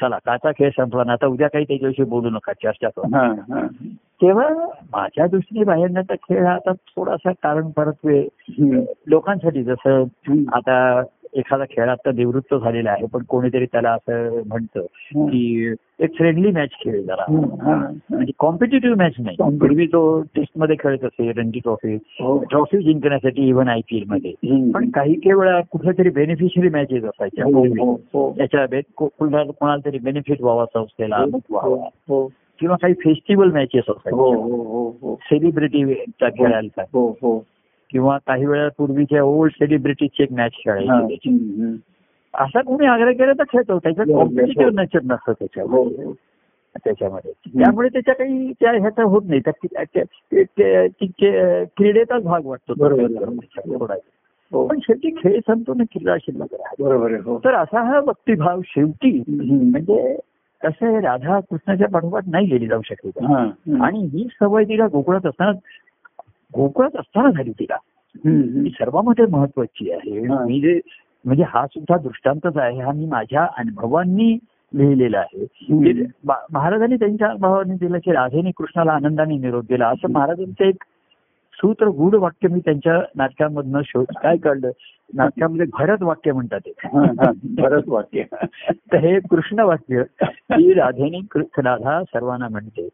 चला 0.00 0.18
काचा 0.18 0.50
खेळ 0.50 0.70
संपला 0.70 1.04
ना 1.04 1.12
आता 1.12 1.26
उद्या 1.26 1.48
काही 1.48 1.64
त्याच्याविषयी 1.64 2.04
बोलू 2.04 2.30
नका 2.30 2.52
चर्चा 2.52 2.88
करू. 2.88 3.06
तेव्हा 3.94 4.48
माझ्या 4.92 5.26
दृष्टीने 5.26 5.64
बाहेरण्याचा 5.64 6.14
खेळ 6.14 6.44
हा 6.46 6.54
आता 6.54 6.72
थोडासा 6.72 7.32
कारण 7.32 7.70
हम्म. 8.50 8.80
लोकांसाठी 9.06 9.62
जसं. 9.62 10.04
आता 10.52 11.02
एखादा 11.34 11.64
खेळ 11.64 11.88
आता 11.88 12.12
निवृत्त 12.12 12.54
झालेला 12.54 12.90
आहे 12.90 13.06
पण 13.06 13.22
कोणीतरी 13.22 13.66
त्याला 13.66 13.90
असं 13.90 14.42
म्हणतं. 14.46 14.80
की 15.28 15.74
एक 16.00 16.14
फ्रेंडली 16.14 16.50
मॅच 16.50 16.68
खेळ 16.70 17.02
जरा. 17.02 17.24
हा. 17.62 17.92
म्हणजे 18.10 18.32
कॉम्पिटेटिव्ह 18.38 18.96
मॅच 18.96 19.12
नाही. 19.18 19.36
पूर्वी 19.58 19.86
तो 19.86 20.20
टेस्टमध्ये 20.20 20.76
खेळत 20.80 21.04
असे 21.04 21.32
रणजी 21.32 21.58
ट्रॉफी 21.58 21.94
हो. 21.94 22.44
ट्रॉफी 22.50 22.82
जिंकण्यासाठी 22.82 23.48
इव्हन 23.48 23.68
आय 23.68 23.80
पी 23.80 23.96
एलमध्ये. 23.96 24.30
पण 24.70 24.90
काही 24.90 25.14
काही 25.14 25.34
वेळा 25.34 25.60
कुठल्या 25.60 25.92
तरी 25.98 26.10
बेनिफिशियरी 26.10 26.68
मॅचेस 26.68 27.04
असायच्या 27.04 27.44
हो, 27.44 27.64
हो, 27.64 27.92
हो. 27.92 28.34
त्याच्या 28.36 28.80
कोणाला 28.96 29.76
तरी 29.84 29.98
बेनिफिट 29.98 30.42
व्हावा 30.42 30.64
संस्थेला 30.66 31.16
हो, 31.16 31.40
व्हावा 31.50 31.88
हो. 32.08 32.32
किंवा 32.60 32.76
काही 32.82 32.94
फेस्टिवल 32.94 33.52
मॅचेस 33.52 33.84
हो, 33.88 33.94
असायच्या 33.94 34.44
हो, 36.92 37.16
हो, 37.22 37.44
हो. 37.98 38.00
हो. 38.00 38.08
हो, 38.08 38.10
हो. 38.10 38.18
किंवा 38.18 38.20
काही 38.26 38.46
वेळा 38.46 38.68
पूर्वीच्या 38.78 39.22
ओल्ड 39.22 39.52
सेलिब्रिटीची 39.52 40.22
एक 40.22 40.32
मॅच 40.32 40.50
हा. 40.54 40.78
खेळायची. 40.78 41.38
असा 42.34 42.62
कोणी 42.62 42.86
आग्रह 42.86 43.12
केला 43.12 43.32
तर 43.32 43.42
खेळतो 43.42 43.78
त्याच्यात 43.78 44.06
हो, 44.06 44.12
हो. 44.12 44.18
कॉम्पिटेटिव्ह 44.18 44.74
नॅचर 44.74 45.02
नसतं 45.02 45.14
हो, 45.14 45.32
त्याच्यामध्ये 45.32 46.04
हो. 46.04 46.12
त्याच्यामध्ये 46.84 47.32
त्यामुळे 47.32 47.88
त्याच्या 47.88 48.14
काही 48.14 48.52
त्या 48.52 48.70
ह्याचा 48.70 49.02
होत 49.02 49.22
नाही 49.28 49.40
त्या- 49.40 49.76
क्रीडेचाच 51.76 52.22
भाग 52.22 52.40
वाटतो 52.44 52.74
बरोबर. 52.74 53.96
हो. 54.52 54.66
पण 54.66 54.78
शेवटी 54.82 55.10
खेळ 55.10 55.40
संपतो 55.46 55.74
ना 55.74 55.82
किल्ला 55.92 56.18
शिल्लक. 56.18 56.46
बरोबर 56.80 57.12
हो 57.12 57.38
तर 57.38 57.54
असा 57.54 57.82
हा 57.82 58.00
भक्तिभाव 58.00 58.60
शेवटी. 58.64 59.22
म्हणजे 59.28 60.18
कसं 60.62 61.00
राधा 61.00 61.40
कृष्णाच्या 61.40 61.88
पाठोपाठ 61.88 62.22
नाही 62.26 62.46
गेली 62.46 62.66
जाऊ 62.66 62.80
शकत 62.84 63.06
हा. 63.06 63.50
आणि 63.80 63.98
ही 63.98 64.28
सवय 64.40 64.64
तिला 64.64 64.86
गोकुळात 64.86 65.26
असताना 65.26 65.52
गोकुळात 66.54 66.96
असताना 67.00 67.30
झाली 67.30 67.50
तिला. 67.50 67.76
ही 68.24 68.70
सर्वांमध्ये 68.70 69.26
महत्वाची 69.26 69.90
आहे. 69.92 70.20
मी 70.44 70.60
जे 70.60 70.80
म्हणजे 71.24 71.44
हा 71.48 71.66
सुद्धा 71.66 71.96
दृष्टांतच 71.96 72.56
आहे 72.56 72.80
हा 72.80 72.92
मी 72.92 73.06
माझ्या 73.06 73.46
अनुभवांनी 73.58 74.38
लिहिलेलं 74.74 75.18
आहे. 75.18 75.46
महाराजांनी 76.52 76.96
त्यांच्या 76.96 77.32
भावाने 77.40 77.74
दिलं 77.74 77.98
की 77.98 78.12
राधेने 78.12 78.50
कृष्णाला 78.50 78.92
आनंदाने 78.92 79.36
निरोप 79.38 79.64
दिला. 79.68 79.88
असं 79.88 80.12
महाराजांचं 80.12 80.64
एक 80.64 80.84
सूत्र 81.54 81.86
गूढ 81.86 82.14
वाक्य 82.14 82.48
मी 82.48 82.60
त्यांच्या 82.60 82.98
नाटकामधनं 83.16 83.80
शोध 83.84 84.12
काय 84.22 84.36
कळलं? 84.36 84.70
नाटकामध्ये 85.14 85.66
भरत 85.72 86.02
वाक्य 86.02 86.32
म्हणतात 86.32 86.60
ते. 86.66 86.72
बरंच 87.62 87.84
वाक्य. 87.86 88.22
तर 88.92 88.96
हे 88.96 89.18
कृष्ण 89.30 89.60
वाक्य 89.60 90.02
की 90.22 90.72
राधेने 90.74 91.20
राधा 91.58 92.02
सर्वांना 92.02 92.48
म्हणते 92.48 92.88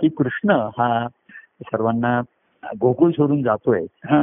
की 0.00 0.08
कृष्ण 0.08 0.50
हा 0.78 1.06
सर्वांना 1.62 2.20
गोकुळ 2.80 3.10
सोडून 3.10 3.42
जातोय 3.42 3.80
हा, 4.04 4.22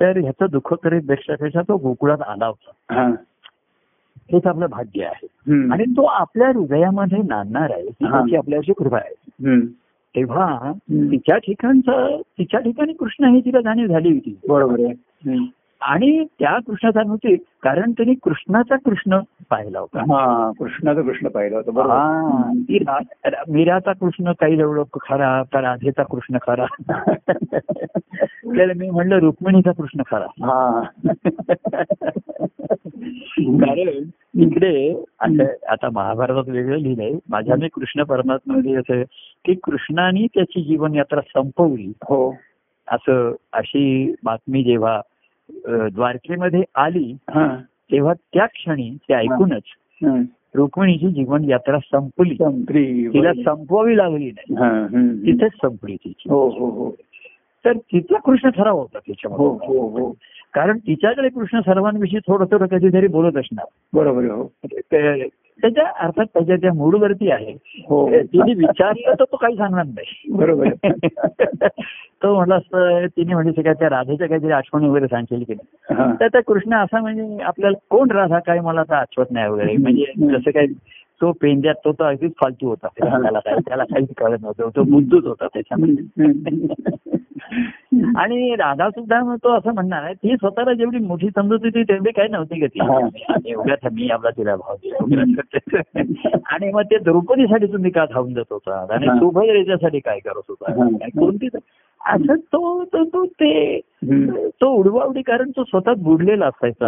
तर 0.00 0.18
ह्याचं 0.18 0.46
दुःख 0.50 0.74
करीत 0.74 1.02
पेक्षा 1.08 1.62
तो 1.62 1.76
गोकुळात 1.76 2.22
आला 2.22 2.46
होता 2.46 2.94
हा. 2.94 3.08
हेच 4.32 4.46
आपलं 4.46 4.66
भाग्य 4.70 5.04
आहे. 5.04 5.26
आणि 5.72 5.84
तो 5.84 6.04
आपल्या 6.04 6.48
हृदयामध्ये 6.48 7.18
नांदणार 7.18 7.70
आहे. 7.70 7.86
त्याची 7.86 8.36
आपल्याची 8.36 8.72
कृपा 8.72 8.96
आहे. 8.96 9.14
तेव्हा 10.16 10.72
तिच्या 10.90 11.38
ठिकाणचं 11.38 12.20
तिच्या 12.38 12.60
ठिकाणी 12.60 12.92
कृष्ण 12.92 13.24
ही 13.24 13.40
तिला 13.40 13.60
जाणीव 13.60 13.86
झाली 13.86 14.08
होती 14.12 14.38
बरोबर 14.48 14.80
आहे. 14.80 14.92
आणि 15.84 16.24
त्या 16.24 16.58
कृष्णाचा 16.66 17.02
नव्हते 17.02 17.36
कारण 17.36 17.92
त्यांनी 17.92 18.14
कृष्णाचा 18.14 18.76
कृष्ण 18.76 19.18
पाहिला 19.50 19.80
होता. 19.80 20.00
हा 20.00 20.50
कृष्णाचा 20.58 21.02
कृष्ण 21.02 21.28
पाहिलं 21.28 21.56
होतं 21.56 21.72
मीराचा 23.48 23.92
कृष्ण 23.92 24.32
काही 24.32 24.60
एवढं 24.60 24.82
खरा 25.00 25.42
का 25.42 25.60
राधेचा 25.60 26.02
कृष्ण 26.02 26.38
खरा. 26.42 26.66
त्याला 28.56 28.72
मी 28.76 28.90
म्हणलं 28.90 29.18
रुक्मिणीचा 29.18 29.72
कृष्ण 29.72 30.02
खरा. 30.10 30.26
हा. 30.30 30.82
कारण 33.38 34.04
इकडे 34.40 35.04
आता 35.68 35.88
महाभारतात 35.92 36.48
वेगळं 36.48 36.76
लिहिलंय 36.76 37.18
माझ्या 37.28 37.56
मी 37.56 37.68
कृष्ण 37.68 38.02
परमात्मा 38.02 38.78
असं 38.78 39.02
की 39.44 39.54
कृष्णाने 39.54 40.26
त्याची 40.26 40.62
जीवन 40.62 40.94
यात्रा 40.94 41.20
संपवली. 41.20 41.92
हो. 42.02 42.36
असं 42.88 43.34
अशी 43.52 44.14
बातमी 44.24 44.64
जेव्हा 44.64 45.00
द्वारकेमध्ये 45.66 46.62
आली 46.74 47.16
तेव्हा 47.92 48.14
त्या 48.14 48.46
क्षणी 48.46 48.96
ते 49.02 49.14
ऐकूनच. 49.14 49.62
रुक्मिणीची 50.54 51.10
जीवन 51.10 51.44
यात्रा 51.44 51.78
संपली. 51.78 52.34
तिला 53.12 53.32
संपवावी 53.34 53.96
लागली 53.96 54.30
नाही. 54.30 54.54
हा. 54.54 54.86
तिथेच 55.26 55.52
संपली 55.52 55.96
तिची. 55.96 56.30
हो 56.30 56.48
हो 56.48 56.70
हो. 56.70 56.90
तर 57.64 57.72
तिचा 57.72 58.18
कृष्ण 58.18 58.48
ठराव 58.48 58.78
होता 58.78 58.98
हो 58.98 59.00
त्याच्यामध्ये 59.06 59.46
हो 59.46 59.88
हो. 59.88 60.12
कारण 60.54 60.78
तिच्याकडे 60.78 61.28
कृष्ण 61.28 61.60
सर्वांविषयी 61.60 62.18
थोडं 62.18 62.44
थोडं 62.44 62.66
कधीतरी 62.66 63.06
बोलत 63.06 63.36
असणार. 63.36 63.64
बरोबर 63.92 64.24
हो. 64.24 64.52
त्याच्या 65.62 65.92
अर्थात 65.98 66.24
त्याच्या 66.34 66.56
त्या 66.56 66.72
मूडवरती 66.72 67.30
आहे. 67.30 67.54
हो. 67.88 68.10
तिने 68.10 68.54
विचारलं 68.54 69.12
तर 69.18 69.24
तो 69.24 69.36
काही 69.36 69.56
सांगणार 69.56 69.84
नाही. 69.84 70.32
बरोबर. 70.32 70.68
तो 72.22 72.34
म्हटलं 72.34 72.54
असतं 72.54 73.06
तिने 73.06 73.34
म्हणजे 73.34 73.62
काय 73.62 73.74
त्या 73.74 73.88
राधेच्या 73.90 74.28
काहीतरी 74.28 74.50
आठवणी 74.50 74.88
वगैरे 74.88 75.06
सांगेल 75.06 75.44
की 75.46 75.54
नाही. 75.54 76.12
तर 76.20 76.28
त्या 76.28 76.40
कृष्ण 76.46 76.74
असा 76.74 77.00
म्हणजे 77.00 77.42
आपल्याला 77.42 77.78
कोण 77.90 78.10
राधा 78.10 78.38
काय 78.38 78.60
मला 78.60 78.80
आता 78.80 78.96
आठवत 78.96 79.26
नाही 79.30 79.48
वगैरे. 79.48 79.76
म्हणजे 79.76 80.12
जसं 80.18 80.50
काय 80.50 80.66
तो 81.20 81.32
पेंद्यात 81.32 81.74
तो 81.84 81.92
तर 81.92 82.04
अगदीच 82.04 82.32
फालतू 82.40 82.68
होता. 82.68 82.86
त्याला 82.86 83.38
काय 83.38 83.54
त्याला 83.54 83.84
काहीच 83.84 84.08
कळत 84.16 84.38
नव्हतं. 84.42 84.68
तो 84.76 84.82
बुद्धूच 84.82 85.24
होता 85.24 85.46
त्याच्यामध्ये. 85.46 86.26
आणि 88.16 88.54
राधा 88.54 88.90
सुद्धा 88.90 89.20
मग 89.20 89.36
तो 89.36 89.52
असं 89.52 89.74
म्हणणार 89.74 90.02
आहे 90.02 90.14
ती 90.14 90.36
स्वतःला 90.36 90.72
जेवढी 90.72 90.98
मोठी 90.98 91.28
समजत 91.28 91.64
होती 91.64 91.82
तेवढी 91.82 92.10
काही 92.10 92.28
नव्हती. 92.28 92.78
आणि 93.28 93.50
एवढ्यात 93.50 93.92
मी 93.92 94.08
आपला 94.08 94.30
तिला 94.30 94.56
भाव. 94.56 94.74
आणि 96.46 96.72
मग 96.72 96.82
ते 96.82 96.98
द्रौपदीसाठी 96.98 97.66
तुम्ही 97.66 97.90
का 97.90 98.04
धावून 98.04 98.34
जात 98.34 98.44
होता. 98.50 98.86
आणि 98.90 99.06
हा. 99.06 99.14
सुभद्रेच्यासाठी 99.14 99.98
काय 99.98 100.18
करत 100.18 100.42
होता. 100.48 100.88
कोणती 101.20 101.48
असं 102.06 102.34
तो 102.36 102.84
तो 102.84 103.24
तो 104.48 104.66
उडवाउडी 104.66 105.22
कारण 105.22 105.50
तो 105.50 105.64
स्वतः 105.64 105.92
बुडलेला 105.98 106.46
असायचा. 106.46 106.86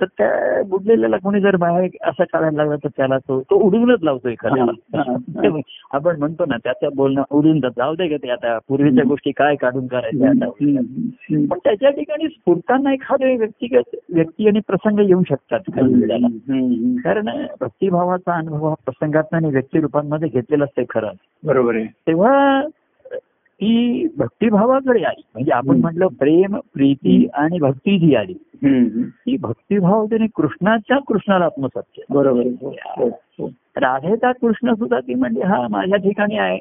तर 0.00 0.06
त्या 0.18 0.62
बुडलेल्याला 0.62 1.16
कोणी 1.16 1.40
जर 1.40 1.56
बाहेर 1.56 1.90
असं 2.02 2.24
काढायला 2.24 2.56
लागला 2.56 2.76
तर 2.76 2.88
त्याला 2.96 3.18
तो 3.18 3.40
तो 3.40 3.56
उडवूनच 3.56 3.98
लावतो 4.02 4.28
एखाद्याला. 4.28 4.72
आपण 5.92 6.18
म्हणतो 6.18 6.44
ना 6.48 6.56
त्याचं 6.56 6.88
बोलणं 6.96 7.22
उडून 7.30 7.60
जात. 7.60 7.70
जाऊ 7.76 7.94
दे 7.94 8.08
का 8.08 8.16
ते 8.16 8.30
आता 8.30 8.58
पूर्वीच्या 8.68 9.04
गोष्टी 9.04 9.30
काय 9.30 9.56
काढून 9.56 9.86
करायच्या 9.86 10.28
आता. 10.28 10.50
पण 11.50 11.58
त्याच्या 11.64 11.90
ठिकाणी 11.90 12.28
स्फुरताना 12.28 12.92
एखादे 12.92 13.36
व्यक्तिगत 13.36 13.96
व्यक्ती 14.14 14.48
आणि 14.48 14.60
प्रसंग 14.66 14.98
येऊ 14.98 15.22
शकतात. 15.28 15.60
कारण 17.04 17.28
भक्तिभावाचा 17.60 18.34
अनुभव 18.34 18.68
हा 18.68 18.74
प्रसंगात 18.74 19.34
आणि 19.34 19.48
व्यक्तिरूपांमध्ये 19.48 20.28
घेतलेला 20.28 20.64
असते 20.64 20.82
खरं. 20.90 21.08
बरोबर 21.44 21.74
आहे. 21.74 21.84
तेव्हा 21.84 22.62
ती 23.60 24.06
भक्तिभावाकडे 24.16 25.02
आली 25.02 25.22
म्हणजे 25.34 25.52
आपण. 25.52 25.80
म्हटलं 25.80 26.06
प्रेम 26.06 26.56
प्रीती 26.74 27.28
आणि 27.34 27.58
भक्ती 27.58 27.98
जी 27.98 28.14
आली. 28.14 28.34
ती 29.04 29.36
भक्तिभाव 29.36 30.06
त्याने 30.06 30.26
कृष्णाच्या 30.26 30.98
कृष्णाला 30.98 31.44
आत्मसात 31.44 31.82
केलं 31.82 32.14
बरोबर. 32.14 32.42
हो, 32.62 32.74
हो, 32.96 33.08
हो. 33.08 33.50
राधेचा 33.76 34.32
कृष्ण 34.32 34.74
सुद्धा 34.74 35.00
ती 35.00 35.14
म्हणजे 35.14 35.42
हा 35.42 35.68
माझ्या 35.70 35.98
ठिकाणी 35.98 36.38
आहे. 36.38 36.58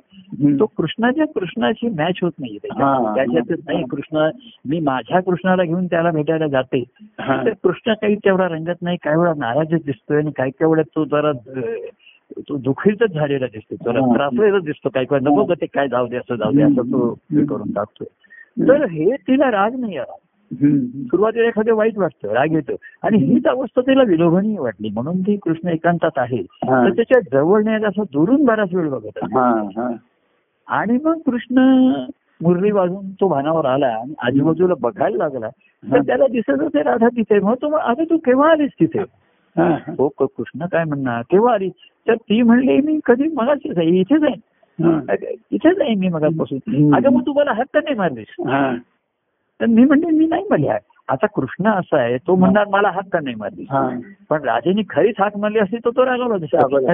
तो 0.60 0.66
कृष्णाच्या 0.66 1.26
कृष्णाची 1.26 1.90
मॅच 1.90 2.16
होत 2.22 2.32
हा. 2.40 2.46
त्याच्यात 2.46 3.16
त्याच्यातच 3.16 3.64
नाही 3.68 3.84
कृष्ण 3.92 4.30
मी 4.66 4.80
माझ्या 4.80 5.20
कृष्णाला 5.20 5.64
घेऊन 5.64 5.86
त्याला 5.86 6.12
भेटायला 6.12 6.48
जाते. 6.48 6.84
तर 7.20 7.50
कृष्ण 7.64 7.94
काही 7.94 8.16
तेवढा 8.16 8.48
रंगत 8.48 8.82
नाही 8.82 8.98
काही 9.04 9.18
वेळा 9.18 9.34
नाराजच 9.38 9.86
दिसतोय 9.86 10.18
आणि 10.18 10.32
काही 10.32 10.52
काही 10.52 10.70
वेळा 10.72 10.82
तो 10.82 11.06
जरा 11.06 11.32
तो 12.38 12.58
दुःखीतच 12.58 13.14
झालेला 13.14 13.46
दिसतो 13.46 13.92
हा. 13.92 14.14
त्रासलेला 14.16 14.60
दिसतो. 14.60 14.90
काही 14.90 15.06
काही 15.06 15.22
नको 15.26 15.46
का 15.46 15.54
ते 15.54 15.66
काय 15.66 15.88
जाऊ 15.88 16.08
दे 16.08 16.18
असं 16.18 16.36
जाऊ 16.36 16.52
दे 16.52 16.62
असं 16.62 16.82
तो 16.82 17.12
हे 17.12 17.46
करून 17.46 17.72
टाकतोय. 17.72 18.08
तर 18.68 18.86
हे 18.86 19.16
तिला 19.16 19.52
राग 19.52 19.80
नाही 19.80 19.98
आला. 19.98 20.14
सुरुवातीला 21.08 21.48
एखादं 21.48 21.74
वाईट 21.74 21.98
वाटतं 21.98 22.30
राग 22.30 22.52
येतो. 22.52 22.72
आणि 23.04 23.18
हीच 23.18 23.46
अवस्था 23.48 23.82
तिला 23.82 24.04
विलोभनीय 24.04 24.60
वाटली. 24.60 24.90
म्हणून 24.90 25.22
ती 25.22 25.36
कृष्ण 25.36 25.68
एकांतात 25.68 26.12
आहे. 26.18 26.42
हा. 26.42 26.84
तर 26.84 26.90
त्याच्याजवळ 26.96 27.64
नाही 27.64 27.84
असं 27.84 28.04
दुरून 28.14 28.46
बराच 28.46 28.74
वेळ 28.74 28.90
बघत. 28.90 29.20
हा 29.24 29.50
हा. 29.78 29.90
आणि 30.68 30.98
मग 31.04 31.18
कृष्ण 31.26 31.60
मुरली 32.42 32.72
वाजून 32.72 33.12
तो 33.12 33.28
भानावर 33.28 33.66
आला 33.66 33.88
आणि 33.88 34.14
आजूबाजूला 34.20 34.74
बघायला 34.80 35.18
लागला. 35.18 35.50
तर 35.94 36.02
त्याला 36.02 36.28
दिसत 36.28 36.62
होते 36.62 36.84
राधा 36.84 37.08
तिथे. 37.08 37.40
मग 37.40 37.54
तो 37.54 37.74
आता 37.74 38.04
तू 38.04 38.18
केव्हा 38.18 38.52
आलीस 38.52 38.72
तिथे? 38.80 39.00
हा. 39.56 39.78
हो 39.98 40.08
कृष्ण 40.08 40.66
काय 40.66 40.84
म्हणणार? 40.84 41.22
केव्हा 41.22 41.54
आली 41.54 41.70
तर 42.10 42.16
ती 42.16 42.42
म्हणली 42.42 42.82
मी 42.82 43.00
कधी 43.06 43.28
मगाशीच 43.28 43.78
आहे 43.78 43.88
इथेच 43.88 44.24
आहे. 44.24 44.36
इथेच 45.52 45.82
आहे 45.82 45.96
मी 45.96 46.10
मगापासून. 46.10 46.94
अगं 46.96 47.10
मग 47.10 47.22
तुम्हाला 47.26 47.52
हक्क 47.52 47.78
नाही 47.78 47.96
मारलीस. 47.96 48.26
हा. 48.40 48.76
तर 49.62 49.66
मी 49.66 49.84
म्हणते 49.84 50.12
मी 50.12 50.28
नाही 50.28 50.44
म्हणले 50.50 50.70
आता 51.10 51.28
कृष्ण 51.28 51.68
असा 51.68 52.02
आहे 52.02 52.18
तो 52.18 52.36
म्हणणार 52.36 52.66
मला 52.70 52.90
हक्क 52.90 53.16
नाही 53.16 53.36
मारली 53.36 53.66
हा. 53.70 53.90
पण 54.30 54.44
राजेने 54.44 54.82
खरीच 54.90 55.16
हाक 55.20 55.38
मारली 55.38 55.60
असती 55.60 55.78
तर 55.78 55.90
तो 55.90 56.06
रागावला. 56.06 56.94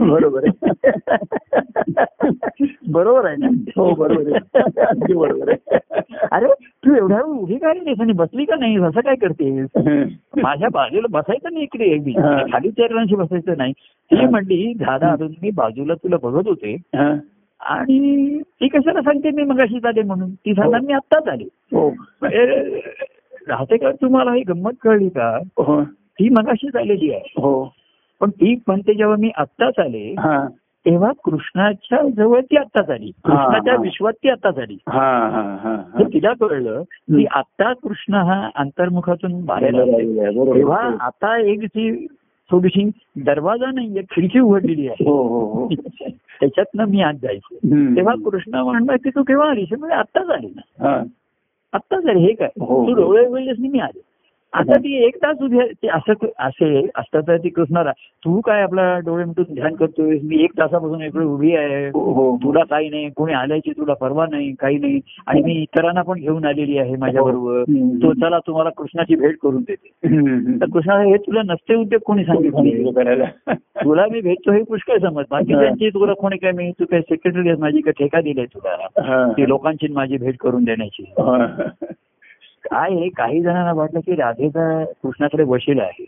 बरोबर 0.00 0.44
आहे 0.46 0.76
बरोबर 2.92 3.26
आहे 3.26 3.36
ना 3.36 3.46
हो 3.76 3.94
बरोबर 3.94 4.32
आहे 4.32 5.14
बरोबर 5.14 5.48
आहे 5.48 5.78
अरे 6.32 6.46
तू 6.84 6.94
एवढ्या 6.94 7.20
उभी 7.22 7.56
काय 7.56 7.92
आणि 8.00 8.12
बसली 8.12 8.44
का 8.44 8.54
नाही 8.56 8.76
असं 8.76 9.00
काय 9.00 9.14
करतेस. 9.14 9.66
माझ्या 10.42 10.68
बाजूला 10.72 11.06
बसायचं 11.10 11.52
नाही 11.52 11.64
इकडे. 11.64 12.10
हा. 12.20 12.42
खाली 12.52 12.70
चरणांशी 12.70 13.14
बसायचं 13.16 13.54
नाही 13.58 13.72
ती. 13.72 14.26
म्हणली 14.26 14.72
दादा 14.72 15.10
अजून 15.12 15.32
मी 15.42 15.50
बाजूला 15.50 15.94
तुला 15.94 16.16
बघत 16.22 16.48
होते. 16.48 16.76
आणि 17.60 18.38
ती 18.38 18.68
कशाला 18.68 19.00
सांगते? 19.00 19.30
मी 19.30 19.42
मगाशीच 19.42 19.84
आले 19.84 20.02
म्हणून. 20.02 20.30
ती 20.30 20.54
सांगणार 20.54 20.80
मी 20.80 20.92
आत्ताच 20.92 21.28
आले. 21.28 21.44
हो. 21.44 21.90
अरे, 22.22 22.80
राहते 23.48 23.76
का 23.76 23.90
तुम्हाला 23.92 24.32
ही 24.32 24.42
गंमत 24.42 24.72
कळली 24.82 25.08
का? 25.08 25.38
हो. 25.58 25.82
ती 25.84 26.28
मगाशीच 26.28 26.76
आलेली 26.76 27.12
आहे. 27.12 27.32
हो. 27.36 27.72
पण 28.20 28.30
ती 28.30 28.54
म्हणते 28.66 28.94
जेव्हा 28.94 29.16
मी 29.16 29.30
आत्ताच 29.36 29.78
आले 29.78 30.14
हा. 30.18 30.46
तेव्हा 30.86 31.12
कृष्णाच्या 31.24 32.08
जवळ 32.16 32.40
ती 32.40 32.56
आत्ताच 32.56 32.90
आली. 32.90 33.10
कृष्णाच्या 33.24 33.74
हा. 33.74 33.82
विश्वात 33.82 34.12
ती 34.12 34.28
आत्ताच 34.28 34.58
आली. 34.58 34.76
हा 34.88 35.28
हा 35.28 35.56
हा 35.62 35.98
हे. 35.98 36.04
तिला 36.04 36.32
कळलं 36.40 36.82
की 36.82 37.26
आता 37.30 37.72
कृष्ण 37.72 38.14
हा 38.14 38.50
अंतर्मुखातून 38.54 39.44
बाहेर 39.44 39.72
तेव्हा 40.54 40.96
आता 41.00 41.38
एक 41.38 41.60
जी 41.64 42.06
थोडीशी 42.50 42.90
दरवाजा 43.16 43.70
नाहीये 43.70 44.02
खिडकी 44.02 44.38
उघडलेली 44.38 44.88
आहे. 44.88 45.04
हो 45.10 45.22
हो 45.28 45.40
हो. 45.52 45.68
त्याच्यातनं 46.40 46.84
मी 46.84 47.00
आत 47.00 47.14
जायचं. 47.22 47.54
तेव्हा 47.96 48.14
कृष्ण 48.24 48.54
म्हणणार 48.54 48.96
की 48.96 49.10
तू 49.10 49.22
केव्हा 49.22 49.50
आलीस 49.50 49.68
म्हणजे 49.78 49.94
आत्ताच 49.94 50.28
आली 50.30 50.46
ना 50.46 50.88
हा. 50.88 51.02
आत्ताच 51.72 52.06
आली 52.06 52.20
हे 52.20 52.32
काय 52.32 52.48
हो. 52.60 52.86
तू 52.86 52.94
डोळे 52.94 53.26
उघडलेस 53.26 53.56
आणि 53.58 53.68
मी 53.68 53.78
आले 53.78 54.00
आता 54.52 54.76
ती 54.76 55.04
एक 55.06 55.16
तास 55.16 55.36
उभी 55.42 55.58
असं 55.88 56.26
असे 56.38 56.86
असतं 56.96 57.20
तर 57.20 57.36
ती 57.36 57.48
कृष्णाला 57.48 57.90
तू 58.24 58.40
काय 58.40 58.62
आपला 58.62 58.98
डोळे 58.98 59.24
मिटून 59.24 59.54
ध्यान 59.54 59.74
करतोय 59.74 60.18
मी 60.22 60.42
एक 60.44 60.50
तासापासून 60.58 61.02
इकडे 61.02 61.24
उभी 61.24 61.54
आहे. 61.56 61.88
हो 61.88 62.12
हो. 62.12 62.36
तुला 62.36 62.64
काही 62.64 62.88
नाही. 62.88 63.10
कोणी 63.10 63.32
आल्याची 63.32 63.70
तुला 63.70 63.94
परवा 63.94 64.26
नाही 64.30 64.52
काही 64.52 64.78
नाही. 64.78 65.00
आणि 65.26 65.42
मी 65.42 65.52
इतरांना 65.52 66.02
पण 66.02 66.20
घेऊन 66.20 66.44
आलेली 66.44 66.78
आहे 66.78 66.96
माझ्या 66.96 67.22
बरोबर 67.22 67.58
हम्म. 67.58 67.96
तो 67.96 68.12
चला 68.12 68.38
तुम्हाला 68.38 68.70
कृष्णाची 68.70 69.14
भेट 69.14 69.36
करून 69.42 69.62
देते. 69.62 69.88
तर 70.60 70.66
कृष्णाला 70.72 71.02
हे 71.02 71.16
तुला 71.16 71.42
नसते 71.42 71.74
उद्योग 71.74 72.00
कोणी 72.06 72.24
सांगितले? 72.24 72.92
करायला? 72.92 73.24
तुला 73.84 74.06
मी 74.10 74.20
भेटतो 74.20 74.52
हे 74.52 74.62
पुष्कळ 74.62 74.98
समज. 74.98 75.24
बाकी 75.30 75.52
हा. 75.52 75.60
त्यांची 75.62 75.90
तुला 75.90 76.12
कोणी 76.12 76.36
काय 76.36 76.52
मी 76.52 76.70
तू 76.70 76.84
काय 76.84 77.00
सेक्रेटरी 77.00 77.52
माझी 77.58 77.80
काय 77.80 77.92
ठेका 77.92 78.20
दिलाय 78.20 78.46
तुला? 78.46 79.02
हा. 79.02 79.32
ती 79.32 79.48
लोकांची 79.48 79.92
माझी 79.92 80.16
भेट 80.16 80.36
करून 80.40 80.64
देण्याची. 80.64 81.02
हा. 81.02 81.46
काय 82.70 82.94
आहे 82.94 83.08
काही 83.08 83.42
जणांना 83.42 83.72
वाटलं 83.72 84.00
की 84.00 84.14
राधेचा 84.14 84.84
कृष्णाकडे 84.84 85.42
वशील 85.42 85.80
आहे 85.80 86.06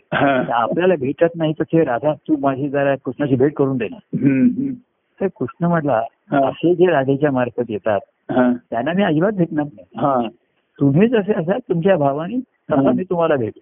आपल्याला 0.51 0.95
भेटत 0.99 1.35
नाही 1.35 1.53
तर 1.53 1.63
ते 1.63 1.83
राधा 1.83 2.13
तू 2.13 2.35
माझी 2.39 2.69
जरा 2.69 2.95
कृष्णाची 2.95 3.35
भेट 3.35 3.53
करून 3.53 3.77
दे 3.77 3.85
ना 3.85 3.95
हम्म. 3.95 4.73
तर 5.21 5.27
कृष्ण 5.39 5.65
म्हटला. 5.65 6.01
असे 6.31 6.75
जे 6.75 6.85
राधेच्या 6.85 7.31
मार्फत 7.31 7.63
येतात. 7.69 7.99
त्यांना 8.69 8.93
मी 8.93 9.03
अजिबात 9.03 9.31
भेटणार 9.31 9.65
नाही 9.65 9.85
हा. 9.97 10.27
तुम्ही 10.79 11.07
जसे 11.07 11.33
असाल 11.33 11.59
तुमच्या 11.69 11.97
भावाने 11.97 12.39
तसा. 12.39 12.91
मी 12.91 13.03
तुम्हाला 13.03 13.35
भेट 13.35 13.53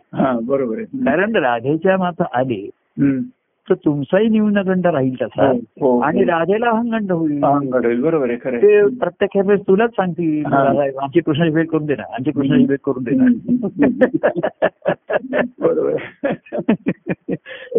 बरोबर 0.43 0.79
कारण 0.81 1.35
राधेच्या 1.35 1.97
मात्र 1.97 2.23
आले. 2.33 2.69
तर 3.69 3.75
तुमचाही 3.75 4.29
न्यूनगंड 4.29 4.87
राहील 4.87 5.15
तसा 5.21 5.47
हो, 5.47 5.53
हो. 5.81 5.99
आणि 5.99 6.23
राधेला 6.23 6.69
अहंगंड 6.69 7.11
होईल 7.11 7.43
हा, 7.43 7.59
बरोबर 8.01 8.29
आहे. 8.29 8.57
ते 8.57 8.87
प्रत्येक 8.87 9.37
वेळेस 9.37 9.61
तुलाच 9.67 9.89
सांगतील 9.89 10.45
हा. 10.45 10.67
आमची 11.03 11.19
कृष्णाची 11.19 11.51
भेट 11.51 11.69
करून 11.69 11.85
दे 11.85 11.95
ना 11.95 12.03
आमची 12.13 12.31
कृष्णाची 12.31 12.65
भेट 12.65 12.79
करून 12.83 13.03
दे 13.03 13.15
ना 13.15 13.25
बरोबर. 15.59 15.95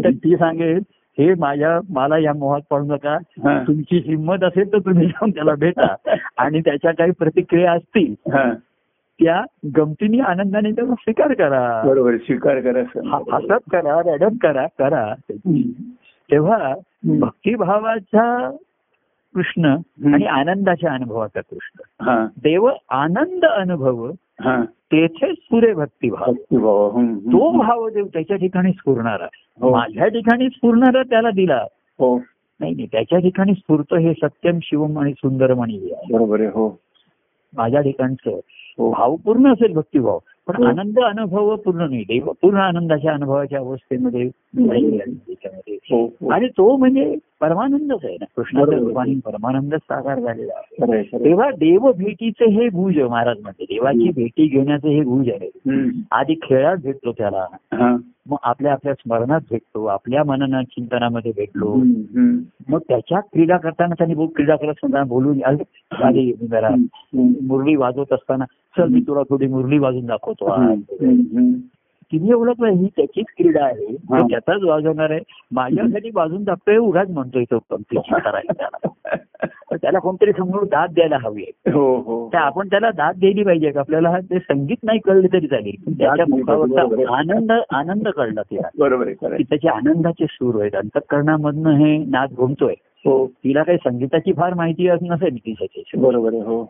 तर 0.05 0.11
ती 0.11 0.36
सांगेल 0.36 0.78
हे 1.18 1.34
माझ्या 1.34 1.80
मला 1.88 2.18
या 2.18 2.32
मोहात 2.32 2.61
पडू 2.70 2.84
नका 2.84 3.18
हा. 3.45 3.64
तुमची 3.66 4.03
हिंमत 4.07 4.45
असेल 4.45 4.72
तर 4.72 4.78
तुम्ही 4.78 5.07
जाऊन 5.07 5.30
त्याला 5.30 5.55
भेटा 5.55 5.95
आणि 6.36 6.61
त्याच्या 6.61 6.93
काही 6.93 7.11
प्रतिक्रिया 7.11 7.72
असतील 7.72 8.14
हा. 8.32 8.53
त्या 9.21 9.43
गमतीने 9.77 10.18
आनंदाने 10.21 10.71
त्याचा 10.71 10.95
स्वीकार 10.95 11.33
करा 11.33 11.83
बरोबर. 11.85 12.16
स्वीकार 12.16 12.61
करा 12.61 12.83
हसत 13.33 13.71
करा 13.73 14.01
रडत 14.07 14.37
करा 14.43 14.66
करा. 14.79 15.14
तेव्हा 16.31 16.75
भक्तिभावाचा 17.21 18.51
कृष्ण 19.35 19.77
आणि 20.14 20.25
आनंदाच्या 20.25 20.93
अनुभवाचा 20.93 21.41
कृष्ण 21.41 22.05
हा. 22.05 22.25
देव 22.43 22.68
आनंद 22.91 23.45
अनुभव. 23.45 24.11
तेथेच 24.93 25.37
पुरे 25.51 25.73
भक्तिभाव. 25.75 26.33
तो 27.33 27.51
भाव 27.59 27.89
देव 27.89 28.07
त्याच्या 28.07 28.37
ठिकाणी 28.37 28.73
स्फुरणारा 28.73 29.27
हो. 29.61 29.75
माझ्या 29.77 30.07
ठिकाणी 30.09 30.49
स्फुरणारा 30.49 31.03
त्याला 31.03 31.31
दिला 31.31 31.64
हो 31.99 32.16
नाही 32.61 32.75
नाही 32.75 32.87
त्याच्या 32.93 33.18
ठिकाणी 33.18 33.53
स्फूर्त 33.55 33.95
हे 33.95 34.12
सत्यम 34.23 34.59
शिवम 34.62 34.99
आणि 34.99 35.12
सुंदरमणी 35.12 35.77
आहे 35.93 36.12
बरोबर 36.12 36.41
हो 36.41 36.68
माझ्या 37.57 37.80
ठिकाणचं 37.80 38.38
हो 38.78 38.90
भाव 38.90 39.16
पूर्ण 39.16 39.53
असेल 39.53 39.72
भक्तिभाव 39.72 40.18
पण 40.46 40.57
हो. 40.57 40.64
आनंद 40.64 40.98
अनुभव 40.98 41.55
पूर्ण 41.57 41.88
नाही 41.88 42.03
देव 42.03 42.30
पूर्ण 42.42 42.59
आनंदाच्या 42.59 43.12
अनुभवाच्या 43.12 43.59
अवस्थेमध्ये 43.59 44.28
आणि 46.32 46.48
तो 46.48 46.76
म्हणजे 46.76 47.16
परमानंदच 47.40 47.98
आहे 48.05 48.14
ना 48.14 48.24
कृष्णाच्या. 48.36 48.78
रूपाने 48.78 49.14
परमानंदच 49.24 49.80
साकार 49.80 50.20
झालेला. 50.20 50.61
तेव्हा 51.24 51.51
देव 51.51 51.92
भेटीचे 51.92 52.44
हे 52.51 52.68
गुज 52.68 52.98
महाराज 52.98 53.36
म्हणते 53.42 53.64
देवाची 53.64 53.98
भेटी 54.16 54.46
घेण्याचे 54.46 54.88
हे 54.88 55.03
गुज 55.03 55.28
आहे. 55.28 55.51
आधी 56.11 56.34
खेळात 56.42 56.76
भेटलो 56.76 57.12
त्याला. 57.12 57.46
मग 58.30 58.36
आपल्या 58.42 58.72
आपल्या 58.72 58.94
स्मरणात 58.94 59.40
भेटतो 59.51 59.84
आपल्या 59.84 60.24
मनानं 60.24 60.62
चिंतनामध्ये 60.62 61.32
भेटलो. 61.36 61.74
मग 62.68 62.78
त्याच्या 62.88 63.20
क्रीडा 63.20 63.57
करताना 63.57 63.94
त्यांनी 63.94 64.26
क्रीडा 64.26 64.57
करत 64.57 64.70
असताना 64.70 65.05
बोलून 65.05 65.38
"अरे, 65.44 65.64
आली 66.05 66.32
मी 66.40 66.46
जरा 66.46 66.68
हम्म. 66.68 67.32
मुरली 67.42 67.76
वाजवत 67.76 68.12
असताना 68.12 68.44
चल 68.78 68.88
मी 68.88 69.01
तुला 69.01 69.22
थोडी 69.22 69.46
मुरली 69.46 69.78
वाजून 69.78 70.07
दाखवतो 70.07 70.44
आज." 72.14 72.20
हम्म. 72.20 72.30
हम्म. 72.30 72.46
तिने 72.46 72.62
ओळखलं 72.64 72.80
ही 72.80 72.88
त्याचीच 72.96 73.26
क्रीडा 73.38 73.64
आहे. 73.64 73.96
त्याचाच 74.28 74.62
वाजवणार 74.62 75.11
आहे. 75.11 75.20
माझ्यासाठी 75.52 76.11
वाजून 76.14 76.44
दाखतोय 76.44 76.76
उगाच 76.76 77.11
म्हणतोय 77.11 77.44
तो 77.44 77.58
करायला. 78.18 78.52
त्याला 78.52 78.86
तर 79.70 79.76
त्याला 79.76 79.98
कोणतरी 79.98 80.32
समोर 80.32 80.64
दाद 80.64 80.90
द्यायला 80.90 81.16
हवी 81.20 81.42
आहे. 81.42 81.70
हो 81.70 81.96
हो. 81.96 82.28
तर 82.32 82.38
आपण 82.38 82.66
त्याला 82.66 82.90
दाद 82.90 83.14
दिली 83.14 83.44
पाहिजे 83.44 83.70
का? 83.70 83.80
आपल्याला 83.80 84.18
ते 84.18 84.38
संगीत 84.38 84.76
नाही 84.82 84.98
कळले 84.98 85.28
तरी 85.32 85.46
चालेल. 85.46 85.98
त्याच्या 85.98 86.24
मुखावरचा. 86.28 87.16
आनंद 87.16 87.52
आनंद 87.70 88.08
कळला 88.08 88.42
तिला. 88.42 88.68
बरोबर 88.78 89.08
की. 89.08 89.42
त्याचे 89.42 89.68
आनंदाचे 89.68 90.26
सूर 90.30 90.61
आहेत. 90.61 90.74
अंतकरणामधनं 90.74 91.70
हे 91.70 91.96
नाद 91.96 92.30
घुमतोय. 92.30 92.74
हो. 93.04 93.26
तिला 93.26 93.62
काही 93.62 93.78
संगीताची 93.78 94.32
फार 94.32 94.54
माहिती 94.54 94.88
असं 94.88 95.06
नसेल 95.06 95.36
तिच्याची 95.36 95.82
बरोबर 95.96 96.32
आहे 96.32 96.42
हो. 96.42 96.64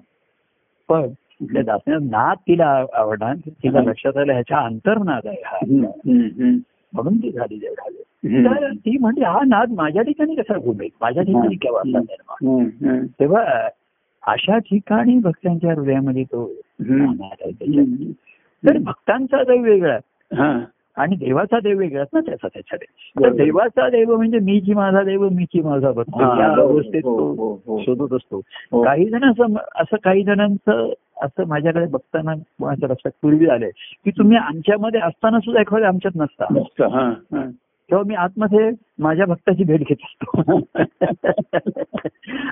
पण 0.88 1.08
त्या 1.42 1.62
दासऱ्या 1.62 1.98
नाद 2.02 2.36
तिला 2.48 2.84
आवडणार 2.92 3.34
तिला 3.34 3.80
लक्षात 3.80 4.16
आलं 4.16 4.32
ह्याच्या 4.32 4.58
अंतर्नाद 4.58 5.26
आहे 5.26 5.42
हा. 5.44 5.58
म्हणून 6.92 7.16
ती 7.16 7.30
झाली. 7.32 7.58
तर 8.44 8.72
ती 8.72 8.98
म्हणजे 8.98 9.24
हा 9.24 9.40
नाद 9.46 9.70
माझ्या 9.70 10.02
ठिकाणी 10.02 10.34
कसा 10.34 10.58
घुमेल 10.58 10.88
माझ्या 11.00 11.22
ठिकाणी 11.22 11.54
केव्हा 11.54 11.82
निर्माण. 11.86 13.06
तेव्हा 13.20 13.68
अशा 14.26 14.58
ठिकाणी 14.58 15.18
भक्तांच्या 15.18 15.74
हृदयामध्ये 15.74 16.24
तो 16.24 16.50
त्याच्यात. 16.80 18.12
तर 18.62 18.78
भक्तांचा 18.78 19.42
देव 19.42 19.62
वेगळा. 19.62 19.98
आणि 20.96 21.16
देवाचा 21.16 21.60
देव 21.60 21.78
वेगळाच 21.78 22.08
ना 22.12 22.20
त्याचा 22.20 22.48
त्याच्याकडे 22.48 23.20
तर. 23.24 23.44
देवाचा 23.44 23.88
देव 23.88 24.16
म्हणजे 24.16 24.38
मीची 24.38 24.74
माझा 24.74 25.02
देव 25.02 25.28
मीची 25.28 25.62
माझा 25.62 25.90
भक्त 25.90 26.20
या. 26.20 26.54
अवस्थेत 26.62 27.04
हो, 27.04 27.18
तो 27.18 27.32
हो, 27.34 27.60
हो. 27.66 27.82
शोधत 27.82 28.14
असतो. 28.14 28.40
काही 28.84 29.08
जण 29.08 29.24
असं 29.24 29.54
असं 29.74 29.96
काही 30.04 30.24
जणांचं 30.24 30.92
असं 31.22 31.46
माझ्याकडे 31.46 31.86
बघताना 31.86 32.34
कोणाच्या 32.34 32.88
लक्षात 32.88 33.10
पूर्वी 33.22 33.48
आलंय 33.48 33.70
की 34.04 34.10
तुम्ही 34.10 34.36
आमच्यामध्ये 34.36 35.00
असताना 35.00 35.38
सुद्धा 35.40 35.60
एखाद्या 35.60 35.88
आमच्यात 35.88 36.16
नसता. 36.16 36.44
तेव्हा 37.90 38.04
मी 38.06 38.14
आतमध्ये 38.14 38.70
माझ्या 38.98 39.26
भक्ताची 39.26 39.64
भेट 39.64 39.80
घेत 39.80 39.96
असतो 40.04 40.58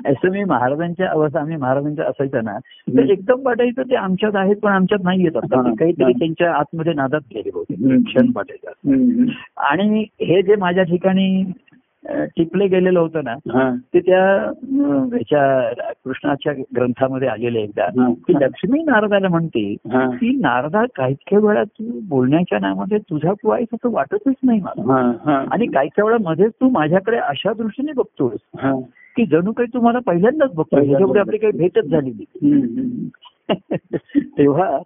असं 0.04 0.30
मी 0.30 0.44
महाराजांच्या 0.44 1.08
अवस्था 1.10 1.40
आम्ही 1.40 1.56
महाराजांच्या 1.56 2.04
असायचं 2.04 2.44
ना 2.44 2.58
तर 2.88 3.10
एकदम 3.10 3.40
वाटायचं 3.44 3.82
ते 3.82 3.94
आमच्यात 3.96 4.36
आहेत 4.36 4.56
पण 4.56 4.72
आमच्यात 4.72 5.04
नाही 5.04 5.24
येत 5.24 5.36
हा, 5.36 5.62
काहीतरी. 5.62 6.12
त्यांच्या 6.12 6.52
आतमध्ये 6.54 6.92
नादात 6.92 7.20
गेले 7.34 7.50
होते. 7.54 8.02
क्षण 8.02 8.30
वाटायचं. 8.36 9.24
आणि 9.56 10.04
हे 10.20 10.42
जे 10.42 10.56
माझ्या 10.56 10.84
ठिकाणी 10.84 11.44
टिपले 12.06 12.66
गेलेलं 12.66 13.00
होतं 13.00 13.24
ना. 13.24 13.34
ते 13.94 14.00
त्या 14.00 14.50
ह्याच्या 15.08 15.92
कृष्णाच्या 16.04 16.52
ग्रंथामध्ये 16.52 17.28
आलेले 17.28 17.60
एकदा. 17.60 17.86
की 18.26 18.32
लक्ष्मी 18.40 18.82
नारदाला 18.82 19.28
म्हणते. 19.28 19.74
की 20.16 20.36
नारदा 20.36 20.84
काही 20.96 21.14
काही 21.14 21.46
वेळा 21.46 21.64
तू 21.64 22.00
बोलण्याच्या 22.08 22.58
नावामध्ये 22.58 22.98
तुझा 22.98 23.32
तू 23.32 23.50
आहेस 23.50 23.68
असं 23.74 23.90
वाटतच 23.90 24.34
नाही 24.44 24.60
मला. 24.60 24.82
आणि 25.52 25.66
काही 25.66 25.88
काही 25.88 26.02
वेळा 26.02 26.30
मध्येच 26.30 26.52
तू 26.52 26.68
माझ्याकडे 26.70 27.16
अशा 27.16 27.52
दृष्टीने 27.52 27.92
बघतोस. 27.92 28.38
की 29.16 29.26
जणू 29.26 29.52
काही 29.52 29.68
तू 29.74 29.80
मला 29.80 29.98
पहिल्यांदाच 30.06 30.54
बघतोय 30.54 30.86
ह्याच्यापुढे 30.86 31.20
आपली 31.20 31.38
काही 31.38 31.58
भेटच 31.58 31.84
झालेली. 31.84 32.24
तेव्हा. 34.16 34.78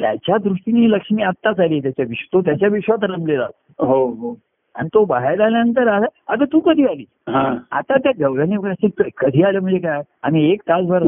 त्याच्या 0.00 0.36
दृष्टीने 0.36 0.90
लक्ष्मी 0.90 1.22
आत्ताच 1.22 1.60
आली 1.60 1.80
त्याच्या 1.80 2.04
विश्व 2.08 2.36
तो 2.36 2.40
त्याच्या 2.44 2.68
विश्वात 2.68 2.98
रमलेला 3.02 3.46
हो 3.78 4.06
हो 4.06 4.36
आणि 4.78 4.88
तो 4.94 5.04
बाहेर 5.04 5.40
आल्यानंतर 5.40 5.88
आला, 5.88 6.06
अगं 6.28 6.44
तू 6.44 6.60
कधी 6.60 6.84
आली 6.86 7.04
हा 7.28 7.54
आता 7.70 7.96
त्या 7.96 8.12
"तू 8.12 8.88
कधी 9.16 9.42
आलं 9.42 9.60
म्हणजे 9.60 9.78
काय 9.78 10.02
आम्ही 10.22 10.52
एक 10.52 10.60
तासभर 10.68 11.02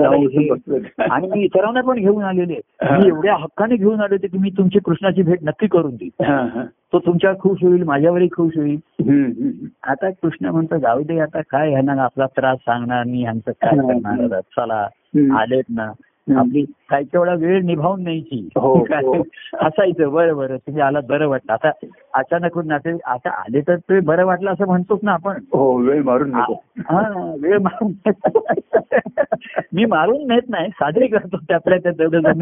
आणि 1.10 1.26
मी 1.26 1.42
इतरांना 1.44 1.80
पण 1.80 1.98
घेऊन 1.98 2.22
आलेले. 2.24 2.60
मी 2.90 3.08
एवढ्या 3.08 3.36
हक्काने 3.36 3.76
घेऊन 3.76 4.00
आले 4.00 4.14
होते 4.14 4.26
की 4.26 4.38
मी 4.38 4.50
तुमची 4.50 4.78
कृष्णाची 4.78 5.22
भेट 5.22 5.38
नक्की 5.42 5.66
करून 5.66 5.94
देईल 5.94 6.24
हा. 6.24 6.64
तो 6.92 6.98
तुमच्या 6.98 7.32
खुश 7.40 7.58
होईल 7.62 7.82
माझ्यावरही 7.82 8.28
खुश 8.28 8.56
होईल. 8.56 8.78
आता 9.82 10.10
कृष्ण 10.10 10.46
म्हणतो 10.46 10.78
जाऊ 10.78 11.02
दे 11.02 11.18
आता 11.20 11.40
काय 11.40 11.70
ह्यांना 11.70 12.02
आपला 12.02 12.26
त्रास 12.26 12.58
सांगणार 12.58 13.04
मी 13.04 13.22
ह्यांचं 13.22 13.50
काय. 13.50 13.76
करणार 13.76 14.24
आता? 14.24 14.40
चला. 14.40 14.86
आलेत 15.38 15.64
ना. 15.68 15.92
आपली 16.38 16.64
काही 16.90 17.04
तेवढा 17.04 17.34
वेळ 17.34 17.62
निभावून 17.62 18.02
न्यायची. 18.02 18.48
हो? 18.56 18.74
हो. 18.74 19.22
असायचं 19.60 20.12
बरं 20.12 20.36
बरं 20.36 20.56
तुम्ही 20.56 20.82
आलात 20.82 21.02
बरं 21.08 21.26
वाटलं. 21.28 21.52
आता 21.52 21.70
अचानक 22.14 22.58
नाते 22.58 22.96
आता 23.04 23.30
आले 23.30 23.60
तर 23.60 23.76
ते 23.76 24.00
बरं 24.00 24.24
वाटलं 24.24 24.50
असं 24.50 24.66
म्हणतोच 24.66 25.00
ना 25.02 25.12
आपण. 25.12 25.38
हो 25.52 25.76
वेळ 25.76 26.02
मारून 26.02 26.34
हा 26.34 27.34
वेळ 27.42 27.58
मारून 27.58 27.92
मी 29.72 29.84
मारून 29.84 30.26
नेत 30.28 30.48
नाही 30.48 30.68
साजरी 30.70 31.06
करतो 31.06 31.36
त्यातल्या 31.36 31.78
त्या 31.78 31.92
तेवढं. 31.92 32.32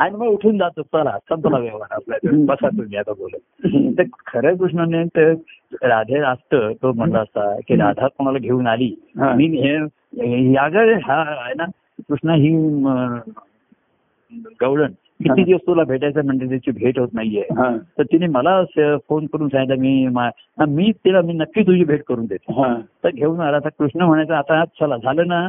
आणि 0.00 0.16
मग 0.16 0.26
उठून 0.26 0.58
जातो 0.58 0.82
चला 0.82 1.18
संपला 1.18 1.58
व्यवहार 1.58 1.92
आपल्या 1.92 2.44
बसा 2.46 2.68
तुम्ही 2.68 2.96
आता 2.96 3.12
बोलत. 3.12 3.66
तर 3.98 4.02
खरं 4.26 4.56
कृष्णाने 4.56 5.04
तर 5.04 5.32
राधे 5.82 6.18
असतं 6.18 6.72
तो 6.72 6.92
म्हणला 6.92 7.18
असता 7.18 7.56
की 7.68 7.76
राधा 7.76 8.06
कोणाला 8.06 8.38
घेऊन 8.38 8.66
आली. 8.66 8.94
मी 9.16 9.46
हे 9.46 9.74
यागर 10.52 10.92
हा 10.92 11.24
आहे 11.28 11.54
ना? 11.56 11.64
कृष्णा 12.00 12.34
ही 12.34 12.56
गवळण 14.60 14.92
किती 15.24 15.44
दिवस 15.44 15.60
तुला 15.66 15.84
भेटायचं 15.84 16.24
म्हणजे 16.24 16.48
त्याची 16.48 16.70
भेट 16.70 16.98
होत 16.98 17.08
नाहीये? 17.12 17.40
हा. 17.40 17.76
तर 17.98 18.02
तिने 18.02 18.26
मला 18.26 18.64
फोन 19.08 19.26
करून 19.26 19.48
सांगितलं 19.48 19.80
मी 19.80 20.08
मा- 20.08 20.90
तिला 20.90 21.20
मी 21.20 21.32
नक्की 21.32 21.62
तुझी 21.62 21.84
भेट 21.84 22.02
करून 22.02 22.26
देते. 22.26 22.52
हा. 22.52 22.76
तर 23.04 23.10
घेऊन 23.10 23.40
आला. 23.40 23.56
आता 23.56 23.68
कृष्ण 23.68 24.02
म्हणायचं 24.02 24.34
आता 24.34 24.64
चला 24.64 24.96
झालं 24.96 25.26
ना? 25.26 25.48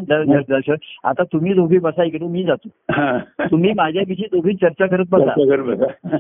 दर्शन 0.50 0.76
आता 1.04 1.24
तुम्ही 1.24 1.54
दोघी 1.54 1.78
बसा 1.78 2.04
इकडे 2.04 2.26
मी 2.26 2.44
जातो. 2.44 2.70
तुम्ही 3.40 3.74
माझ्याविषयी 3.74 4.26
दोघी 4.32 4.56
चर्चा 4.56 4.86
करत 4.86 5.06
बसा. 5.10 5.34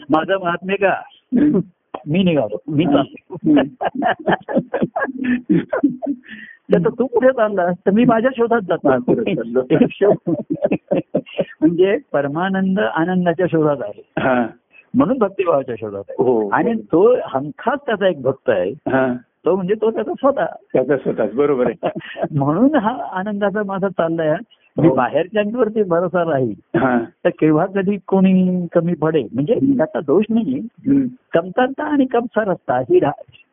माझं 0.09 0.43
महात्म्य 0.43 0.75
का? 0.75 1.01
मी 2.07 2.23
निघालो. 2.23 2.57
मी 2.67 2.85
तर 6.73 6.89
तू 6.89 7.05
कुठे 7.05 7.27
चालला 7.27 7.71
तर 7.71 7.91
मी 7.91 8.05
माझ्या 8.05 8.31
शोधात 8.37 8.61
जातो. 8.61 9.13
म्हणजे 11.61 11.97
परमानंद 12.13 12.79
आनंदाच्या 12.79 13.47
शोधात 13.47 13.77
आहे. 13.81 14.01
हा. 14.19 14.47
म्हणून 14.93 15.17
भक्तिभावाच्या 15.17 15.75
शोधात 15.79 16.03
आहे. 16.09 16.23
हो. 16.23 16.49
आणि 16.49 16.73
तो 16.73 17.15
हमखास 17.23 17.79
त्याचा 17.85 18.07
एक 18.07 18.21
भक्त 18.21 18.49
आहे. 18.49 18.71
हा. 18.71 19.13
तो 19.45 19.55
म्हणजे 19.55 19.73
तो 19.73 19.91
त्याचा 19.91 20.11
स्वतः. 20.11 20.45
त्याचा 20.73 20.97
स्वतःच. 20.97 21.33
बरोबर 21.33 21.67
आहे. 21.67 21.89
म्हणून 22.37 22.75
हा 22.75 23.03
आनंदाचा 23.11 23.63
माझा 23.65 23.89
चाललाय 23.89 24.35
मी 24.79 24.87
हो. 24.87 24.95
बाहेरच्यांवरती 24.95 25.83
भरोसा 25.83 26.31
राहील. 26.31 26.53
तर 27.25 27.29
केव्हा 27.29 27.65
कधी 27.65 27.97
कोणी 28.07 28.67
कमी 28.71 28.93
पडेल? 28.93 29.27
म्हणजे 29.33 29.53
त्याचा 29.53 29.99
दोष 29.99 30.25
नाही. 30.29 30.59
कमतरता 31.33 31.83
आणि 31.83 32.05
कमसारसता 32.05 32.77
ही 32.79 32.99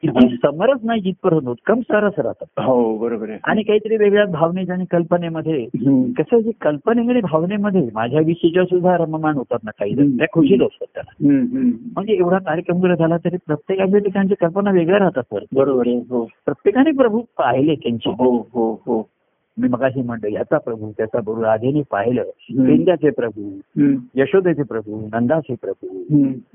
ही 0.05 0.37
समरच 0.37 0.81
नाही 0.83 1.01
जिथपर्यंत 1.01 1.47
होत 1.49 1.57
कमसारच 1.67 2.13
राहतात. 2.19 2.65
हो 2.65 2.99
बरोबर 2.99 3.29
आहे. 3.31 3.39
आणि 3.45 3.63
काहीतरी 3.63 3.97
वेगळ्या 3.97 4.25
भावनेच्या 4.25 4.75
आणि 4.75 4.85
कल्पनेमध्ये. 4.91 5.67
कसं 6.19 6.51
कल्पने 6.61 7.13
आणि 7.13 7.21
भावनेमध्ये 7.21 7.89
माझ्याविषयीच्या 7.95 8.65
सुद्धा 8.65 8.97
रममान 8.97 9.35
होतात 9.35 9.59
ना 9.65 9.71
काही 9.71 9.95
जण. 9.95 10.17
त्या 10.17 10.27
खुशीत 10.33 10.63
असतात 10.63 10.87
त्याला. 10.95 11.41
म्हणजे 11.95 12.13
एवढा 12.13 12.39
कार्यक्रम 12.39 12.81
जरी 12.81 12.97
झाला 12.97 13.17
तरी 13.17 13.37
प्रत्येकाच्या 13.47 13.99
ठिकाणची 13.99 14.35
कल्पना 14.35 14.71
वेगळ्या 14.71 14.99
राहतात 14.99 15.39
बरोबर 15.55 15.87
आहे 15.87 15.97
हो. 15.97 16.25
प्रत्येकाने 16.25 16.91
प्रभू 16.91 17.19
पाहिले 17.19 17.75
त्यांची. 17.75 18.11
हो 18.11 18.49
हो 18.53 18.83
हो. 18.87 19.09
मी 19.59 19.69
मगाशी 19.69 20.03
म्हणतो 20.03 20.29
याचा 20.29 20.59
प्रभू 20.59 20.91
त्याचा 20.97 21.21
प्रभू 21.21 21.43
राधेने 21.43 21.83
पाहिलं. 21.91 22.23
पेंद्याचे 22.51 23.11
प्रभू. 23.11 23.59
यशोदेचे 24.15 24.63
प्रभू 24.63 25.09
नंदाचे 25.13 25.55
प्रभू. 25.63 25.89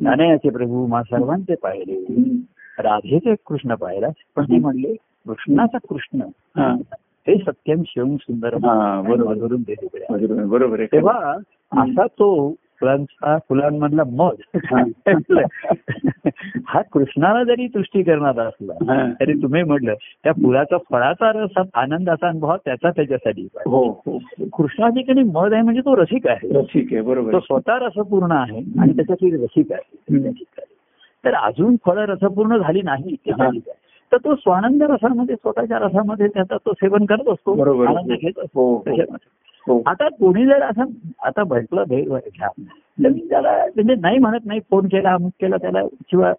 अनयाचे 0.09 0.49
प्रभू 0.49 0.87
मा 0.87 1.03
सर्वांचे 1.03 1.55
पाहिले. 1.55 2.05
राधेचे 2.79 3.35
कृष्ण 3.47 3.75
पाहिला 3.75 4.07
पण 4.35 4.43
ते 4.43 4.57
म्हणले 4.57 4.93
कृष्णाचा 4.93 5.77
कृष्ण 5.89 6.21
हा. 6.57 6.77
हे 7.27 7.35
सत्यम 7.37 7.81
शिवम 7.85 8.15
सुंदर 8.15 8.53
हा, 8.53 9.01
बरोबर. 9.01 10.79
ते 10.79 10.85
तेव्हा 10.85 11.37
असा 11.71 12.07
तो 12.07 12.53
फुलांचा 12.81 13.37
फुलांमधला 13.49 14.03
मध 14.11 14.57
हा. 14.65 14.83
हा 16.67 16.81
कृष्णाला 16.81 17.43
जरी 17.43 17.67
तुष्टी 17.67 18.03
करणारा 18.03 18.43
असला 18.43 18.73
हा. 18.91 19.11
तरी 19.19 19.33
तुम्ही 19.33 19.63
म्हटलं 19.63 19.93
त्या 20.23 20.33
फुलाचा 20.33 20.77
फळाचा 20.91 21.31
रस 21.35 21.49
हा 21.57 21.63
आनंदाचा 21.81 22.27
अनुभव 22.27 22.55
त्याचा 22.65 22.89
त्याच्यासाठी 22.89 23.47
पाहिजे. 23.55 23.69
हो 23.69 23.83
हो 24.05 24.17
कृष्णाजीकडे 24.53 25.23
मध 25.23 25.53
आहे 25.53 25.61
म्हणजे 25.61 25.81
तो 25.81 25.95
रसिक 25.95 26.27
आहे 26.27 26.61
ठीक 26.63 26.93
आहे 26.93 27.01
बरोबर 27.01 27.33
तो. 27.33 27.39
स्वतः 27.39 27.77
रसपूर्ण 27.79 28.31
आहे 28.31 28.59
आणि 28.79 28.95
त्याच्याशी 28.95 29.35
रसिक 29.43 29.71
आहे. 29.71 30.17
रसिक. 30.29 30.59
तर 31.25 31.33
अजून 31.33 31.75
फळं 31.85 32.05
रसपूर्ण 32.05 32.57
झाली 32.57 32.81
नाही. 32.81 33.15
तर 34.11 34.17
तो 34.17 34.35
स्वानंद 34.35 34.83
रसामध्ये 34.83 35.35
स्वतःच्या 35.35 35.77
रसामध्ये 35.79 36.27
त्याचा 36.27 36.57
तो 36.57 36.73
सेवन 36.73 37.05
करत 37.05 37.27
असतो 37.29 37.53
बरोबर. 37.53 37.87
आनंद 37.87 38.11
घेत 38.11 38.39
असतो 38.39 38.83
हो, 39.67 39.81
आता 39.85 40.07
कोणी 40.09 40.45
जर 40.45 40.61
असं 40.61 40.83
आता 41.23 41.43
भेटलं 41.43 41.83
भेट 41.87 42.07
घ्या 42.07 42.47
तर 43.03 43.09
मी 43.09 43.27
त्याला 43.29 43.51
म्हणजे 43.75 43.95
नाही 43.95 44.17
म्हणत 44.17 44.45
नाही 44.45 44.59
फोन 44.69 44.87
केला 44.87 45.13
अमुक 45.13 45.31
केला 45.41 45.57
त्याला 45.57 45.81
किंवा 46.09 46.33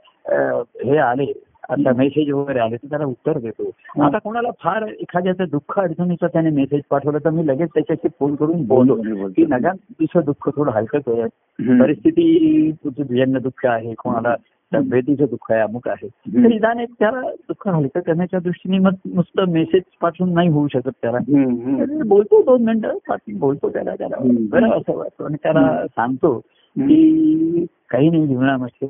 हे 0.85 0.97
आले 0.97 1.33
आता 1.69 1.93
मेसेज 1.97 2.31
वगैरे 2.31 2.59
आले 2.59 2.77
तर 2.77 2.87
त्याला 2.91 3.05
उत्तर 3.05 3.39
देतो. 3.39 3.71
आता 4.03 4.19
कोणाला 4.19 4.51
फार 4.61 4.87
एखाद्याचं 4.87 5.45
दुःख 5.45 5.79
अडचणीचा 5.79 6.27
त्याने 6.27 6.51
मेसेज 6.51 6.81
पाठवला 6.91 7.19
तर 7.19 7.31
मी 7.31 7.47
लगेच 7.47 7.69
त्याच्याशी 7.75 8.09
फोन 8.21 8.35
करून 8.35 8.65
बोलतो. 8.67 9.29
की 9.29 9.45
नगा 9.47 9.73
तुझं 9.73 10.21
दुःख 10.25 10.49
थोडं 10.57 10.71
हलकं 10.71 10.99
कर 10.99 11.13
हम्म. 11.13 11.83
परिस्थिती 11.83 12.71
तुझं 12.73 13.03
भुजंग 13.03 13.37
दुःख 13.37 13.67
आहे 13.67 13.95
कोणाला 13.95 14.35
तब्येतीचं 14.75 15.25
दुःख 15.25 15.53
आहे 15.53 15.61
अमुक 15.61 15.89
आहे. 15.89 16.09
तर 16.09 16.49
निदान 16.49 16.79
एक 16.79 16.89
त्याला 16.99 17.21
दुःख 17.21 17.69
हलकं 17.69 18.01
करण्याच्या 18.01 18.41
दृष्टीने 18.41 18.79
मग 18.79 18.93
नुसतं 19.05 19.45
मेसेज 19.45 19.83
पाठवून 20.01 20.35
नाही 20.35 20.49
होऊ 20.49 20.69
शकत 20.69 20.91
त्याला. 21.03 21.19
बोलतो 22.07 22.43
दोन 22.43 22.65
मिनिटं 22.65 22.99
पाठी 23.09 23.33
बोलतो 23.33 23.69
त्याला 23.69 23.95
त्याला. 23.95 24.17
बरं 24.51 24.71
असं 24.71 24.97
वाटतं. 24.97 25.25
आणि 25.25 25.37
त्याला 25.43 25.87
सांगतो. 25.87 26.39
की 26.77 27.67
काही 27.91 28.11
नाही 28.11 28.27
जीवनामध्ये. 28.27 28.89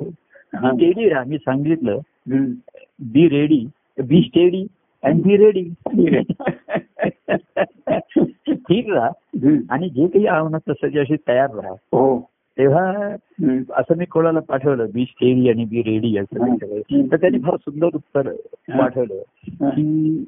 स्टेडी 0.55 1.09
राहा 1.09 1.25
मी 1.25 1.39
सांगितलं. 1.39 1.99
Be 3.13 3.29
ready 3.29 3.69
be 3.99 4.23
steady 4.23 4.67
and 5.05 5.23
be 5.23 5.37
ready 5.37 5.63
ठीक 8.49 8.91
राहा. 8.91 9.11
आणि 9.71 9.89
जे 9.89 10.07
काही 10.07 10.27
आव्हानात 10.27 10.61
त्याच्याशी 10.69 11.17
तयार 11.29 11.51
राहा. 11.55 11.71
हो. 11.71 12.30
तेव्हा. 12.59 13.15
असं 13.77 13.97
मी 13.97 14.05
कोणाला 14.05 14.41
पाठवलं 14.41 14.87
बी 14.95 15.05
स्टेडी 15.05 15.49
आणि 15.49 15.65
बी 15.65 15.83
रेडी 15.83 16.19
असं. 16.19 16.45
तर 17.11 17.17
त्यांनी 17.17 17.39
फार 17.39 17.57
सुंदर 17.57 17.87
उत्तर. 17.87 18.33
पाठवलं. 18.79 19.15
की 19.71 20.25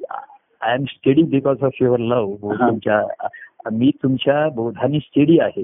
I 0.61 0.75
am 0.75 0.85
steady 0.85 1.23
because 1.23 1.63
of 1.63 1.73
your 1.81 1.99
love. 1.99 2.55
तुमच्या 2.55 3.07
मी 3.73 3.91
तुमच्या 4.03 4.49
बोधाने 4.49 4.99
स्टेडी 4.99 5.39
आहे. 5.39 5.63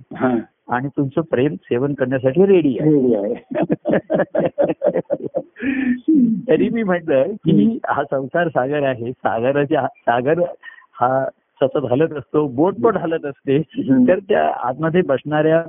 आणि 0.68 0.88
तुमचं 0.88 1.20
प्रेम 1.20 1.54
सेवन 1.54 1.94
करण्यासाठी 1.94 2.46
रेडी 2.46 2.78
आहे 2.78 2.90
तरी 6.48 6.68
मी 6.68 6.82
म्हटलं 6.82 7.32
की 7.32 7.78
हा 7.86 8.04
संसार 8.04 8.48
सागर 8.48 8.82
आहे 8.82 9.12
सागराच्या 9.12 9.86
सागर 9.86 10.40
हा 11.00 11.26
सतत 11.62 11.86
हलत 11.90 12.12
असतो 12.12 12.48
बोट 12.48 12.74
पण 12.74 12.96
हलत 12.96 13.26
असते. 13.26 13.62
तर 14.08 14.18
त्या 14.18 14.68
आतमध्ये 14.68 15.02
बसणाऱ्या 15.02 15.62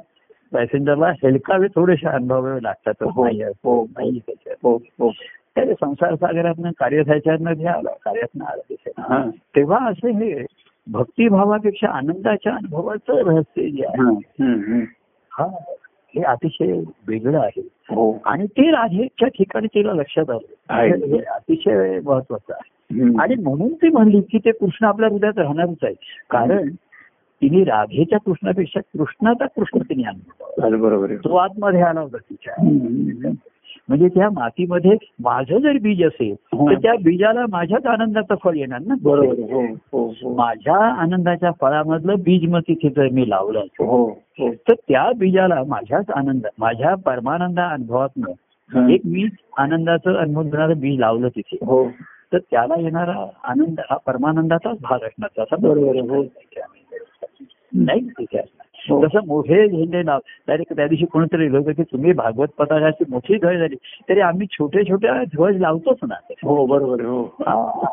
पॅसेंजरला 0.54 1.10
हेलकावे 1.10 1.68
थोडेसे 1.68 2.08
अनुभवावे 2.08 2.64
लागतात 2.64 3.04
हो, 3.04 3.26
असं 3.26 3.86
हो. 4.64 4.78
हो 5.00 5.12
तर 5.58 5.74
संसार 5.74 6.16
सागरातनं 6.16 6.72
कार्य 6.72 7.02
हे 7.02 7.68
आलं 7.68 7.90
कार्यातनं 8.06 8.46
आलं 8.46 8.62
दिसेल. 8.70 9.30
तेव्हा 9.56 9.88
असं 9.88 10.08
हे 10.08 10.46
भक्तिभावापेक्षा 10.88 11.88
आनंदाच्या 11.88 12.54
अनुभवाचं 12.54 13.14
रहस्य 13.14 13.70
जे 13.70 13.84
आहे 13.86 14.04
हा. 15.32 15.46
हा 15.46 16.32
अतिशय 16.32 16.72
वेगळं 17.08 17.40
आहे 17.40 17.62
हो 17.90 18.18
आणि 18.26 18.46
ते 18.46 18.72
राधेच्या 18.72 19.28
ठिकाणी 19.28 19.68
तिला 19.68 19.94
लक्षात. 19.94 20.30
आलं 20.70 21.06
हे 21.06 21.22
अतिशय 21.22 22.00
महत्वाचं 22.06 22.54
आहे. 22.54 22.78
आणि 23.20 23.36
म्हणून 23.36 23.74
ती 23.74 23.90
म्हणली 23.90 24.22
की 24.22 24.38
ते 24.38 24.52
कृष्ण 24.52 24.86
आपल्या 24.86 25.10
हृदयात 25.10 25.38
राहणारच 25.38 25.84
आहे 25.84 25.94
कारण 26.30 26.70
तिने 27.42 27.64
राधेच्या 27.64 28.18
कृष्णापेक्षा 28.20 28.80
कृष्णाचा 28.94 29.46
कृष्ण 29.46 29.80
तिने 29.80 30.04
आणला 30.04 30.76
बरोबर 30.78 31.16
तो 31.16 31.36
आतमध्ये 31.36 31.82
आला 31.82 32.00
होता 32.00 32.18
तिच्या. 32.20 32.54
म्हणजे 33.90 34.08
त्या 34.08 34.30
मातीमध्ये 34.30 34.96
माझं 35.20 35.58
जर 35.58 35.78
बीज 35.82 36.04
असेल 36.04 36.32
हा. 36.54 36.66
तर 36.66 36.78
त्या 36.80 36.94
बीजाला 37.04 37.46
माझ्याच 37.50 37.86
आनंदाचं 37.86 38.36
फळ 38.44 38.56
येणार 38.56 38.80
ना 38.88 38.96
बरोबर. 39.02 39.40
हो 39.92 40.06
हो 40.22 40.34
माझ्या 40.36 40.78
आनंदाच्या 41.02 41.52
फळामधलं 41.62 42.22
बीज 42.24 42.50
मग 42.50 42.60
तिथे 42.68 42.90
जर 42.90 43.08
मी 43.12 43.30
लावलं 43.30 43.66
तर 44.68 44.74
त्या 44.88 45.10
बीजाला 45.18 45.64
माझ्याच 45.68 46.10
आनंद 46.10 46.46
माझ्या 46.60 46.94
परमानंद 46.96 47.60
अनुभवातनं 47.60 48.32
हा. 48.70 48.88
एक 48.90 49.02
मी 49.06 49.26
आनंदाचं 49.58 50.16
अनुभव 50.16 50.44
देणारं 50.44 50.80
बीज 50.80 51.00
लावलं 51.00 51.28
तिथे 51.28 51.58
हो 51.62 51.84
तर 52.34 52.38
त्याला 52.52 52.76
येणारा 52.80 53.26
आनंद 53.44 53.80
हा 53.90 53.96
परमानंदाचाच 54.06 54.78
भाग 54.82 55.04
असणार 55.04 55.30
त्याचा 55.36 55.56
बरोबर. 55.60 56.22
नाही 57.72 58.10
ठीक 58.10 58.36
आहे. 58.36 58.59
तसं 59.04 59.26
मोठे 59.28 59.68
झेंडे 59.68 60.02
नाव 60.04 60.20
डायरेक्ट 60.48 60.76
त्या 60.76 60.88
दिवशी 60.88 61.06
कोणीतरी 61.06 61.48
होतं 61.48 61.72
की 61.72 61.84
तुम्ही 61.84 62.14
भागवत 62.14 62.48
पताकाची 62.58 63.04
मोठी 63.10 63.38
ध्वज 63.38 63.58
झाली 63.58 63.76
तरी 64.10 64.20
आम्ही 64.20 64.48
छोटे 64.52 64.84
छोटे 64.84 65.08
ध्वज 65.26 65.60
लावतोच 65.62 65.98
ना 66.04 66.16
हो 66.44 66.66
बरोबर 66.66 67.04
हो 67.06 67.22
हा. 67.40 67.86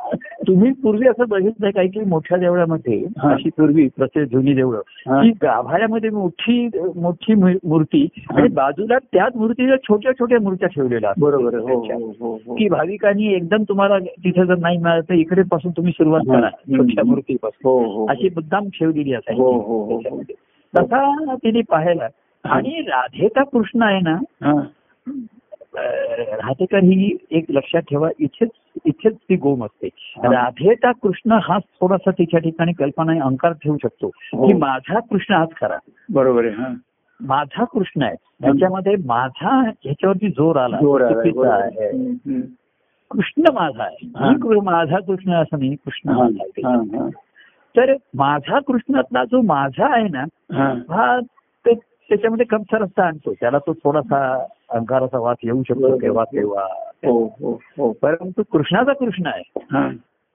तुम्ही 0.49 0.71
पूर्वी 0.73 1.09
असं 1.09 1.25
बघितलंय 1.29 1.71
काही 1.71 1.89
काही 1.89 2.07
मोठ्या 2.07 2.39
देवळामध्ये 2.39 2.99
हा. 3.19 3.33
अशी 3.33 3.51
पूर्वी 3.57 3.87
प्रत्येक 3.97 4.29
जुनी 4.29 4.55
देवळं 4.55 4.81
हा. 5.07 5.23
की 5.23 5.31
गाभाऱ्यामध्ये 5.43 6.11
मोठी 6.11 6.69
मोठी 6.97 7.35
मूर्ती 7.35 8.07
आणि 8.31 8.49
बाजूला 8.49 8.99
त्याच 9.13 9.37
मूर्तीला 9.37 9.77
छोट्या 9.77 10.13
छोट्या 10.13 10.41
मूर्त्या 10.41 10.69
ठेवलेल्या. 10.69 11.13
बरोबर 11.19 11.55
हो 11.55 11.75
हो 11.81 12.13
हो 12.21 12.33
हो 12.47 12.55
की 12.55 12.69
भाविकांनी 12.69 13.33
एकदम 13.35 13.63
तुम्हाला 13.63 13.99
तिथे 13.99 14.45
जर 14.47 14.57
नाही 14.59 14.79
मिळालं 14.79 15.09
तर 15.09 15.15
इकडे 15.15 15.43
पासून 15.51 15.73
तुम्ही 15.77 15.93
सुरुवात 15.93 16.29
हा. 16.29 16.41
करा 16.41 16.51
छोट्या. 16.51 17.05
मूर्तीपासून 17.05 17.69
हो 17.71 17.79
हो 17.93 18.07
अशी 18.07 18.29
मुद्दाम 18.29 18.69
ठेवलेली 18.69 19.13
हो, 19.13 19.19
असायची 19.19 20.33
हो. 20.81 20.87
तसा 20.87 21.35
तिने 21.35 21.61
पाहायला 21.61 22.09
आणि 22.45 22.81
राधेचा 22.81 23.43
कृष्ण 23.43 23.83
आहे 23.83 24.01
ना 24.01 24.17
राधेकर 26.33 26.79
ही 26.79 27.17
एक 27.31 27.45
लक्षात 27.51 27.81
ठेवा 27.81 28.09
इथेच 28.19 28.49
इथेच 28.85 29.15
ती 29.17 29.37
गोम 29.37 29.65
असते. 29.65 29.89
राधेचा 30.25 30.93
कृष्ण 30.93 31.39
हाच 31.43 31.63
थोडासा 31.81 32.11
तिच्या 32.11 32.41
ठिकाणी 32.41 32.73
कल्पना 32.73 33.25
अंकार 33.25 33.53
ठेवू 33.53 33.77
शकतो. 33.83 34.11
हो. 34.17 34.47
की 34.47 34.53
माझा 34.53 35.01
कृष्ण 35.01 35.35
हाच 35.35 35.49
खरा. 35.61 35.77
बरोबर 36.13 36.45
आहे 36.45 36.55
हा. 36.55 36.69
माझा 37.21 37.65
कृष्ण 37.65 38.03
आहे. 38.03 38.15
त्याच्यामध्ये 38.15 38.97
माझा 39.05 39.61
ह्याच्यावरती 39.61 40.29
जोर 40.29 40.57
आला. 40.57 40.77
कृष्ण 43.11 43.45
माझा 43.55 43.83
आहे. 43.83 44.09
माझा 44.61 44.99
कृष्ण 44.99 45.33
असं 45.33 45.59
नाही 45.59 45.75
कृष्ण 45.75 46.11
माझा 46.11 46.69
आहे. 46.71 47.26
तर 47.77 47.95
माझा 48.15 48.59
कृष्णातला 48.61 49.25
जो 49.25 49.41
माझा 49.41 49.95
आहे 49.95 50.09
ना 50.09 50.25
हा. 50.53 51.21
त्याच्यामध्ये 52.09 52.47
कमतरस्ता 52.47 53.03
आणतो. 53.03 53.33
त्याला 53.33 53.59
तो 53.59 53.73
थोडासा 53.73 54.45
अहंकाराचा 54.71 55.19
वास 55.19 55.37
येऊ 55.43 55.63
शकतो. 55.63 55.97
केव्हा 55.97 56.25
केव्हा. 56.25 56.63
हो 57.07 57.25
हो 57.25 57.61
हो. 57.79 57.93
परंतु 58.03 58.43
कृष्णाचा 58.53 58.93
कृष्ण 58.93 59.27
आहे. 59.27 59.65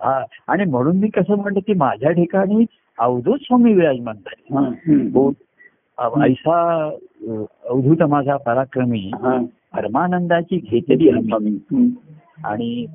हा. 0.01 0.25
आणि 0.47 0.65
म्हणून 0.65 0.97
मी 0.97 1.07
कसं 1.07 1.35
म्हणलं 1.35 1.59
की 1.59 1.73
माझ्या 1.73 2.11
ठिकाणी 2.11 2.65
अवधूत 2.99 3.37
स्वामी 3.41 3.73
विराजमान 3.73 4.15
झाले. 4.15 4.57
ऐसा 6.23 6.89
अवधूत 7.69 8.03
माझा 8.03 8.37
पराक्रमी. 8.37 9.11
परमानंदाची 9.75 10.57
घेतली 10.57 11.09
हम्म. 11.09 11.87
आणि 12.45 12.85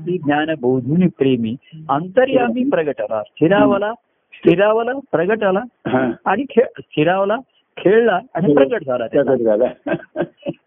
भक्ती 0.00 0.18
ज्ञान 0.18 0.54
बोधून 0.60 1.06
प्रेमी 1.18 1.54
अंतर्यामी 1.88 2.64
प्रगटला. 2.64 3.22
स्थिरावला 3.22 3.92
स्थिरावला 4.34 4.92
प्रगटला 5.12 5.60
हा. 5.86 6.10
आणि 6.24 6.44
खेळ 6.50 6.64
स्थिरावला 6.78 7.36
खेळला 7.76 8.18
आणि 8.34 8.54
प्रगट 8.54 8.84
झाला 8.86 9.06
त्याचा. 9.06 9.66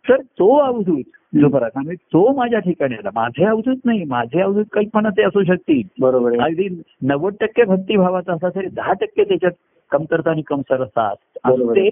तर 0.10 0.22
तो 0.22 0.56
अवधूत 0.58 1.04
जो 1.36 1.48
पराक्रमी 1.50 1.96
तो 1.96 2.36
माझ्या 2.36 2.60
ठिकाणी 2.60 2.96
आला. 2.96 3.10
माझे 3.16 3.46
अवधूत 3.46 3.78
नाही 3.86 4.04
माझे 4.04 4.42
अवधूत 4.42 4.66
कल्पना 4.72 5.10
ते 5.10 5.24
असू 5.24 5.44
शकतील. 5.44 5.82
बरोबर 6.00 6.40
अगदी 6.40 6.68
नव्वद 7.02 7.36
टक्के 7.42 7.64
भक्तिभावाचा 7.64 8.34
असला 8.34 8.50
तरी 8.50 8.68
दहा 8.68 8.94
टक्के 8.94 9.24
त्याच्यात 9.24 9.52
कमतरता 9.92 10.32
आणि 10.32 10.42
कमसरता 10.42 11.14
बरोबर. 11.46 11.78
असते 11.78 11.90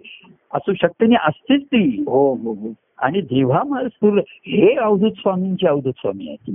असू 0.54 0.74
शकते 0.74 1.06
आणि 1.06 1.16
असतेच 1.16 1.64
ती. 1.64 2.04
हो 2.08 2.34
हो 2.34 2.54
हो. 2.54 2.74
आणि 3.02 3.22
जेव्हा 3.22 3.64
मला 3.64 3.88
स्फुरलं 3.90 4.22
हे 4.28 4.76
अवधूत 4.76 5.12
स्वामींचे 5.12 5.68
अवधूत 5.68 5.94
स्वामी 5.98 6.28
आहेत. 6.28 6.52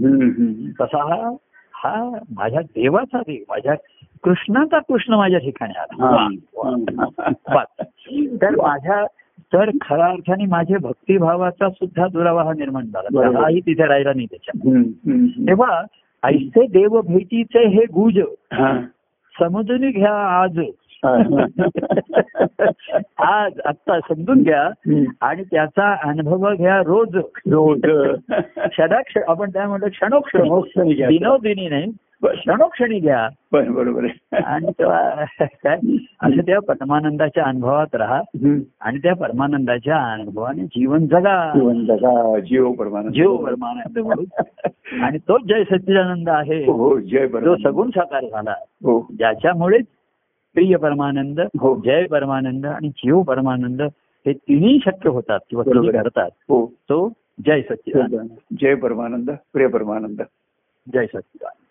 तसा 0.80 1.05
हा 1.05 1.30
हा 1.74 2.18
माझ्या 2.36 2.61
देवाचा 2.61 3.18
देव 3.18 3.42
माझ्या 3.49 3.74
कृष्णाचा 4.22 4.78
कृष्ण 4.78 5.14
माझ्या 5.14 5.38
ठिकाणी 5.38 5.78
आला 5.78 6.07
हा. 6.07 6.28
तर 8.42 8.51
माझ्या 8.51 9.07
तर 9.53 9.70
खऱ्या 9.80 10.07
अर्थाने 10.07 10.44
माझ्या 10.47 10.78
भक्तिभावाचा 10.82 11.70
सुद्धा 11.70 12.07
दुरावा 12.07 12.53
निर्माण 12.53 12.86
झाला. 12.86 13.09
हाही 13.40 13.61
तिथे 13.61 13.86
राहिला 13.86 14.12
नाही 14.16 14.26
त्याच्या. 14.26 14.61
तेव्हा 15.49 15.82
ऐसे 16.22 16.66
देव 16.66 17.01
भेटीचे 17.01 17.68
हे 17.68 17.84
गुज. 17.94 18.18
समजून 19.40 19.90
घ्या 19.90 20.42
आज. 20.42 20.61
आज 23.18 23.61
आत्ता 23.64 23.98
समजून 24.00 24.42
घ्या. 24.42 24.70
आणि 25.20 25.42
त्याचा 25.42 25.96
अनुभव 26.02 26.54
घ्या 26.54 26.78
रोज. 26.78 27.16
रोज. 27.50 27.80
क्षणाक्षण 28.57 29.20
आपण 29.28 29.50
काय 29.50 29.66
म्हणतो 29.66 29.88
क्षणोक्षणी. 29.88 30.94
दिनोदिनी 30.94 31.68
नाही 31.68 31.92
क्षणोक्षणी 32.24 32.98
घ्या. 32.98 33.28
पण 33.52 33.72
बरोबर 33.72 34.04
आहे 34.04 34.36
आणि 34.36 34.66
तेव्हा 34.78 35.24
काय? 35.40 35.76
असं 36.22 36.40
त्या 36.40 36.61
परमानंदाच्या 36.61 37.44
अनुभवात 37.44 37.94
राहा. 37.94 38.20
आणि 38.80 38.98
त्या 38.98 39.14
परमानंदाच्या 39.14 39.96
अनुभवाने 40.12 40.62
जीवन 40.62 41.07
जगा. 41.07 41.52
जीवन 41.54 41.84
जगा 41.84 42.38
जीव 42.38 42.72
परमानंद. 42.72 43.12
जीव 43.12 43.36
परमानंद 43.36 44.24
आणि 45.02 45.18
तोच 45.18 45.42
जय 45.48 45.64
सच्चिदानंद 45.64 46.28
आहे. 46.28 46.62
हो 46.62 46.98
जय 46.98 47.26
जो 47.26 47.57
सगुण 47.57 47.90
साकार 47.90 48.24
झाला. 48.24 48.54
हो. 48.84 49.07
ज्याच्यामुळेच 49.18 49.86
प्रिय 50.57 50.76
परमानंद 50.76 51.40
हो. 51.61 51.74
जय 51.84 52.07
परमानंद 52.07 52.66
आणि 52.66 52.88
जीव 52.88 53.22
परमानंद 53.22 53.82
हे 54.26 54.32
तिन्ही 54.32 54.78
शक्य 54.84 55.09
होतात 55.09 55.38
किंवा 55.50 55.64
तिन्ही 55.64 55.88
आहे. 55.88 55.98
घडतात 55.98 56.30
हो 56.48 56.66
तो 56.88 57.09
जय 57.46 57.62
सच्चिदानंद 57.62 58.30
जय 58.61 58.74
परमानंद 58.74 59.30
प्रिय 59.52 59.66
परमानंद 59.66 60.22
जय 60.86 61.07
सच्चिदानंद 61.07 61.65